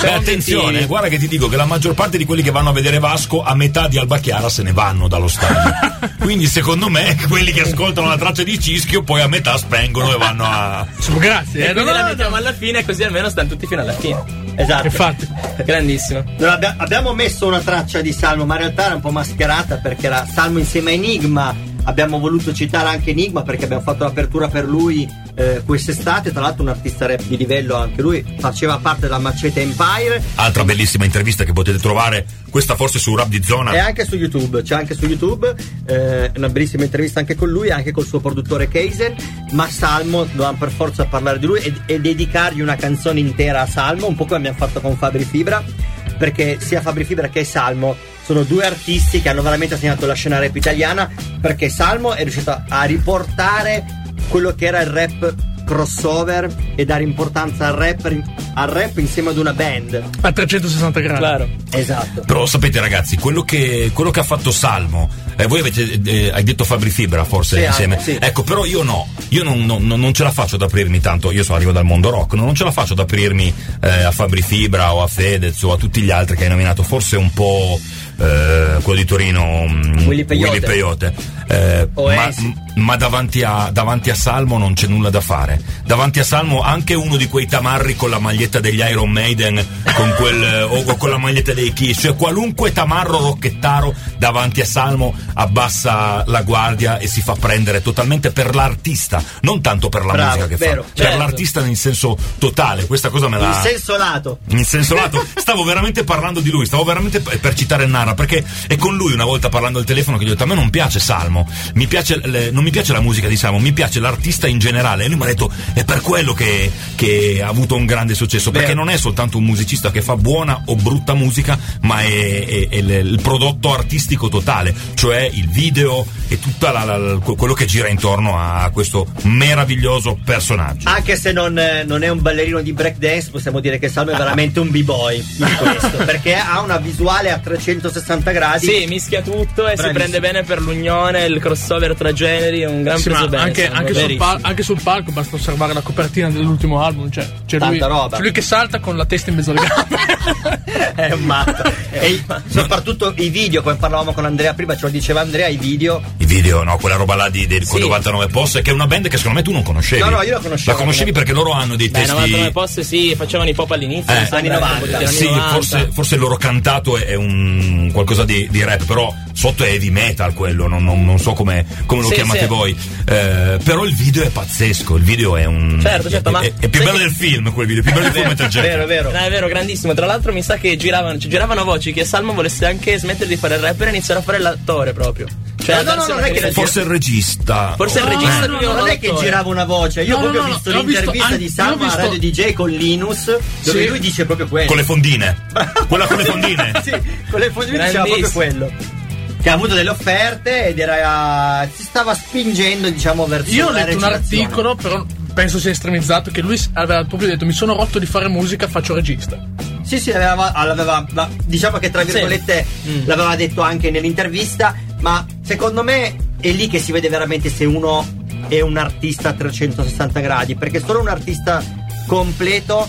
Beh, 0.00 0.12
attenzione, 0.12 0.86
guarda 0.86 1.08
che 1.08 1.18
ti 1.18 1.26
dico 1.26 1.48
che 1.48 1.56
la 1.56 1.64
maggior 1.64 1.94
parte 1.94 2.18
di 2.18 2.24
quelli 2.24 2.42
che 2.42 2.50
vanno 2.52 2.68
a 2.68 2.72
vedere 2.72 2.98
Vasco 3.00 3.42
a 3.42 3.54
metà 3.56 3.88
di 3.88 3.98
Alba 3.98 4.18
Chiara 4.18 4.48
se 4.48 4.62
ne 4.62 4.72
vanno 4.72 5.08
dallo 5.08 5.28
stadio. 5.28 5.72
Quindi 6.20 6.46
secondo 6.46 6.88
me 6.88 7.16
quelli 7.28 7.50
che 7.52 7.62
ascoltano 7.62 8.06
la 8.08 8.16
traccia 8.16 8.44
di 8.44 8.58
Cischio 8.60 9.02
poi 9.02 9.20
a 9.22 9.26
metà 9.28 9.56
spengono 9.56 10.14
e 10.14 10.18
vanno 10.18 10.44
a... 10.44 10.86
Su, 10.98 11.16
grazie, 11.18 11.66
E 11.66 11.70
eh. 11.70 11.72
no, 11.72 11.84
la 11.84 12.04
mettiamo 12.04 12.36
alla 12.36 12.52
fine, 12.52 12.84
così 12.84 13.02
almeno 13.02 13.28
stanno 13.28 13.48
tutti 13.48 13.66
fino 13.66 13.80
alla 13.80 13.92
fine. 13.92 14.22
esatto. 14.56 14.86
Infatti, 14.86 15.28
Grandissimo. 15.64 16.24
Non 16.44 16.52
abbia- 16.52 16.74
abbiamo 16.76 17.14
messo 17.14 17.46
una 17.46 17.60
traccia 17.60 18.02
di 18.02 18.12
Salmo, 18.12 18.44
ma 18.44 18.56
in 18.56 18.60
realtà 18.60 18.84
era 18.84 18.94
un 18.96 19.00
po' 19.00 19.10
mascherata 19.10 19.78
perché 19.78 20.04
era 20.04 20.26
Salmo 20.30 20.58
insieme 20.58 20.90
a 20.90 20.92
Enigma. 20.92 21.56
Abbiamo 21.84 22.18
voluto 22.18 22.52
citare 22.52 22.90
anche 22.90 23.12
Enigma 23.12 23.42
perché 23.42 23.64
abbiamo 23.64 23.82
fatto 23.82 24.04
l'apertura 24.04 24.48
per 24.48 24.66
lui 24.66 25.08
eh, 25.36 25.62
quest'estate. 25.64 26.32
Tra 26.32 26.42
l'altro, 26.42 26.62
un 26.62 26.68
artista 26.68 27.06
rap 27.06 27.22
di 27.22 27.38
livello 27.38 27.76
anche 27.76 28.02
lui. 28.02 28.22
Faceva 28.38 28.76
parte 28.76 29.02
della 29.02 29.18
Macete 29.18 29.62
Empire 29.62 30.22
Altra 30.34 30.64
bellissima 30.64 31.06
intervista 31.06 31.44
che 31.44 31.54
potete 31.54 31.78
trovare, 31.78 32.26
questa 32.50 32.76
forse 32.76 32.98
su 32.98 33.16
Rap 33.16 33.28
di 33.28 33.42
Zona. 33.42 33.72
e 33.72 33.78
anche 33.78 34.04
su 34.04 34.14
YouTube. 34.16 34.60
C'è 34.60 34.74
anche 34.74 34.94
su 34.94 35.06
YouTube 35.06 35.54
eh, 35.86 36.30
una 36.36 36.50
bellissima 36.50 36.84
intervista 36.84 37.20
anche 37.20 37.36
con 37.36 37.48
lui, 37.48 37.70
anche 37.70 37.90
col 37.90 38.04
suo 38.04 38.20
produttore 38.20 38.68
Keisen. 38.68 39.14
Ma 39.52 39.66
Salmo 39.66 40.24
dovevamo 40.24 40.58
per 40.58 40.70
forza 40.70 41.06
parlare 41.06 41.38
di 41.38 41.46
lui 41.46 41.60
e, 41.60 41.72
e 41.86 42.00
dedicargli 42.02 42.60
una 42.60 42.76
canzone 42.76 43.18
intera 43.18 43.62
a 43.62 43.66
Salmo, 43.66 44.08
un 44.08 44.14
po' 44.14 44.24
come 44.24 44.36
abbiamo 44.36 44.58
fatto 44.58 44.82
con 44.82 44.94
Fabri 44.98 45.24
Fibra. 45.24 45.92
Perché 46.16 46.58
sia 46.60 46.80
Fabri 46.80 47.04
Fibra 47.04 47.28
che 47.28 47.44
Salmo 47.44 47.96
sono 48.24 48.42
due 48.42 48.64
artisti 48.64 49.20
che 49.20 49.28
hanno 49.28 49.42
veramente 49.42 49.76
segnato 49.76 50.06
la 50.06 50.14
scena 50.14 50.38
rap 50.38 50.54
italiana. 50.54 51.10
Perché 51.40 51.68
Salmo 51.68 52.14
è 52.14 52.22
riuscito 52.22 52.62
a 52.68 52.82
riportare 52.84 53.84
quello 54.28 54.54
che 54.54 54.66
era 54.66 54.80
il 54.80 54.88
rap 54.88 55.34
crossover 55.64 56.54
e 56.74 56.84
dare 56.84 57.02
importanza 57.02 57.66
al 57.68 57.74
rap, 57.74 58.12
al 58.54 58.68
rap 58.68 58.98
insieme 58.98 59.30
ad 59.30 59.38
una 59.38 59.52
band. 59.52 60.02
a 60.20 60.32
360 60.32 61.00
gradi. 61.00 61.18
Claro. 61.18 61.48
Esatto. 61.70 62.22
Però 62.26 62.46
sapete 62.46 62.80
ragazzi, 62.80 63.16
quello 63.16 63.42
che, 63.42 63.90
quello 63.92 64.10
che 64.10 64.20
ha 64.20 64.24
fatto 64.24 64.50
Salmo, 64.50 65.08
eh, 65.36 65.46
voi 65.46 65.60
avete 65.60 66.00
eh, 66.04 66.30
hai 66.32 66.44
detto 66.44 66.64
Fabri 66.64 66.90
Fibra 66.90 67.24
forse 67.24 67.58
Sì, 67.60 67.64
insieme. 67.66 67.98
sì. 68.00 68.16
Ecco, 68.20 68.42
però 68.42 68.64
io 68.64 68.82
no, 68.82 69.08
io 69.30 69.42
non, 69.42 69.64
non- 69.66 69.84
non- 69.86 70.00
non 70.00 70.12
ce 70.14 70.22
la 70.22 70.30
faccio 70.30 70.54
ad 70.56 70.62
aprirmi 70.62 71.00
tanto, 71.00 71.30
io 71.32 71.42
sono 71.42 71.56
arrivo 71.56 71.72
dal 71.72 71.84
mondo 71.84 72.10
rock, 72.10 72.34
non 72.34 72.54
ce 72.54 72.64
la 72.64 72.70
faccio 72.70 72.92
ad 72.92 73.00
aprirmi 73.00 73.52
eh, 73.82 74.02
a 74.04 74.10
Fabri 74.12 74.42
Fibra 74.42 74.94
o 74.94 75.02
a 75.02 75.06
Fedez 75.08 75.60
o 75.62 75.72
a 75.72 75.76
tutti 75.76 76.00
gli 76.02 76.10
altri 76.10 76.36
che 76.36 76.44
hai 76.44 76.50
nominato, 76.50 76.82
forse 76.82 77.16
un 77.16 77.32
po' 77.32 77.78
eh, 78.20 78.76
quello 78.82 79.00
di 79.00 79.04
Torino, 79.06 79.64
mm, 79.66 80.06
Willy 80.06 80.24
Peyote. 80.24 80.60
Peyote. 80.60 81.14
Eh, 81.48 81.88
ma, 81.94 82.30
ma 82.74 82.96
davanti, 82.96 83.42
a, 83.42 83.70
davanti 83.72 84.10
a 84.10 84.14
Salmo 84.14 84.58
non 84.58 84.74
c'è 84.74 84.86
nulla 84.86 85.10
da 85.10 85.20
fare. 85.20 85.60
Davanti 85.84 86.18
a 86.20 86.24
Salmo 86.24 86.60
anche 86.60 86.94
uno 86.94 87.16
di 87.16 87.28
quei 87.28 87.46
tamarri 87.46 87.94
con 87.96 88.10
la 88.10 88.18
maglietta 88.18 88.60
degli 88.60 88.80
Iron 88.80 89.10
Maiden 89.10 89.64
con 89.94 90.14
quel, 90.16 90.66
o 90.68 90.96
con 90.96 91.10
la 91.10 91.18
maglietta 91.18 91.52
dei 91.52 91.72
Kiss, 91.72 92.00
cioè 92.00 92.16
qualunque 92.16 92.72
tamarro 92.72 93.18
rocchettaro 93.18 93.94
davanti 94.18 94.60
a 94.60 94.64
Salmo 94.66 95.14
abbassa 95.34 96.24
la 96.26 96.42
guardia 96.42 96.98
e 96.98 97.06
si 97.06 97.20
fa 97.22 97.34
prendere 97.34 97.80
totalmente 97.82 98.30
per 98.32 98.54
l'artista, 98.54 99.22
non 99.42 99.60
tanto 99.60 99.88
per 99.88 100.04
la 100.04 100.12
Bravo, 100.12 100.28
musica 100.36 100.46
che 100.48 100.56
vero, 100.56 100.82
fa, 100.82 100.88
per 100.94 101.04
certo. 101.04 101.18
l'artista 101.18 101.64
in 101.64 101.76
senso 101.76 102.16
totale. 102.38 102.86
Questa 102.86 103.08
cosa 103.10 103.28
me 103.28 103.38
la 103.38 103.46
In 103.48 103.62
senso 103.62 103.96
lato. 103.96 104.38
in 104.48 104.64
senso 104.64 104.94
lato 104.94 105.24
stavo 105.36 105.62
veramente 105.64 106.02
parlando 106.04 106.40
di 106.40 106.50
lui 106.50 106.66
stavo 106.66 106.82
veramente 106.84 107.20
per 107.20 107.54
citare 107.54 107.86
Nara 107.86 108.14
perché 108.14 108.44
è 108.66 108.76
con 108.76 108.96
lui 108.96 109.12
una 109.12 109.24
volta 109.24 109.48
parlando 109.48 109.78
al 109.78 109.84
telefono 109.84 110.16
che 110.16 110.24
gli 110.24 110.28
ho 110.28 110.30
detto 110.32 110.42
a 110.44 110.46
me 110.46 110.54
non 110.54 110.70
piace 110.70 110.98
Salmo 110.98 111.48
mi 111.74 111.86
piace 111.86 112.20
le- 112.24 112.50
non 112.50 112.63
mi 112.64 112.70
piace 112.70 112.92
la 112.92 113.00
musica 113.00 113.28
di 113.28 113.36
Salmo 113.36 113.58
mi 113.58 113.72
piace 113.72 114.00
l'artista 114.00 114.46
in 114.48 114.58
generale 114.58 115.04
e 115.04 115.08
lui 115.08 115.16
mi 115.16 115.22
ha 115.22 115.26
detto 115.26 115.50
è 115.72 115.84
per 115.84 116.00
quello 116.00 116.32
che, 116.32 116.70
che 116.96 117.40
ha 117.42 117.48
avuto 117.48 117.76
un 117.76 117.86
grande 117.86 118.14
successo 118.14 118.50
perché 118.50 118.68
Vero. 118.68 118.80
non 118.84 118.90
è 118.90 118.96
soltanto 118.96 119.38
un 119.38 119.44
musicista 119.44 119.90
che 119.90 120.02
fa 120.02 120.16
buona 120.16 120.62
o 120.66 120.74
brutta 120.74 121.14
musica 121.14 121.58
ma 121.82 122.00
è, 122.00 122.46
è- 122.46 122.68
è 122.68 122.76
il 122.76 123.20
prodotto 123.22 123.72
artistico 123.72 124.28
totale 124.28 124.74
cioè 124.94 125.28
il 125.32 125.48
video 125.48 126.04
e 126.28 126.38
tutto 126.40 127.34
quello 127.36 127.52
che 127.54 127.66
gira 127.66 127.88
intorno 127.88 128.38
a 128.38 128.68
questo 128.72 129.06
meraviglioso 129.22 130.18
personaggio 130.24 130.88
Anche 130.88 131.16
se 131.16 131.32
non, 131.32 131.60
non 131.86 132.02
è 132.02 132.08
un 132.08 132.20
ballerino 132.22 132.60
di 132.62 132.72
breakdance, 132.72 133.30
possiamo 133.30 133.60
dire 133.60 133.78
che 133.78 133.88
Salmo 133.88 134.12
è 134.12 134.16
veramente 134.16 134.60
un 134.60 134.70
b-boy 134.70 135.16
in 135.38 135.56
questo, 135.58 135.96
perché 136.04 136.34
ha 136.34 136.60
una 136.60 136.78
visuale 136.78 137.30
a 137.30 137.38
360 137.38 138.30
gradi. 138.32 138.66
Sì, 138.66 138.86
mischia 138.86 139.20
tutto 139.20 139.66
e 139.66 139.76
si 139.76 139.82
Bravissimo. 139.82 139.92
prende 139.92 140.20
bene 140.20 140.42
per 140.42 140.60
l'unione, 140.60 141.24
il 141.26 141.38
crossover 141.38 141.94
tra 141.94 142.12
generi, 142.12 142.53
è 142.62 142.66
un 142.68 142.82
gran 142.82 142.98
Sì, 142.98 143.10
bene. 143.10 143.36
anche, 143.36 143.68
anche 143.68 143.94
sul 143.94 144.16
pal- 144.16 144.38
anche 144.42 144.62
sul 144.62 144.80
palco 144.82 145.10
basta 145.12 145.36
osservare 145.36 145.72
la 145.72 145.80
copertina 145.80 146.30
dell'ultimo 146.30 146.82
album. 146.82 147.10
Cioè, 147.10 147.24
c'è, 147.46 147.58
lui, 147.58 147.78
Tanta 147.78 147.86
roba. 147.86 148.16
c'è 148.16 148.22
lui 148.22 148.32
che 148.32 148.42
salta 148.42 148.78
con 148.80 148.96
la 148.96 149.04
testa 149.06 149.30
in 149.30 149.36
mezzo 149.36 149.50
alle 149.50 149.60
gambe. 149.66 150.92
è 150.94 151.12
un 151.12 151.20
matto. 151.22 151.62
e 151.90 152.08
i- 152.10 152.24
soprattutto 152.48 153.12
i 153.16 153.28
video, 153.28 153.62
come 153.62 153.76
parlavamo 153.76 154.12
con 154.12 154.24
Andrea 154.24 154.54
prima, 154.54 154.74
ce 154.76 154.82
lo 154.82 154.88
diceva 154.90 155.20
Andrea, 155.20 155.48
i 155.48 155.56
video. 155.56 156.02
I 156.18 156.26
video, 156.26 156.62
no, 156.62 156.76
quella 156.78 156.96
roba 156.96 157.14
là 157.14 157.28
di, 157.28 157.46
di 157.46 157.58
con 157.64 157.78
Sì. 157.78 157.84
99 157.84 158.26
post, 158.28 158.62
che 158.62 158.70
è 158.70 158.74
una 158.74 158.86
band 158.86 159.08
che 159.08 159.16
secondo 159.16 159.38
me 159.38 159.44
tu 159.44 159.52
non 159.52 159.62
conoscevi. 159.62 160.02
No, 160.02 160.08
no, 160.10 160.22
io 160.22 160.32
la 160.34 160.38
conoscevo. 160.40 160.72
La 160.72 160.76
conoscevi 160.78 161.12
perché 161.12 161.32
loro 161.32 161.52
hanno 161.52 161.76
dei 161.76 161.88
Beh, 161.88 161.98
testi. 162.00 162.14
99 162.14 162.50
post 162.52 162.80
sì, 162.80 163.14
facevano 163.16 163.48
i 163.50 163.54
pop 163.54 163.70
all'inizio, 163.70 164.12
Eh. 164.12 164.26
Anni 164.30 164.48
90. 164.48 164.72
un 164.74 164.78
po' 164.80 164.86
di 164.86 164.94
anni 164.94 165.06
sì, 165.06 165.24
90. 165.26 165.48
forse, 165.48 165.88
forse 165.92 166.14
il 166.14 166.20
loro 166.20 166.36
cantato 166.36 166.96
è, 166.96 167.04
è 167.06 167.14
un 167.14 167.90
qualcosa 167.92 168.24
di, 168.24 168.48
di 168.50 168.62
rap, 168.64 168.84
però 168.84 169.12
sotto 169.44 169.62
è 169.64 169.68
heavy 169.72 169.90
metal 169.90 170.32
quello, 170.32 170.68
non, 170.68 170.82
non- 170.82 171.04
non 171.04 171.18
so 171.18 171.34
come, 171.34 171.66
come 171.84 172.00
lo 172.00 172.08
Sì, 172.08 172.14
chiamate 172.14 172.38
sì. 172.38 172.46
voi. 172.46 172.74
Eh, 173.06 173.58
però 173.62 173.84
il 173.84 173.94
video 173.94 174.22
è 174.22 174.30
pazzesco, 174.30 174.96
il 174.96 175.02
video 175.02 175.36
è 175.36 175.44
un. 175.44 175.78
Certo, 175.82 176.08
certo, 176.08 176.30
è, 176.30 176.32
ma- 176.32 176.40
è- 176.40 176.52
è 176.60 176.68
più 176.68 176.82
bello 176.82 176.92
che- 176.96 177.02
del 177.04 177.12
film 177.12 177.52
quel 177.52 177.66
video, 177.66 177.82
più 177.82 177.92
bello 177.92 178.04
del 178.04 178.12
film 178.12 178.28
Metal 178.28 178.48
Jacket. 178.48 178.70
Vero, 178.70 178.86
vero. 178.86 179.10
No, 179.10 179.18
è 179.18 179.28
vero, 179.28 179.46
grandissimo. 179.46 179.92
Tra 179.92 180.06
l'altro 180.06 180.32
mi 180.32 180.42
sa 180.42 180.56
che 180.56 180.74
giravano, 180.78 181.18
ci 181.18 181.28
giravano 181.28 181.62
voci 181.62 181.92
che 181.92 182.06
Salmo 182.06 182.32
volesse 182.32 182.64
anche 182.64 182.98
smettere 182.98 183.26
di 183.28 183.36
fare 183.36 183.56
il 183.56 183.60
rapper 183.60 183.88
e 183.88 183.90
iniziare 183.90 184.20
a 184.20 184.22
fare 184.22 184.38
l'attore 184.38 184.94
proprio. 184.94 185.26
Cioè, 185.62 185.82
No, 185.82 185.94
no, 185.94 186.06
no, 186.06 186.14
non 186.14 186.24
è 186.24 186.30
che 186.30 186.50
Forse 186.52 186.80
il 186.80 186.86
regista. 186.86 187.74
Forse 187.76 187.98
il 187.98 188.04
regista 188.06 188.46
no, 188.46 188.60
no, 188.60 188.72
Non 188.72 188.88
è 188.88 188.98
che 188.98 189.12
girava 189.18 189.48
una 189.50 189.64
voce, 189.64 190.02
io 190.04 190.14
No, 190.16 190.20
proprio 190.22 190.40
no, 190.40 190.46
ho 190.46 190.48
no, 190.48 190.54
visto 190.54 190.70
l'intervista 190.70 191.36
di 191.36 191.44
visto- 191.44 191.62
a 191.62 191.94
Radio 191.96 192.18
DJ 192.18 192.52
con 192.54 192.70
Linus, 192.70 193.24
dove 193.26 193.82
Sì. 193.82 193.86
lui 193.88 193.98
dice 193.98 194.24
proprio 194.24 194.46
quello. 194.48 194.66
Con 194.68 194.76
le 194.76 194.84
fondine. 194.84 195.36
Quella 195.88 196.06
con 196.06 196.16
le 196.16 196.24
fondine. 196.24 196.72
sì, 196.82 196.90
con 197.30 197.40
le 197.40 197.50
fondine 197.50 197.84
diceva 197.84 198.04
proprio 198.04 198.30
quello. 198.30 199.02
Che 199.44 199.50
ha 199.50 199.52
avuto 199.52 199.74
delle 199.74 199.90
offerte 199.90 200.68
ed 200.68 200.78
era. 200.78 201.68
si 201.70 201.82
stava 201.82 202.14
spingendo, 202.14 202.88
diciamo, 202.88 203.26
verso 203.26 203.50
Io 203.50 203.66
ho 203.66 203.70
letto 203.72 203.94
un 203.98 204.04
articolo, 204.04 204.74
però 204.74 205.04
penso 205.34 205.58
sia 205.58 205.70
estremizzato, 205.70 206.30
che 206.30 206.40
lui 206.40 206.58
aveva 206.72 207.04
proprio 207.04 207.28
detto 207.28 207.44
mi 207.44 207.52
sono 207.52 207.76
rotto 207.76 207.98
di 207.98 208.06
fare 208.06 208.26
musica, 208.28 208.66
faccio 208.68 208.94
regista. 208.94 209.38
Sì, 209.82 209.98
sì, 210.00 210.12
l'aveva, 210.12 210.50
l'aveva- 210.64 211.06
diciamo 211.44 211.76
che 211.76 211.90
tra 211.90 212.00
Sì. 212.06 212.12
virgolette 212.12 212.64
Mm. 212.88 213.00
l'aveva 213.04 213.36
detto 213.36 213.60
anche 213.60 213.90
nell'intervista, 213.90 214.74
ma 215.00 215.26
secondo 215.44 215.82
me 215.82 216.16
è 216.40 216.50
lì 216.50 216.66
che 216.68 216.78
si 216.78 216.90
vede 216.92 217.10
veramente 217.10 217.50
se 217.50 217.66
uno 217.66 218.02
è 218.48 218.62
un 218.62 218.78
artista 218.78 219.28
a 219.28 219.32
360 219.34 220.20
gradi, 220.20 220.54
perché 220.54 220.80
solo 220.82 221.00
un 221.00 221.08
artista 221.08 221.62
completo 222.06 222.88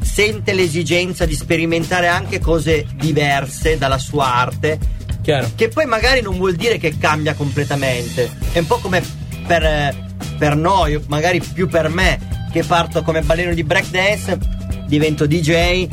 sente 0.00 0.52
l'esigenza 0.52 1.26
di 1.26 1.34
sperimentare 1.34 2.06
anche 2.06 2.38
cose 2.38 2.86
diverse 2.94 3.76
dalla 3.76 3.98
sua 3.98 4.32
arte, 4.32 4.78
Chiaro. 5.26 5.50
che 5.56 5.66
poi 5.66 5.86
magari 5.86 6.20
non 6.20 6.36
vuol 6.36 6.54
dire 6.54 6.78
che 6.78 6.98
cambia 6.98 7.34
completamente. 7.34 8.30
È 8.52 8.60
un 8.60 8.66
po' 8.68 8.78
come 8.78 9.02
per, 9.44 9.64
eh, 9.64 9.94
per 10.38 10.54
noi, 10.54 11.02
magari 11.08 11.40
più 11.40 11.66
per 11.68 11.88
me, 11.88 12.48
che 12.52 12.62
parto 12.62 13.02
come 13.02 13.22
ballerino 13.22 13.52
di 13.52 13.64
breakdance, 13.64 14.38
divento 14.86 15.26
DJ 15.26 15.88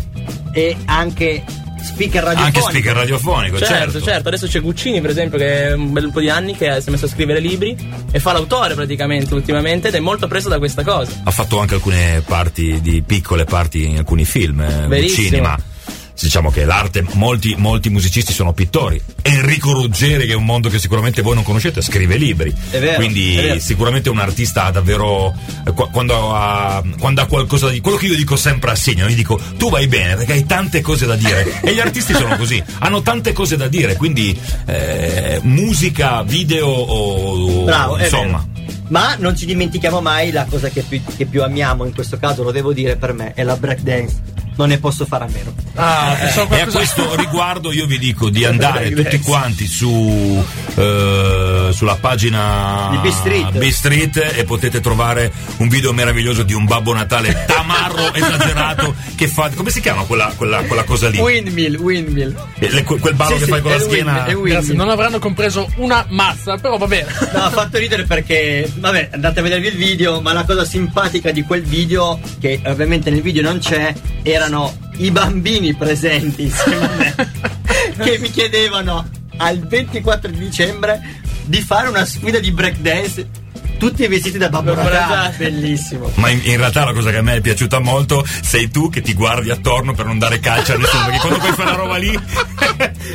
e 0.52 0.78
anche 0.86 1.44
speaker 1.82 2.24
radiofonico. 2.24 2.58
Anche 2.60 2.70
speaker 2.70 2.96
radiofonico, 2.96 3.58
Certo, 3.58 3.74
certo. 3.74 4.02
certo, 4.02 4.28
adesso 4.28 4.46
c'è 4.46 4.62
Guccini 4.62 5.02
per 5.02 5.10
esempio 5.10 5.40
che 5.40 5.70
è 5.70 5.74
un 5.74 5.92
bel 5.92 6.12
po' 6.12 6.20
di 6.20 6.30
anni 6.30 6.56
che 6.56 6.80
si 6.80 6.90
è 6.90 6.92
messo 6.92 7.06
a 7.06 7.10
scrivere 7.10 7.40
libri 7.40 7.76
e 8.12 8.20
fa 8.20 8.34
l'autore 8.34 8.76
praticamente 8.76 9.34
ultimamente 9.34 9.88
ed 9.88 9.96
è 9.96 10.00
molto 10.00 10.28
preso 10.28 10.48
da 10.48 10.60
questa 10.60 10.84
cosa. 10.84 11.12
Ha 11.24 11.32
fatto 11.32 11.58
anche 11.58 11.74
alcune 11.74 12.22
parti 12.24 12.80
di 12.82 13.02
piccole 13.02 13.46
parti 13.46 13.84
in 13.86 13.98
alcuni 13.98 14.26
film, 14.26 14.62
eh, 14.62 14.86
Verissimo. 14.88 15.24
Guccini, 15.28 15.42
ma 15.42 15.58
diciamo 16.20 16.52
che 16.52 16.64
l'arte, 16.66 17.04
molti, 17.14 17.56
molti 17.58 17.90
musicisti 17.90 18.34
sono 18.34 18.54
pittori. 18.54 19.02
Enrico 19.22 19.72
Ruggeri, 19.74 20.26
che 20.26 20.34
è 20.34 20.36
un 20.36 20.46
mondo 20.46 20.70
che 20.70 20.80
sicuramente 20.80 21.22
voi 21.22 21.36
non 21.36 21.44
conoscete, 21.44 21.82
scrive 21.82 22.16
libri. 22.18 22.54
È 22.70 22.80
vero, 22.80 22.96
Quindi 22.96 23.38
è 23.38 23.42
vero. 23.42 23.60
sicuramente 23.60 24.10
un 24.10 24.20
artista 24.20 24.66
ha 24.66 24.72
davvero 24.72 25.34
eh, 25.66 25.72
qua- 25.72 25.90
quando 25.90 26.34
ha, 26.36 26.82
quando 27.00 27.22
ha 27.22 27.26
qualcosa 27.26 27.70
di 27.70 27.82
quello 27.82 27.98
che 27.98 28.06
io 28.08 28.16
dico 28.16 28.36
sempre 28.36 28.72
a 28.72 28.76
Segno, 28.76 29.08
io 29.08 29.16
dico 29.16 29.40
tu 29.58 29.70
vai 29.70 29.88
bene 29.88 30.16
perché 30.16 30.34
hai 30.34 30.46
tante 30.46 30.82
cose 30.82 31.06
da 31.06 31.16
dire 31.16 31.62
e 31.62 31.74
gli 31.74 31.80
artisti 31.80 32.14
sono 32.14 32.36
così, 32.38 32.62
hanno 32.80 33.02
tante 33.02 33.34
cose 33.34 33.58
da 33.58 33.68
dire, 33.68 33.96
quindi 33.96 34.38
eh, 34.66 35.40
musica, 35.44 36.24
video 36.24 36.68
o 36.68 37.64
Bravo, 37.64 37.98
insomma. 38.00 38.46
Ma 38.90 39.16
non 39.18 39.36
ci 39.36 39.46
dimentichiamo 39.46 40.02
mai 40.02 40.32
la 40.32 40.46
cosa 40.48 40.70
che 40.70 40.84
più, 40.84 41.02
che 41.18 41.26
più 41.26 41.42
amiamo, 41.42 41.86
in 41.86 41.94
questo 41.94 42.18
caso 42.18 42.44
lo 42.44 42.52
devo 42.52 42.74
dire 42.74 42.96
per 42.96 43.14
me, 43.14 43.34
è 43.34 43.44
la 43.44 43.56
breakdance. 43.56 44.22
Non 44.56 44.68
ne 44.70 44.78
posso 44.78 45.06
fare 45.06 45.26
a 45.26 45.28
meno. 45.32 45.54
Ah, 45.76 46.16
pensavo 46.20 46.54
E 46.56 46.62
a 46.62 46.68
questo 46.68 47.16
riguardo 47.16 47.72
io 47.72 47.86
vi 47.86 47.98
dico 47.98 48.30
di 48.30 48.46
andare 48.46 48.92
tutti 48.92 49.20
quanti 49.20 49.66
su 49.68 50.44
eh, 50.76 51.70
sulla 51.72 51.96
pagina 51.96 52.90
Di 52.92 53.10
B-Street. 53.58 54.34
E 54.36 54.44
potete 54.44 54.80
trovare 54.80 55.32
un 55.58 55.68
video 55.68 55.94
meraviglioso 55.94 56.44
di 56.44 56.54
un 56.54 56.66
Babbo 56.66 56.94
Natale 56.94 57.46
tamarro 57.46 58.12
esagerato 58.14 58.94
che 59.16 59.28
fa 59.28 59.50
come 59.56 59.70
si 59.70 59.82
chiama 59.82 60.04
quella, 60.04 60.32
quella, 60.36 60.62
quella 60.64 60.84
cosa 60.84 61.10
lì? 61.10 61.20
Windmill, 61.20 61.78
windmill. 61.78 62.36
Eh, 62.60 62.70
le- 62.70 62.84
quel 62.84 63.16
ballo 63.16 63.34
Sì, 63.34 63.40
che 63.40 63.46
sì, 63.46 63.52
fai 63.52 63.62
con 63.62 63.72
la 63.72 63.80
schiena 63.80 64.26
Grazie, 64.44 64.74
non 64.74 64.90
avranno 64.90 65.20
compreso 65.20 65.70
una 65.78 66.06
mazza, 66.10 66.58
però 66.58 66.78
va 66.78 66.88
bene. 66.88 67.08
No, 67.34 67.42
ha 67.44 67.50
fatto 67.50 67.78
ridere 67.78 68.04
perché, 68.04 68.70
vabbè, 68.76 69.10
andate 69.14 69.40
a 69.40 69.44
vedervi 69.44 69.68
il 69.68 69.76
video, 69.76 70.22
ma 70.22 70.34
la 70.34 70.44
cosa 70.44 70.66
simpatica 70.66 71.32
di 71.32 71.44
quel 71.44 71.64
video, 71.64 72.20
che 72.40 72.62
ovviamente 72.66 73.10
nel 73.10 73.22
video 73.22 73.42
non 73.42 73.60
c'è, 73.60 73.94
erano 74.44 74.78
i 74.98 75.10
bambini 75.10 75.74
presenti 75.74 76.44
insieme 76.44 76.86
a 76.86 76.96
me, 76.96 77.16
che 78.04 78.18
mi 78.20 78.30
chiedevano 78.30 79.08
al 79.38 79.60
24 79.60 80.30
di 80.30 80.38
dicembre 80.38 81.22
di 81.46 81.62
fare 81.62 81.88
una 81.88 82.06
sfida 82.06 82.40
di 82.40 82.52
breakdance, 82.52 83.30
tutti 83.90 84.08
vestiti 84.08 84.38
da 84.38 84.50
Babbo 84.50 84.74
Natale. 84.76 85.34
Bellissimo. 85.38 86.12
ma 86.16 86.30
in, 86.30 86.40
in 86.44 86.58
realtà 86.58 86.86
la 86.86 86.94
cosa 86.94 87.12
che 87.12 87.18
a 87.18 87.22
me 87.22 87.36
è 87.36 87.42
piaciuta 87.42 87.80
molto 87.80 88.26
sei 88.42 88.70
tu 88.70 88.90
che 88.90 89.02
ti 89.02 89.14
guardi 89.14 89.50
attorno 89.52 89.94
per 89.94 90.06
non 90.06 90.18
dare 90.20 90.40
calcio 90.40 90.74
a 90.74 90.78
nessuno 90.78 91.04
perché 91.06 91.20
quando 91.20 91.40
poi 91.40 91.52
fai 91.54 91.66
una 91.66 91.76
roba 91.76 91.98
lì 91.98 92.12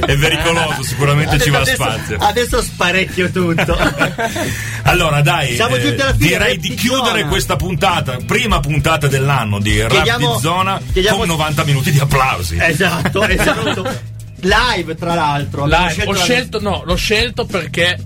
è 0.06 0.16
pericoloso 0.16 0.82
sicuramente 0.82 1.38
ci 1.40 1.50
va 1.50 1.58
adesso, 1.60 1.82
spazio 1.82 2.16
adesso 2.20 2.62
sparecchio 2.62 3.30
tutto. 3.30 3.76
Allora 4.82 5.20
dai, 5.20 5.54
Siamo 5.54 5.76
eh, 5.76 5.80
giunti 5.80 6.00
alla 6.00 6.12
fine, 6.14 6.26
direi 6.28 6.52
Rap 6.54 6.60
di 6.60 6.74
chiudere 6.74 7.18
Zona. 7.18 7.28
questa 7.28 7.56
puntata, 7.56 8.16
prima 8.26 8.60
puntata 8.60 9.06
dell'anno 9.06 9.58
di 9.60 9.80
Rap 9.80 9.90
Chiediamo- 9.92 10.34
di 10.34 10.40
Zona 10.40 10.80
chiediamo- 10.92 11.18
con 11.18 11.26
90 11.28 11.64
minuti 11.64 11.90
di 11.90 11.98
applausi. 11.98 12.56
esatto, 12.58 13.22
esatto. 13.26 14.16
Live, 14.42 14.94
tra 14.94 15.14
l'altro. 15.14 15.66
Live, 15.66 16.04
ho 16.06 16.12
la- 16.12 16.18
scelto, 16.22 16.60
no, 16.60 16.82
l'ho 16.86 16.94
scelto 16.94 17.44
perché 17.44 17.98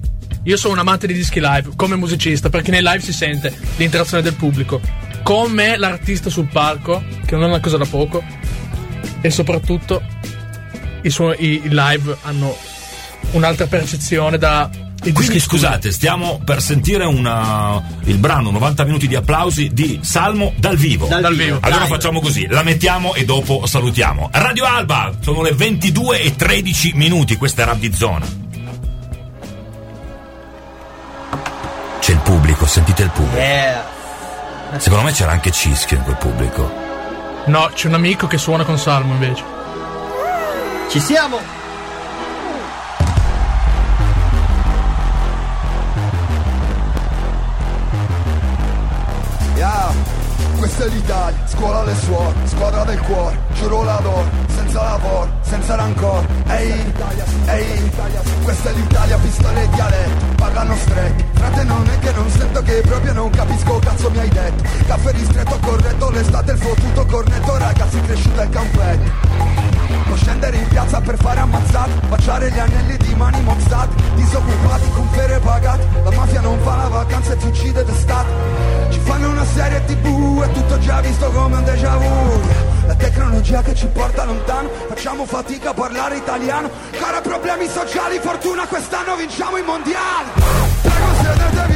io 0.44 0.56
sono 0.56 0.72
un 0.74 0.80
amante 0.80 1.06
di 1.06 1.14
dischi 1.14 1.40
live, 1.40 1.70
come 1.76 1.94
musicista, 1.94 2.48
perché 2.48 2.70
nei 2.70 2.82
live 2.82 3.00
si 3.00 3.12
sente 3.12 3.54
l'interazione 3.76 4.22
del 4.22 4.34
pubblico. 4.34 4.80
Come 5.22 5.76
l'artista 5.76 6.30
sul 6.30 6.48
palco, 6.48 7.02
che 7.24 7.36
non 7.36 7.44
è 7.44 7.46
una 7.46 7.60
cosa 7.60 7.76
da 7.76 7.86
poco, 7.86 8.24
e 9.20 9.30
soprattutto 9.30 10.02
i, 11.02 11.10
suoi, 11.10 11.36
i, 11.38 11.62
live 11.68 12.16
hanno 12.22 12.56
un'altra 13.32 13.66
percezione 13.66 14.36
da. 14.36 14.68
Quindi 15.00 15.20
dischi 15.20 15.40
scusate, 15.40 15.90
stiamo 15.90 16.40
per 16.44 16.60
sentire 16.60 17.04
una, 17.04 17.82
il 18.04 18.18
brano 18.18 18.50
90 18.50 18.84
minuti 18.84 19.08
di 19.08 19.16
applausi 19.16 19.70
di 19.72 19.98
Salmo 20.02 20.54
dal 20.56 20.76
vivo. 20.76 21.06
Dal 21.06 21.20
Dal 21.20 21.34
vivo. 21.34 21.58
Allora 21.60 21.82
Live. 21.82 21.94
facciamo 21.94 22.20
così, 22.20 22.46
la 22.48 22.62
mettiamo 22.62 23.14
e 23.14 23.24
dopo 23.24 23.66
salutiamo. 23.66 24.30
Radio 24.32 24.64
Alba, 24.64 25.12
sono 25.20 25.42
le 25.42 25.52
22 25.52 26.20
e 26.22 26.34
13 26.34 26.92
minuti, 26.94 27.36
questa 27.36 27.62
è 27.62 27.64
Rap 27.64 27.78
di 27.78 27.92
Zona. 27.92 28.41
C'è 32.02 32.10
il 32.10 32.18
pubblico, 32.18 32.66
sentite 32.66 33.04
il 33.04 33.10
pubblico. 33.10 33.38
Yeah. 33.38 33.84
Secondo 34.78 35.04
me 35.04 35.12
c'era 35.12 35.30
anche 35.30 35.52
Cischio 35.52 35.98
in 35.98 36.02
quel 36.02 36.16
pubblico. 36.16 36.68
No, 37.44 37.70
c'è 37.72 37.86
un 37.86 37.94
amico 37.94 38.26
che 38.26 38.38
suona 38.38 38.64
con 38.64 38.76
Salmo 38.76 39.12
invece. 39.12 39.44
Ci 40.88 40.98
siamo. 40.98 41.38
Yeah. 49.54 50.21
Questa 50.62 50.84
è 50.84 50.88
l'Italia, 50.90 51.46
scuola 51.48 51.82
le 51.82 51.94
suore, 51.96 52.34
squadra 52.44 52.84
del 52.84 53.00
cuore, 53.00 53.36
giuro 53.54 53.82
l'adoro, 53.82 54.30
senza 54.46 54.80
lavoro, 54.80 55.28
senza 55.40 55.74
rancore. 55.74 56.24
Ehi, 56.46 56.92
ehi, 57.46 57.90
questa 58.44 58.70
è 58.70 58.72
l'Italia, 58.72 59.18
pistole 59.18 59.60
e 59.60 59.68
dialetti, 59.70 60.24
parlano 60.36 60.76
stretti. 60.76 61.24
Frate 61.32 61.64
non 61.64 61.84
è 61.88 61.98
che 61.98 62.11
che 62.72 62.80
proprio 62.80 63.12
non 63.12 63.30
capisco 63.30 63.78
cazzo 63.78 64.10
mi 64.10 64.18
hai 64.18 64.28
detto. 64.30 64.62
Caffè 64.86 65.12
ristretto 65.12 65.58
corretto, 65.60 66.10
l'estate 66.10 66.52
il 66.52 66.58
fottuto 66.58 67.06
cornetto, 67.06 67.58
ragazzi 67.58 68.00
cresciuto 68.00 68.40
il 68.40 68.48
campetto. 68.48 69.10
Può 70.06 70.16
scendere 70.16 70.56
in 70.56 70.68
piazza 70.68 71.00
per 71.00 71.16
fare 71.16 71.40
ammazzate 71.40 71.90
Baciare 72.08 72.50
gli 72.50 72.58
anelli 72.58 72.96
di 72.96 73.14
mani 73.14 73.40
mozzate 73.42 73.94
Disoccupati 74.14 74.90
con 74.94 75.08
ferie 75.10 75.38
pagate. 75.38 75.86
La 76.02 76.10
mafia 76.10 76.40
non 76.40 76.58
fa 76.60 76.76
la 76.76 76.88
vacanza 76.88 77.32
e 77.32 77.36
ti 77.36 77.46
uccide 77.46 77.84
d'estate. 77.84 78.30
Ci 78.90 78.98
fanno 79.00 79.28
una 79.28 79.44
serie 79.44 79.84
tv 79.84 80.42
È 80.42 80.52
tutto 80.52 80.78
già 80.78 81.00
visto 81.00 81.30
come 81.30 81.56
un 81.56 81.64
déjà 81.64 81.96
vu. 81.96 82.40
La 82.86 82.94
tecnologia 82.94 83.62
che 83.62 83.74
ci 83.74 83.86
porta 83.86 84.24
lontano 84.24 84.70
Facciamo 84.88 85.24
fatica 85.26 85.70
a 85.70 85.74
parlare 85.74 86.16
italiano. 86.16 86.70
Cara 86.90 87.20
problemi 87.20 87.68
sociali 87.68 88.18
Fortuna 88.18 88.66
quest'anno 88.66 89.16
vinciamo 89.16 89.56
i 89.58 89.62
mondiali. 89.62 90.30
Prego 90.82 91.14
sedetevi 91.22 91.71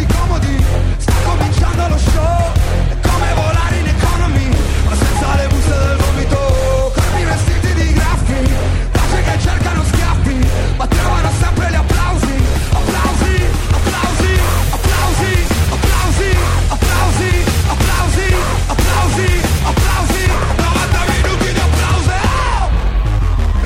cominciando 1.76 1.88
lo 1.88 1.98
show. 1.98 2.52
È 2.88 2.96
come 3.08 3.34
volare 3.34 3.76
in 3.76 3.86
economy 3.86 4.48
Ma 4.88 4.94
senza 4.96 5.34
le 5.36 5.46
buste 5.48 5.78
del 5.78 5.96
vomito. 5.96 6.92
Corpi 6.94 7.24
vestiti 7.24 7.74
di 7.74 7.92
graffi 7.92 8.54
Pace 8.90 9.22
che 9.22 9.38
cercano 9.38 9.84
schiaffi 9.84 10.48
Ma 10.76 10.86
trovano 10.86 11.30
sempre 11.40 11.70
gli 11.70 11.74
applausi. 11.74 12.34
Applausi, 12.72 13.36
applausi, 13.70 14.32
applausi 14.70 15.32
Applausi, 15.66 16.26
applausi, 16.68 17.30
applausi 17.68 18.34
Applausi, 18.66 19.28
applausi. 19.64 20.26
90 20.56 21.04
minuti 21.12 21.52
di 21.52 21.60
applausi 21.60 22.14
Oh! 22.48 22.70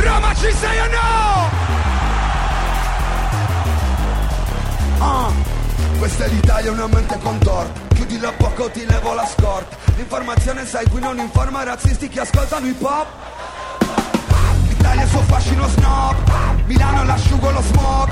Roma 0.03 0.35
ci 0.35 0.53
sei 0.53 0.79
o 0.79 0.87
no? 0.91 1.09
l'Italia 6.31 6.71
è 6.71 6.73
una 6.73 6.87
mente 6.87 7.19
contorta 7.19 7.90
Chiudi 8.21 8.27
la 8.27 8.33
bocca 8.37 8.63
o 8.65 8.71
ti 8.71 8.85
levo 8.85 9.15
la 9.15 9.27
scorta. 9.27 9.77
L'informazione 9.97 10.67
sai 10.67 10.87
qui 10.89 11.01
non 11.01 11.19
informa 11.19 11.63
i 11.63 11.65
razzisti 11.65 12.09
che 12.09 12.21
ascoltano 12.21 12.67
hip 12.67 12.83
hop 12.83 13.07
L'Italia 14.69 15.05
è 15.05 15.07
suo 15.07 15.21
fascino 15.21 15.67
snob. 15.69 16.17
Milano 16.67 17.05
l'asciugo 17.05 17.51
lo 17.51 17.63
smog. 17.63 18.11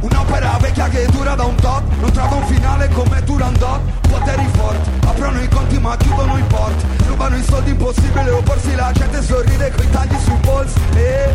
Un'opera 0.00 0.56
vecchia 0.60 0.88
che 0.88 1.06
dura 1.06 1.34
da 1.34 1.44
un 1.44 1.56
tot. 1.56 1.82
Non 1.98 2.12
trova 2.12 2.36
un 2.36 2.46
finale 2.46 2.88
come 2.90 3.24
Turandot. 3.24 3.80
Poteri 4.08 4.48
forti, 4.52 4.90
aprono 5.06 5.40
i 5.42 5.48
conti 5.48 5.78
ma 5.80 5.96
chiudono 5.96 6.38
i 6.38 6.42
porti. 6.42 6.86
Rubano 7.08 7.36
i 7.36 7.42
soldi 7.42 7.70
impossibile 7.70 8.30
opporsi 8.30 8.74
La 8.76 8.92
gente 8.92 9.22
sorride 9.22 9.70
coi 9.72 9.90
tagli 9.90 10.16
sui 10.22 10.38
polsi. 10.40 10.78
E 10.94 11.34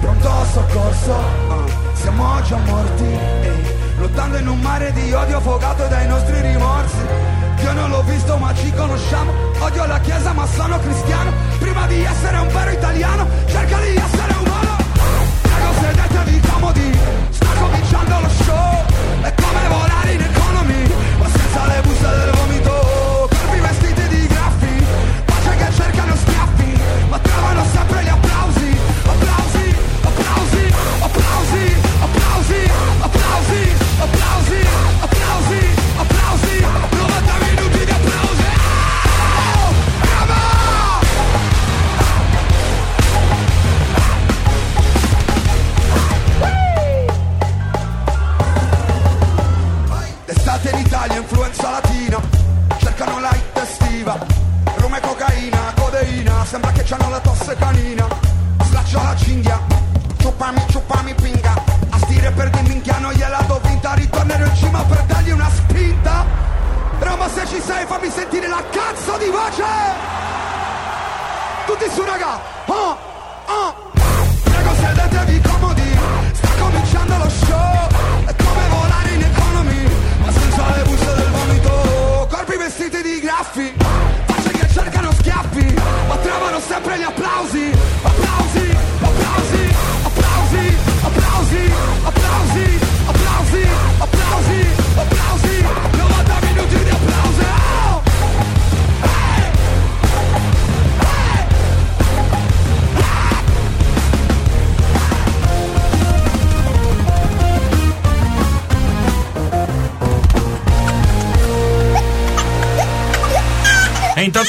pronto 0.00 0.44
soccorso. 0.52 1.16
Siamo 1.94 2.42
già 2.42 2.56
morti 2.56 2.87
in 4.48 4.54
un 4.54 4.60
mare 4.60 4.90
di 4.92 5.12
odio 5.12 5.36
affogato 5.36 5.86
dai 5.88 6.06
nostri 6.06 6.40
rimorsi. 6.40 6.96
Io 7.62 7.72
non 7.72 7.90
l'ho 7.90 8.02
visto 8.02 8.36
ma 8.38 8.54
ci 8.54 8.72
conosciamo. 8.72 9.30
Odio 9.60 9.84
la 9.84 10.00
chiesa 10.00 10.32
ma 10.32 10.46
sono 10.46 10.78
cristiano. 10.78 11.32
Prima 11.58 11.86
di 11.86 12.02
essere 12.02 12.38
un 12.38 12.48
vero 12.48 12.70
italiano 12.70 13.26
Cerca 13.46 13.78
di 13.80 13.96
essere 13.96 14.32
umano 14.38 14.76
Prego 15.42 15.72
sedetevi 15.80 16.40
comodi. 16.48 16.98
Sta 17.30 17.46
cominciando 17.60 18.20
lo 18.20 18.28
show. 18.28 18.84
È 19.22 19.34
come 19.34 19.67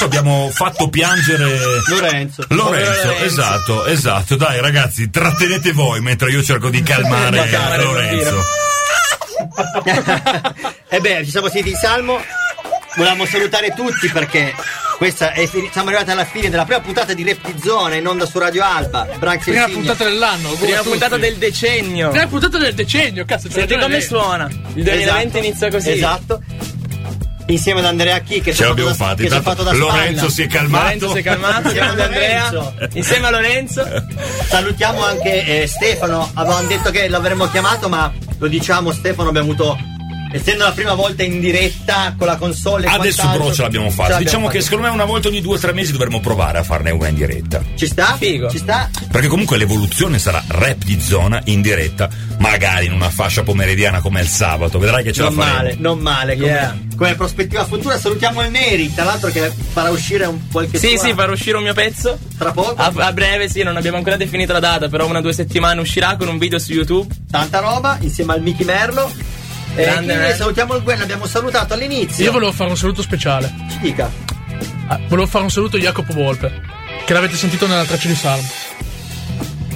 Intanto 0.00 0.04
abbiamo 0.04 0.48
fatto 0.50 0.88
piangere 0.88 1.44
Lorenzo. 1.88 2.46
Lorenzo, 2.48 3.04
Lorenzo. 3.04 3.12
esatto, 3.22 3.84
esatto. 3.84 4.36
Dai 4.36 4.58
ragazzi, 4.60 5.10
trattenete 5.10 5.72
voi 5.72 6.00
mentre 6.00 6.30
io 6.30 6.42
cerco 6.42 6.70
di 6.70 6.82
calmare 6.82 7.46
calmare, 7.50 7.82
Lorenzo. 7.82 8.42
e 10.88 11.00
beh, 11.00 11.24
ci 11.24 11.30
siamo 11.30 11.48
sentiti 11.48 11.70
in 11.70 11.76
salmo. 11.76 12.18
Volevamo 12.96 13.26
salutare 13.26 13.74
tutti 13.74 14.08
perché 14.08 14.54
questa 14.96 15.32
è 15.32 15.46
fini- 15.46 15.68
siamo 15.70 15.88
arrivati 15.88 16.10
alla 16.10 16.24
fine 16.24 16.48
della 16.48 16.64
prima 16.64 16.80
puntata 16.80 17.12
di 17.12 17.38
Zona 17.62 17.94
in 17.94 18.06
onda 18.06 18.24
su 18.24 18.38
Radio 18.38 18.64
Alba. 18.64 19.06
Branks 19.18 19.48
e 19.48 19.50
Prima 19.50 19.68
puntata 19.68 20.04
dell'anno. 20.04 20.50
Prima 20.52 20.80
puntata 20.80 21.18
del 21.18 21.36
decennio. 21.36 22.08
Prima 22.08 22.26
puntata 22.26 22.56
del 22.56 22.72
decennio, 22.72 23.26
cazzo. 23.26 23.50
Senti 23.50 23.76
come 23.78 24.00
suona. 24.00 24.48
Il 24.74 24.82
2020 24.82 25.38
inizia 25.38 25.70
così. 25.70 25.90
Esatto. 25.90 26.42
Insieme 27.50 27.80
ad 27.80 27.86
Andrea 27.86 28.18
Chi 28.20 28.40
che 28.40 28.54
Ce 28.54 28.64
l'abbiamo 28.64 28.94
fatto 28.94 29.22
da- 29.26 29.36
che 29.36 29.42
fatto 29.42 29.62
da 29.62 29.72
Lorenzo 29.72 30.28
si 30.28 30.42
è 30.42 30.46
calmato. 30.46 30.84
Lorenzo 30.84 31.12
si 31.12 31.18
è 31.18 31.22
calmato, 31.22 31.68
Insieme 31.68 31.86
insieme 31.86 31.90
ad 31.90 31.98
a 31.98 32.04
Andrea, 32.04 32.50
Lorenzo. 32.50 32.74
insieme 32.94 33.26
a 33.26 33.30
Lorenzo. 33.30 34.04
Salutiamo 34.48 35.04
anche 35.04 35.62
eh, 35.62 35.66
Stefano. 35.66 36.30
Avevamo 36.34 36.66
detto 36.68 36.90
che 36.90 37.08
l'avremmo 37.08 37.48
chiamato, 37.50 37.88
ma 37.88 38.12
lo 38.38 38.46
diciamo, 38.48 38.92
Stefano 38.92 39.28
abbiamo 39.28 39.48
avuto. 39.52 39.78
Essendo 40.32 40.62
la 40.62 40.70
prima 40.70 40.94
volta 40.94 41.24
in 41.24 41.40
diretta 41.40 42.14
con 42.16 42.28
la 42.28 42.36
console. 42.36 42.86
Adesso 42.86 43.28
però 43.30 43.52
ce 43.52 43.62
l'abbiamo 43.62 43.90
fatta. 43.90 44.16
Diciamo 44.16 44.46
che 44.46 44.60
fatta. 44.60 44.64
secondo 44.64 44.86
me 44.86 44.92
una 44.92 45.04
volta 45.04 45.26
ogni 45.26 45.40
due 45.40 45.56
o 45.56 45.58
tre 45.58 45.72
mesi 45.72 45.90
dovremmo 45.90 46.20
provare 46.20 46.58
a 46.58 46.62
farne 46.62 46.92
una 46.92 47.08
in 47.08 47.16
diretta. 47.16 47.60
Ci 47.74 47.86
sta? 47.88 48.14
Figo. 48.16 48.48
Ci 48.48 48.58
sta? 48.58 48.88
Perché 49.10 49.26
comunque 49.26 49.56
l'evoluzione 49.56 50.20
sarà 50.20 50.40
rap 50.46 50.84
di 50.84 51.00
zona 51.00 51.40
in 51.46 51.62
diretta, 51.62 52.08
magari 52.40 52.86
in 52.86 52.92
una 52.92 53.10
fascia 53.10 53.42
pomeridiana 53.42 54.00
come 54.00 54.20
il 54.20 54.26
sabato. 54.28 54.78
Vedrai 54.78 55.02
che 55.04 55.12
ce 55.12 55.22
non 55.22 55.34
la 55.36 55.42
faremo. 55.42 55.56
male, 55.62 55.76
non 55.78 55.98
male. 55.98 56.34
Come, 56.36 56.46
Yeah. 56.48 56.78
come 56.96 57.14
prospettiva 57.14 57.64
futura 57.64 57.98
salutiamo 57.98 58.42
il 58.42 58.50
Neri, 58.50 58.92
tra 58.94 59.04
l'altro 59.04 59.30
che 59.30 59.52
farà 59.72 59.90
uscire 59.90 60.24
un 60.26 60.48
qualche 60.50 60.78
Sì, 60.78 60.88
sua- 60.96 60.98
sì, 61.08 61.12
farò 61.14 61.32
uscire 61.32 61.56
un 61.56 61.62
mio 61.62 61.74
pezzo. 61.74 62.18
tra 62.38 62.50
poco. 62.52 62.74
A, 62.76 62.90
a 62.94 63.12
breve, 63.12 63.48
sì, 63.48 63.62
non 63.62 63.76
abbiamo 63.76 63.98
ancora 63.98 64.16
definito 64.16 64.52
la 64.52 64.60
data, 64.60 64.88
però 64.88 65.06
una 65.06 65.18
o 65.18 65.22
due 65.22 65.32
settimane 65.34 65.80
uscirà 65.80 66.16
con 66.16 66.28
un 66.28 66.38
video 66.38 66.58
su 66.58 66.72
YouTube. 66.72 67.14
Tanta 67.30 67.60
roba 67.60 67.98
insieme 68.00 68.32
al 68.32 68.40
Mickey 68.42 68.64
Merlo. 68.64 69.12
E 69.76 69.82
Grande 69.84 70.34
salutiamo 70.36 70.74
il 70.74 70.82
Gwen, 70.82 70.98
l'abbiamo 70.98 71.26
salutato 71.26 71.74
all'inizio. 71.74 72.24
Io 72.24 72.32
volevo 72.32 72.50
fare 72.52 72.70
un 72.70 72.76
saluto 72.76 73.02
speciale. 73.02 73.52
Ci 73.70 73.78
dica. 73.80 74.10
Ah, 74.88 74.98
volevo 75.08 75.28
fare 75.28 75.44
un 75.44 75.50
saluto 75.50 75.76
a 75.76 75.80
Jacopo 75.80 76.12
Volpe. 76.12 76.60
Che 77.04 77.12
l'avete 77.12 77.36
sentito 77.36 77.66
nella 77.68 77.84
traccia 77.84 78.08
di 78.08 78.14
Salmo. 78.16 78.48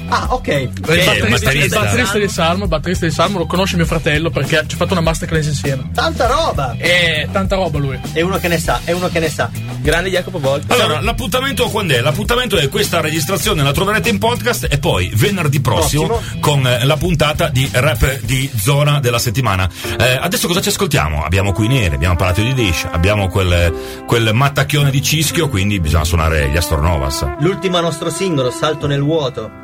Ah, 0.09 0.27
ok. 0.31 0.47
Il 0.49 0.71
Che 0.81 0.93
è 0.93 1.15
il 1.15 1.31
batterista, 1.31 1.65
il 1.65 1.69
batterista? 1.71 2.19
di 2.19 2.29
Salmo, 2.29 2.63
il 2.65 2.69
batterista 2.69 3.07
di 3.07 3.13
Salmo 3.13 3.39
lo 3.39 3.47
conosce 3.47 3.77
mio 3.77 3.87
fratello 3.87 4.31
perché 4.31 4.65
ci 4.67 4.75
ha 4.75 4.79
fatto 4.79 4.93
una 4.93 5.01
masterclass 5.01 5.47
insieme. 5.47 5.91
Tanta 5.95 6.27
roba. 6.27 6.75
E 6.79 7.27
tanta 7.33 7.57
roba 7.57 7.79
lui. 7.79 7.99
È 8.13 8.21
uno 8.21 8.39
che 8.39 8.49
ne 8.49 8.59
sa, 8.59 8.81
è 8.85 8.93
uno 8.93 9.09
che 9.09 9.19
ne 9.19 9.29
sa. 9.31 9.51
Grande 9.81 10.11
Jacopo 10.11 10.39
Volta. 10.39 10.75
Allora, 10.75 11.01
l'appuntamento 11.01 11.69
quando 11.69 11.95
è? 11.95 12.01
L'appuntamento 12.01 12.57
è 12.57 12.69
questa 12.69 13.01
registrazione, 13.01 13.63
la 13.63 13.73
troverete 13.73 14.09
in 14.09 14.19
podcast 14.19 14.67
e 14.71 14.79
poi 14.79 15.11
venerdì 15.15 15.61
prossimo, 15.61 16.07
Prossimo. 16.07 16.41
con 16.41 16.67
eh, 16.67 16.85
la 16.85 16.97
puntata 16.97 17.49
di 17.49 17.69
rap 17.73 18.21
di 18.21 18.51
zona 18.57 19.01
della 19.01 19.19
settimana. 19.19 19.69
Eh, 19.99 20.19
adesso 20.21 20.47
cosa 20.47 20.61
ci 20.61 20.69
ascoltiamo? 20.69 21.25
Abbiamo 21.25 21.53
qui 21.53 21.67
Nere, 21.69 21.95
abbiamo 21.95 22.17
parlato 22.17 22.41
di 22.43 22.55
Dish, 22.55 22.87
abbiamo 22.91 23.29
quel, 23.29 24.03
quel 24.07 24.33
mattacchione 24.35 24.91
di 24.91 25.03
Cischio, 25.03 25.49
quindi 25.49 25.81
bisogna 25.81 26.05
suonare 26.05 26.49
gli 26.51 26.57
Astornovas. 26.57 27.27
L'ultimo 27.41 27.81
nostro 27.81 28.11
singolo, 28.11 28.51
Salto 28.51 28.87
nel 28.87 29.01
vuoto. 29.03 29.63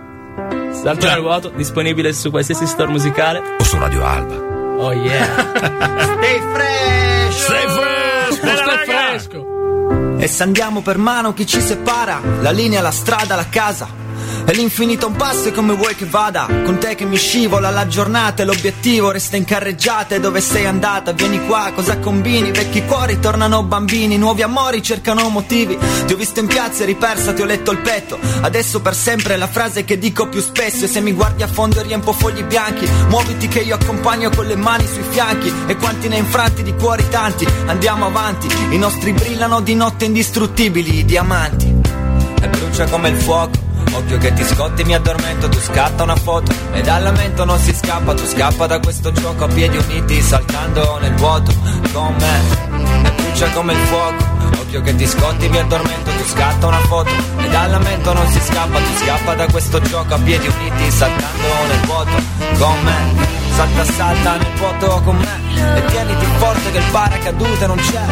Salto 0.72 1.06
nel 1.06 1.20
vuoto, 1.20 1.50
disponibile 1.50 2.12
su 2.12 2.30
qualsiasi 2.30 2.66
store 2.66 2.90
musicale. 2.90 3.42
O 3.58 3.64
su 3.64 3.78
Radio 3.78 4.04
Alba. 4.04 4.34
Oh 4.78 4.92
yeah. 4.92 5.26
Stay 6.16 6.40
fresh! 6.52 7.36
Sei 7.36 7.68
fresco! 7.68 8.34
Stai 8.34 8.56
raga! 8.56 9.08
fresco. 9.08 10.16
E 10.18 10.26
se 10.26 10.42
andiamo 10.42 10.82
per 10.82 10.98
mano 10.98 11.32
chi 11.32 11.46
ci 11.46 11.60
separa? 11.60 12.20
La 12.40 12.50
linea, 12.50 12.80
la 12.80 12.90
strada, 12.90 13.36
la 13.36 13.48
casa. 13.48 13.99
E 14.44 14.52
l'infinito 14.52 15.06
un 15.06 15.16
passo 15.16 15.48
e 15.48 15.52
come 15.52 15.74
vuoi 15.74 15.94
che 15.94 16.06
vada. 16.06 16.46
Con 16.46 16.78
te 16.78 16.94
che 16.94 17.04
mi 17.04 17.16
scivola 17.16 17.70
la 17.70 17.86
giornata 17.86 18.42
e 18.42 18.46
l'obiettivo 18.46 19.10
resta 19.10 19.36
in 19.36 19.44
carreggiata 19.44 20.14
E 20.14 20.20
dove 20.20 20.40
sei 20.40 20.66
andata? 20.66 21.12
Vieni 21.12 21.46
qua, 21.46 21.70
cosa 21.74 21.98
combini? 21.98 22.50
Vecchi 22.50 22.84
cuori 22.84 23.20
tornano 23.20 23.62
bambini 23.62 24.18
Nuovi 24.18 24.42
amori 24.42 24.82
cercano 24.82 25.28
motivi. 25.28 25.78
Ti 26.06 26.12
ho 26.12 26.16
visto 26.16 26.40
in 26.40 26.46
piazza 26.46 26.82
e 26.82 26.86
ripersa, 26.86 27.32
ti 27.32 27.42
ho 27.42 27.44
letto 27.44 27.70
il 27.70 27.78
petto. 27.78 28.18
Adesso 28.40 28.80
per 28.80 28.94
sempre 28.94 29.34
è 29.34 29.36
la 29.36 29.46
frase 29.46 29.84
che 29.84 29.98
dico 29.98 30.28
più 30.28 30.40
spesso. 30.40 30.84
E 30.84 30.88
se 30.88 31.00
mi 31.00 31.12
guardi 31.12 31.42
a 31.42 31.46
fondo 31.46 31.80
riempo 31.82 32.12
fogli 32.12 32.42
bianchi. 32.42 32.88
Muoviti 33.08 33.48
che 33.48 33.60
io 33.60 33.76
accompagno 33.76 34.30
con 34.30 34.46
le 34.46 34.56
mani 34.56 34.86
sui 34.86 35.04
fianchi. 35.08 35.52
E 35.66 35.76
quanti 35.76 36.08
ne 36.08 36.16
infranti 36.16 36.62
di 36.62 36.74
cuori 36.74 37.08
tanti. 37.08 37.46
Andiamo 37.66 38.06
avanti, 38.06 38.48
i 38.70 38.78
nostri 38.78 39.12
brillano 39.12 39.60
di 39.60 39.74
notte 39.74 40.06
indistruttibili 40.06 40.98
I 40.98 41.04
diamanti. 41.04 41.74
E 42.42 42.48
brucia 42.48 42.86
come 42.88 43.10
il 43.10 43.16
fuoco 43.16 43.69
Occhio 43.92 44.18
che 44.18 44.32
ti 44.32 44.44
scotti, 44.44 44.84
mi 44.84 44.94
addormento, 44.94 45.48
tu 45.48 45.58
scatta 45.58 46.02
una 46.02 46.16
foto. 46.16 46.52
E 46.72 46.80
dal 46.82 47.02
lamento 47.02 47.44
non 47.44 47.58
si 47.58 47.74
scappa, 47.74 48.14
tu 48.14 48.24
scappa 48.24 48.66
da 48.66 48.78
questo 48.78 49.12
gioco 49.12 49.44
a 49.44 49.48
piedi 49.48 49.76
uniti 49.76 50.20
Saltando 50.20 50.98
nel 51.00 51.14
vuoto. 51.14 51.52
Con 51.92 52.14
me 52.18 53.08
E 53.08 53.12
brucia 53.12 53.50
come 53.50 53.72
il 53.72 53.78
fuoco. 53.78 54.38
Occhio 54.60 54.82
che 54.82 54.94
ti 54.94 55.06
scotti, 55.06 55.48
mi 55.48 55.58
addormento, 55.58 56.10
tu 56.10 56.24
scatta 56.24 56.66
una 56.66 56.80
foto. 56.80 57.10
E 57.38 57.48
dal 57.48 57.70
lamento 57.70 58.12
non 58.12 58.26
si 58.28 58.40
scappa, 58.40 58.78
tu 58.78 59.04
scappa 59.04 59.34
da 59.34 59.46
questo 59.46 59.80
gioco 59.80 60.14
a 60.14 60.18
piedi 60.18 60.46
uniti 60.46 60.90
Saltando 60.90 61.48
nel 61.68 61.80
vuoto. 61.86 62.22
Con 62.58 62.82
me 62.82 63.49
Salta, 63.60 63.84
salta 63.84 64.36
nel 64.38 64.54
vuoto 64.56 65.02
con 65.04 65.16
me. 65.16 65.76
E 65.76 65.84
tieniti 65.84 66.24
forte 66.38 66.70
che 66.70 66.78
il 66.78 66.90
paracadute 66.90 67.66
non 67.66 67.76
c'è. 67.76 68.06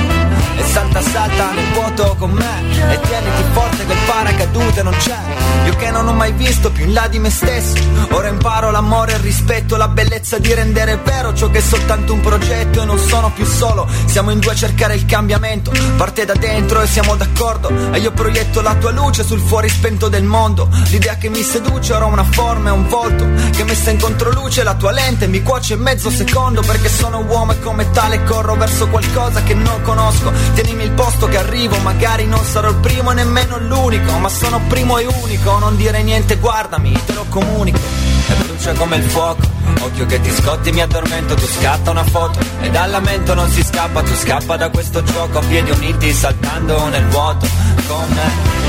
E 0.59 0.63
salta, 0.65 1.01
salta 1.01 1.53
nel 1.53 1.73
vuoto 1.73 2.17
con 2.19 2.33
me. 2.33 2.93
E 2.93 3.01
tieniti 3.01 3.45
forte 3.53 3.87
che 3.87 3.93
il 3.93 3.99
paracadute 4.07 4.83
non 4.83 4.95
c'è. 4.99 5.17
Io 5.65 5.77
che 5.77 5.91
non 5.91 6.07
ho 6.07 6.13
mai 6.13 6.33
visto 6.33 6.71
più 6.71 6.85
in 6.85 6.93
là 6.93 7.09
di 7.09 7.19
me 7.19 7.31
stesso. 7.31 7.75
Ora 8.11 8.29
imparo 8.29 8.71
l'amore, 8.71 9.13
il 9.13 9.21
rispetto, 9.21 9.77
la 9.77 9.89
bellezza 9.89 10.39
di 10.39 10.53
rendere 10.53 10.97
vero 11.03 11.35
Ciò 11.35 11.51
che 11.51 11.59
è 11.59 11.63
soltanto 11.63 12.13
un 12.13 12.21
progetto 12.21 12.83
e 12.83 12.85
non 12.85 12.99
sono 12.99 13.31
più 13.31 13.45
solo. 13.45 13.89
Siamo 14.07 14.31
in 14.31 14.41
due 14.41 14.53
a 14.53 14.55
cercare 14.55 14.95
il 14.95 15.07
cambiamento. 15.07 15.73
Parte 15.97 16.25
da 16.25 16.35
dentro 16.35 16.81
e 16.83 16.87
siamo 16.87 17.17
d'accordo. 17.17 17.71
E 17.93 17.99
io 17.99 18.13
proietto 18.13 18.61
la 18.61 18.75
tua 18.75 18.91
luce 18.91 19.25
sul 19.25 19.41
fuori 19.41 19.69
spento 19.69 20.09
del 20.09 20.25
mondo. 20.25 20.69
L'idea 20.89 21.17
che 21.17 21.29
mi 21.29 21.43
seduce 21.43 21.95
ora 21.95 22.05
ha 22.05 22.09
una 22.09 22.25
forma 22.25 22.69
e 22.71 22.73
un 22.73 22.87
volto. 22.87 23.27
Che 23.51 23.65
messa 23.65 23.91
in 23.91 23.99
controluce 23.99 24.63
la 24.63 24.75
tua 24.75 24.91
lente 24.91 25.27
mi 25.27 25.38
cuoce 25.43 25.77
mezzo 25.77 26.11
secondo 26.11 26.63
Perché 26.63 26.89
sono 26.89 27.21
uomo 27.21 27.53
e 27.53 27.61
come 27.61 27.91
tale 27.91 28.23
corro 28.25 28.55
verso 28.55 28.89
qualcosa 28.89 29.43
che 29.43 29.55
non 29.55 29.83
conosco. 29.83 30.33
Tienimi 30.55 30.85
il 30.85 30.93
posto 30.93 31.27
che 31.27 31.39
arrivo, 31.39 31.77
magari 31.79 32.27
non 32.27 32.45
sarò 32.45 32.71
il 32.71 32.77
primo 32.77 33.11
e 33.11 33.15
nemmeno 33.15 33.59
l'unico 33.59 34.19
Ma 34.19 34.29
sono 34.29 34.61
primo 34.69 34.99
e 34.99 35.07
unico, 35.07 35.59
non 35.59 35.77
dire 35.77 36.03
niente, 36.03 36.37
guardami, 36.37 36.99
te 37.07 37.13
lo 37.13 37.25
comunico. 37.29 37.79
E 38.29 38.35
brucia 38.35 38.73
come 38.73 38.97
il 38.97 39.05
fuoco 39.05 39.57
Occhio 39.81 40.07
che 40.07 40.21
ti 40.21 40.31
scotti, 40.31 40.73
mi 40.73 40.81
addormento, 40.81 41.35
tu 41.35 41.47
scatta 41.47 41.91
una 41.91 42.05
foto. 42.05 42.41
E 42.61 42.71
dal 42.71 42.91
lamento 42.91 43.35
non 43.35 43.49
si 43.51 43.63
scappa, 43.63 44.03
tu 44.03 44.15
scappa 44.15 44.57
da 44.57 44.71
questo 44.71 45.03
gioco. 45.03 45.39
A 45.39 45.43
piedi 45.43 45.71
uniti, 45.71 46.13
saltando 46.13 46.89
nel 46.89 47.07
vuoto 47.07 47.47
Con 47.87 48.09
me, 48.09 48.68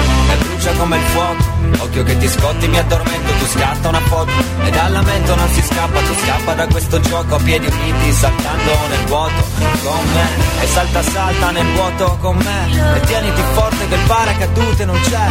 brucia 0.59 0.71
come 0.73 0.97
il 0.97 1.03
fuoco. 1.03 1.57
Occhio 1.79 2.03
che 2.03 2.17
ti 2.17 2.27
scotti, 2.27 2.67
mi 2.67 2.77
addormento, 2.77 3.31
tu 3.33 3.45
scatta 3.45 3.89
una 3.89 4.01
foto. 4.01 4.31
E 4.63 4.69
dal 4.69 4.91
lamento 4.91 5.35
non 5.35 5.49
si 5.49 5.61
scappa, 5.61 5.99
tu 5.99 6.13
scappa 6.23 6.53
da 6.53 6.67
questo 6.67 6.99
gioco. 6.99 7.35
A 7.35 7.39
piedi 7.39 7.67
uniti, 7.67 8.11
saltando 8.11 8.71
nel 8.89 9.05
vuoto 9.05 9.47
Con 9.83 10.05
me, 10.13 10.63
e 10.63 10.67
salta 10.67 11.01
salta 11.01 11.51
nel 11.51 11.73
vuoto 11.73 12.17
con 12.19 12.35
me. 12.37 12.97
E 12.97 12.99
tieniti 13.01 13.41
forte 13.53 13.87
che 13.87 13.95
il 13.95 14.01
paracadute 14.05 14.85
non 14.85 14.99
c'è. 15.01 15.27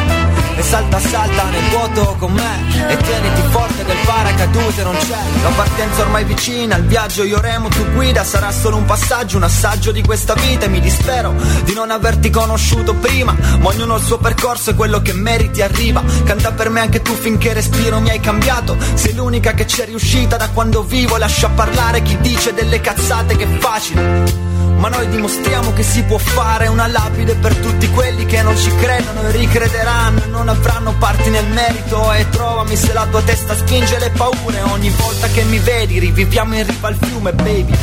E 0.56 0.62
salta 0.62 0.98
salta 0.98 1.44
nel 1.44 1.68
vuoto 1.70 2.16
con 2.18 2.32
me. 2.32 2.88
E 2.88 2.96
tieniti 2.96 3.42
forte 3.50 3.84
che 3.84 3.92
il 3.92 3.98
paracadute 4.04 4.82
non 4.82 4.96
c'è. 4.96 5.42
La 5.42 5.50
partenza 5.50 6.00
ormai 6.02 6.24
vicina, 6.24 6.76
il 6.76 6.84
viaggio 6.84 7.24
io 7.24 7.40
remo, 7.40 7.68
tu 7.68 7.84
guida. 7.92 8.24
Sarà 8.24 8.50
solo 8.50 8.76
un 8.76 8.84
passaggio, 8.84 9.36
un 9.36 9.42
assaggio 9.42 9.92
di 9.92 10.02
questa 10.02 10.34
vita. 10.34 10.64
E 10.64 10.68
mi 10.68 10.80
dispero 10.80 11.34
di 11.64 11.74
non 11.74 11.90
averti 11.90 12.30
conosciuto 12.30 12.94
prima 12.94 13.34
Ma 13.60 13.68
ognuno 13.68 13.96
il 13.96 14.02
suo 14.02 14.18
percorso 14.18 14.70
e 14.70 14.74
quello 14.74 15.00
che 15.02 15.12
meriti 15.18 15.62
arriva. 15.62 16.02
Canta 16.24 16.52
per 16.52 16.70
me 16.70 16.80
anche 16.80 17.02
tu 17.02 17.12
finché 17.12 17.52
respiro 17.52 18.00
mi 18.00 18.10
hai 18.10 18.20
cambiato. 18.20 18.76
Sei 18.94 19.14
l'unica 19.14 19.52
che 19.52 19.64
c'è 19.64 19.84
riuscita 19.84 20.36
da 20.36 20.48
quando 20.50 20.82
vivo 20.82 21.16
Lascia 21.16 21.48
parlare 21.48 22.02
chi 22.02 22.16
dice 22.20 22.54
delle 22.54 22.80
cazzate 22.80 23.36
che 23.36 23.44
è 23.44 23.58
facile. 23.58 24.46
Ma 24.78 24.88
noi 24.88 25.08
dimostriamo 25.08 25.72
che 25.72 25.82
si 25.82 26.02
può 26.04 26.18
fare 26.18 26.68
una 26.68 26.86
lapide 26.86 27.34
per 27.34 27.54
tutti 27.56 27.90
quelli 27.90 28.24
che 28.26 28.42
non 28.42 28.56
ci 28.56 28.72
credono 28.76 29.22
e 29.22 29.32
ricrederanno 29.32 30.22
e 30.22 30.26
non 30.26 30.48
avranno 30.48 30.94
parti 30.98 31.30
nel 31.30 31.46
merito. 31.48 32.12
E 32.12 32.28
trovami 32.30 32.76
se 32.76 32.92
la 32.92 33.06
tua 33.10 33.22
testa 33.22 33.56
spinge 33.56 33.98
le 33.98 34.10
paure. 34.10 34.62
Ogni 34.62 34.90
volta 34.90 35.26
che 35.28 35.42
mi 35.42 35.58
vedi 35.58 35.98
riviviamo 35.98 36.54
in 36.54 36.66
riva 36.66 36.88
al 36.88 36.96
fiume 37.00 37.32
baby 37.32 37.74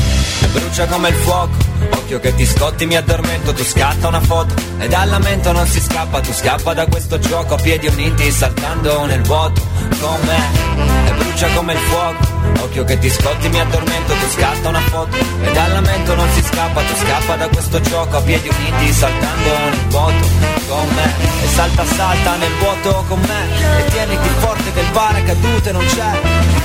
brucia 0.56 0.86
come 0.88 1.10
il 1.10 1.16
fuoco. 1.16 1.54
Occhio 1.92 2.20
che 2.20 2.34
ti 2.34 2.46
scotti, 2.46 2.86
mi 2.86 2.96
addormento, 2.96 3.54
tu 3.54 3.64
scatta 3.64 4.08
una 4.08 4.22
foto. 4.22 4.56
E 4.80 4.88
dal 4.88 5.10
lamento 5.10 5.52
non 5.52 5.68
si 5.68 5.80
scappa, 5.80 6.22
tu 6.22 6.32
scappa 6.32 6.74
da 6.74 6.86
questo 6.86 7.20
gioco. 7.20 7.56
A 7.56 7.58
piedi 7.58 7.88
uniti, 7.88 8.32
saltando 8.32 9.06
nel 9.06 9.22
vuoto. 9.22 9.62
Con 10.00 10.20
me, 10.26 11.10
e 11.10 11.25
brucia 11.36 11.48
come 11.54 11.74
il 11.74 11.80
fuoco. 11.80 12.64
Occhio 12.64 12.84
che 12.86 12.98
ti 12.98 13.10
scotti, 13.10 13.50
mi 13.50 13.60
addormento, 13.60 14.14
tu 14.14 14.30
scatta 14.30 14.70
una 14.70 14.80
foto. 14.80 15.18
E 15.18 15.52
dal 15.52 15.72
lamento 15.74 16.16
non 16.16 16.30
si 16.32 16.42
scappa, 16.42 16.82
tu 16.82 16.96
scappa 16.96 17.36
da 17.36 17.48
questo 17.50 17.82
gioco. 17.82 18.18
A 18.18 18.22
piedi 18.22 18.48
uniti, 18.48 18.94
saltando 18.94 19.50
nel 19.70 19.88
vuoto 19.90 20.28
Con 20.68 20.88
me, 20.96 21.14
e 21.44 21.48
salta 21.48 21.86
salta 21.86 22.36
nel 22.38 22.54
vuoto 22.60 23.04
con 23.08 23.20
me. 23.20 23.80
E 23.80 23.86
tieniti 23.92 24.30
forte 24.40 24.72
che 24.74 24.80
il 24.80 24.92
paracadute 24.92 25.72
non 25.72 25.86
c'è. 25.86 26.22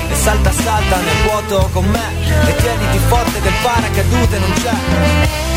E 0.08 0.14
salta 0.14 0.52
salta 0.52 0.96
nel 0.96 1.22
vuoto 1.24 1.68
con 1.72 1.84
me. 1.86 2.48
E 2.48 2.56
tieniti 2.56 2.98
forte 3.08 3.40
che 3.40 3.48
il 3.48 3.54
paracadute 3.62 4.38
non 4.38 4.52
c'è 4.52 5.49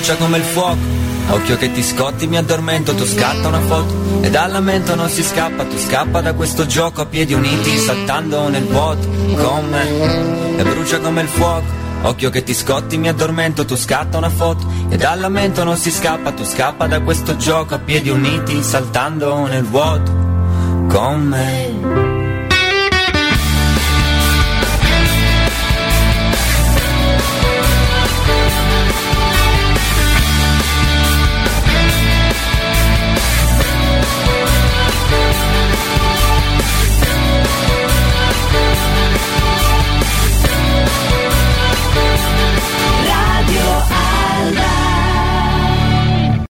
brucia 0.00 0.16
come 0.16 0.38
il 0.38 0.44
fuoco. 0.44 0.78
Occhio 1.28 1.56
che 1.58 1.70
ti 1.72 1.82
scotti, 1.82 2.26
mi 2.26 2.38
addormento, 2.38 2.94
tu 2.94 3.04
scatta 3.04 3.48
una 3.48 3.60
foto. 3.60 3.94
E 4.22 4.30
dal 4.30 4.50
lamento 4.50 4.94
non 4.94 5.10
si 5.10 5.22
scappa, 5.22 5.64
tu 5.64 5.76
scappa 5.76 6.22
da 6.22 6.32
questo 6.32 6.64
gioco 6.66 7.02
A 7.02 7.06
piedi 7.06 7.34
uniti, 7.34 7.76
saltando 7.76 8.48
nel 8.48 8.64
vuoto. 8.64 9.06
Con 9.06 9.68
me, 9.68 10.56
e 10.56 10.62
brucia 10.64 11.00
come 11.00 11.20
il 11.20 11.28
fuoco. 11.28 11.78
Occhio 12.02 12.30
che 12.30 12.42
ti 12.42 12.54
scotti, 12.54 12.96
mi 12.96 13.08
addormento, 13.08 13.66
tu 13.66 13.76
scatta 13.76 14.16
una 14.16 14.30
foto. 14.30 14.66
E 14.88 14.96
dal 14.96 15.20
lamento 15.20 15.64
non 15.64 15.76
si 15.76 15.90
scappa, 15.90 16.32
tu 16.32 16.44
scappa 16.44 16.86
da 16.86 17.00
questo 17.00 17.36
gioco 17.36 17.74
A 17.74 17.78
piedi 17.78 18.08
uniti, 18.08 18.62
saltando 18.62 19.46
nel 19.46 19.64
vuoto. 19.64 20.10
Con 20.88 21.26
me 21.26 22.09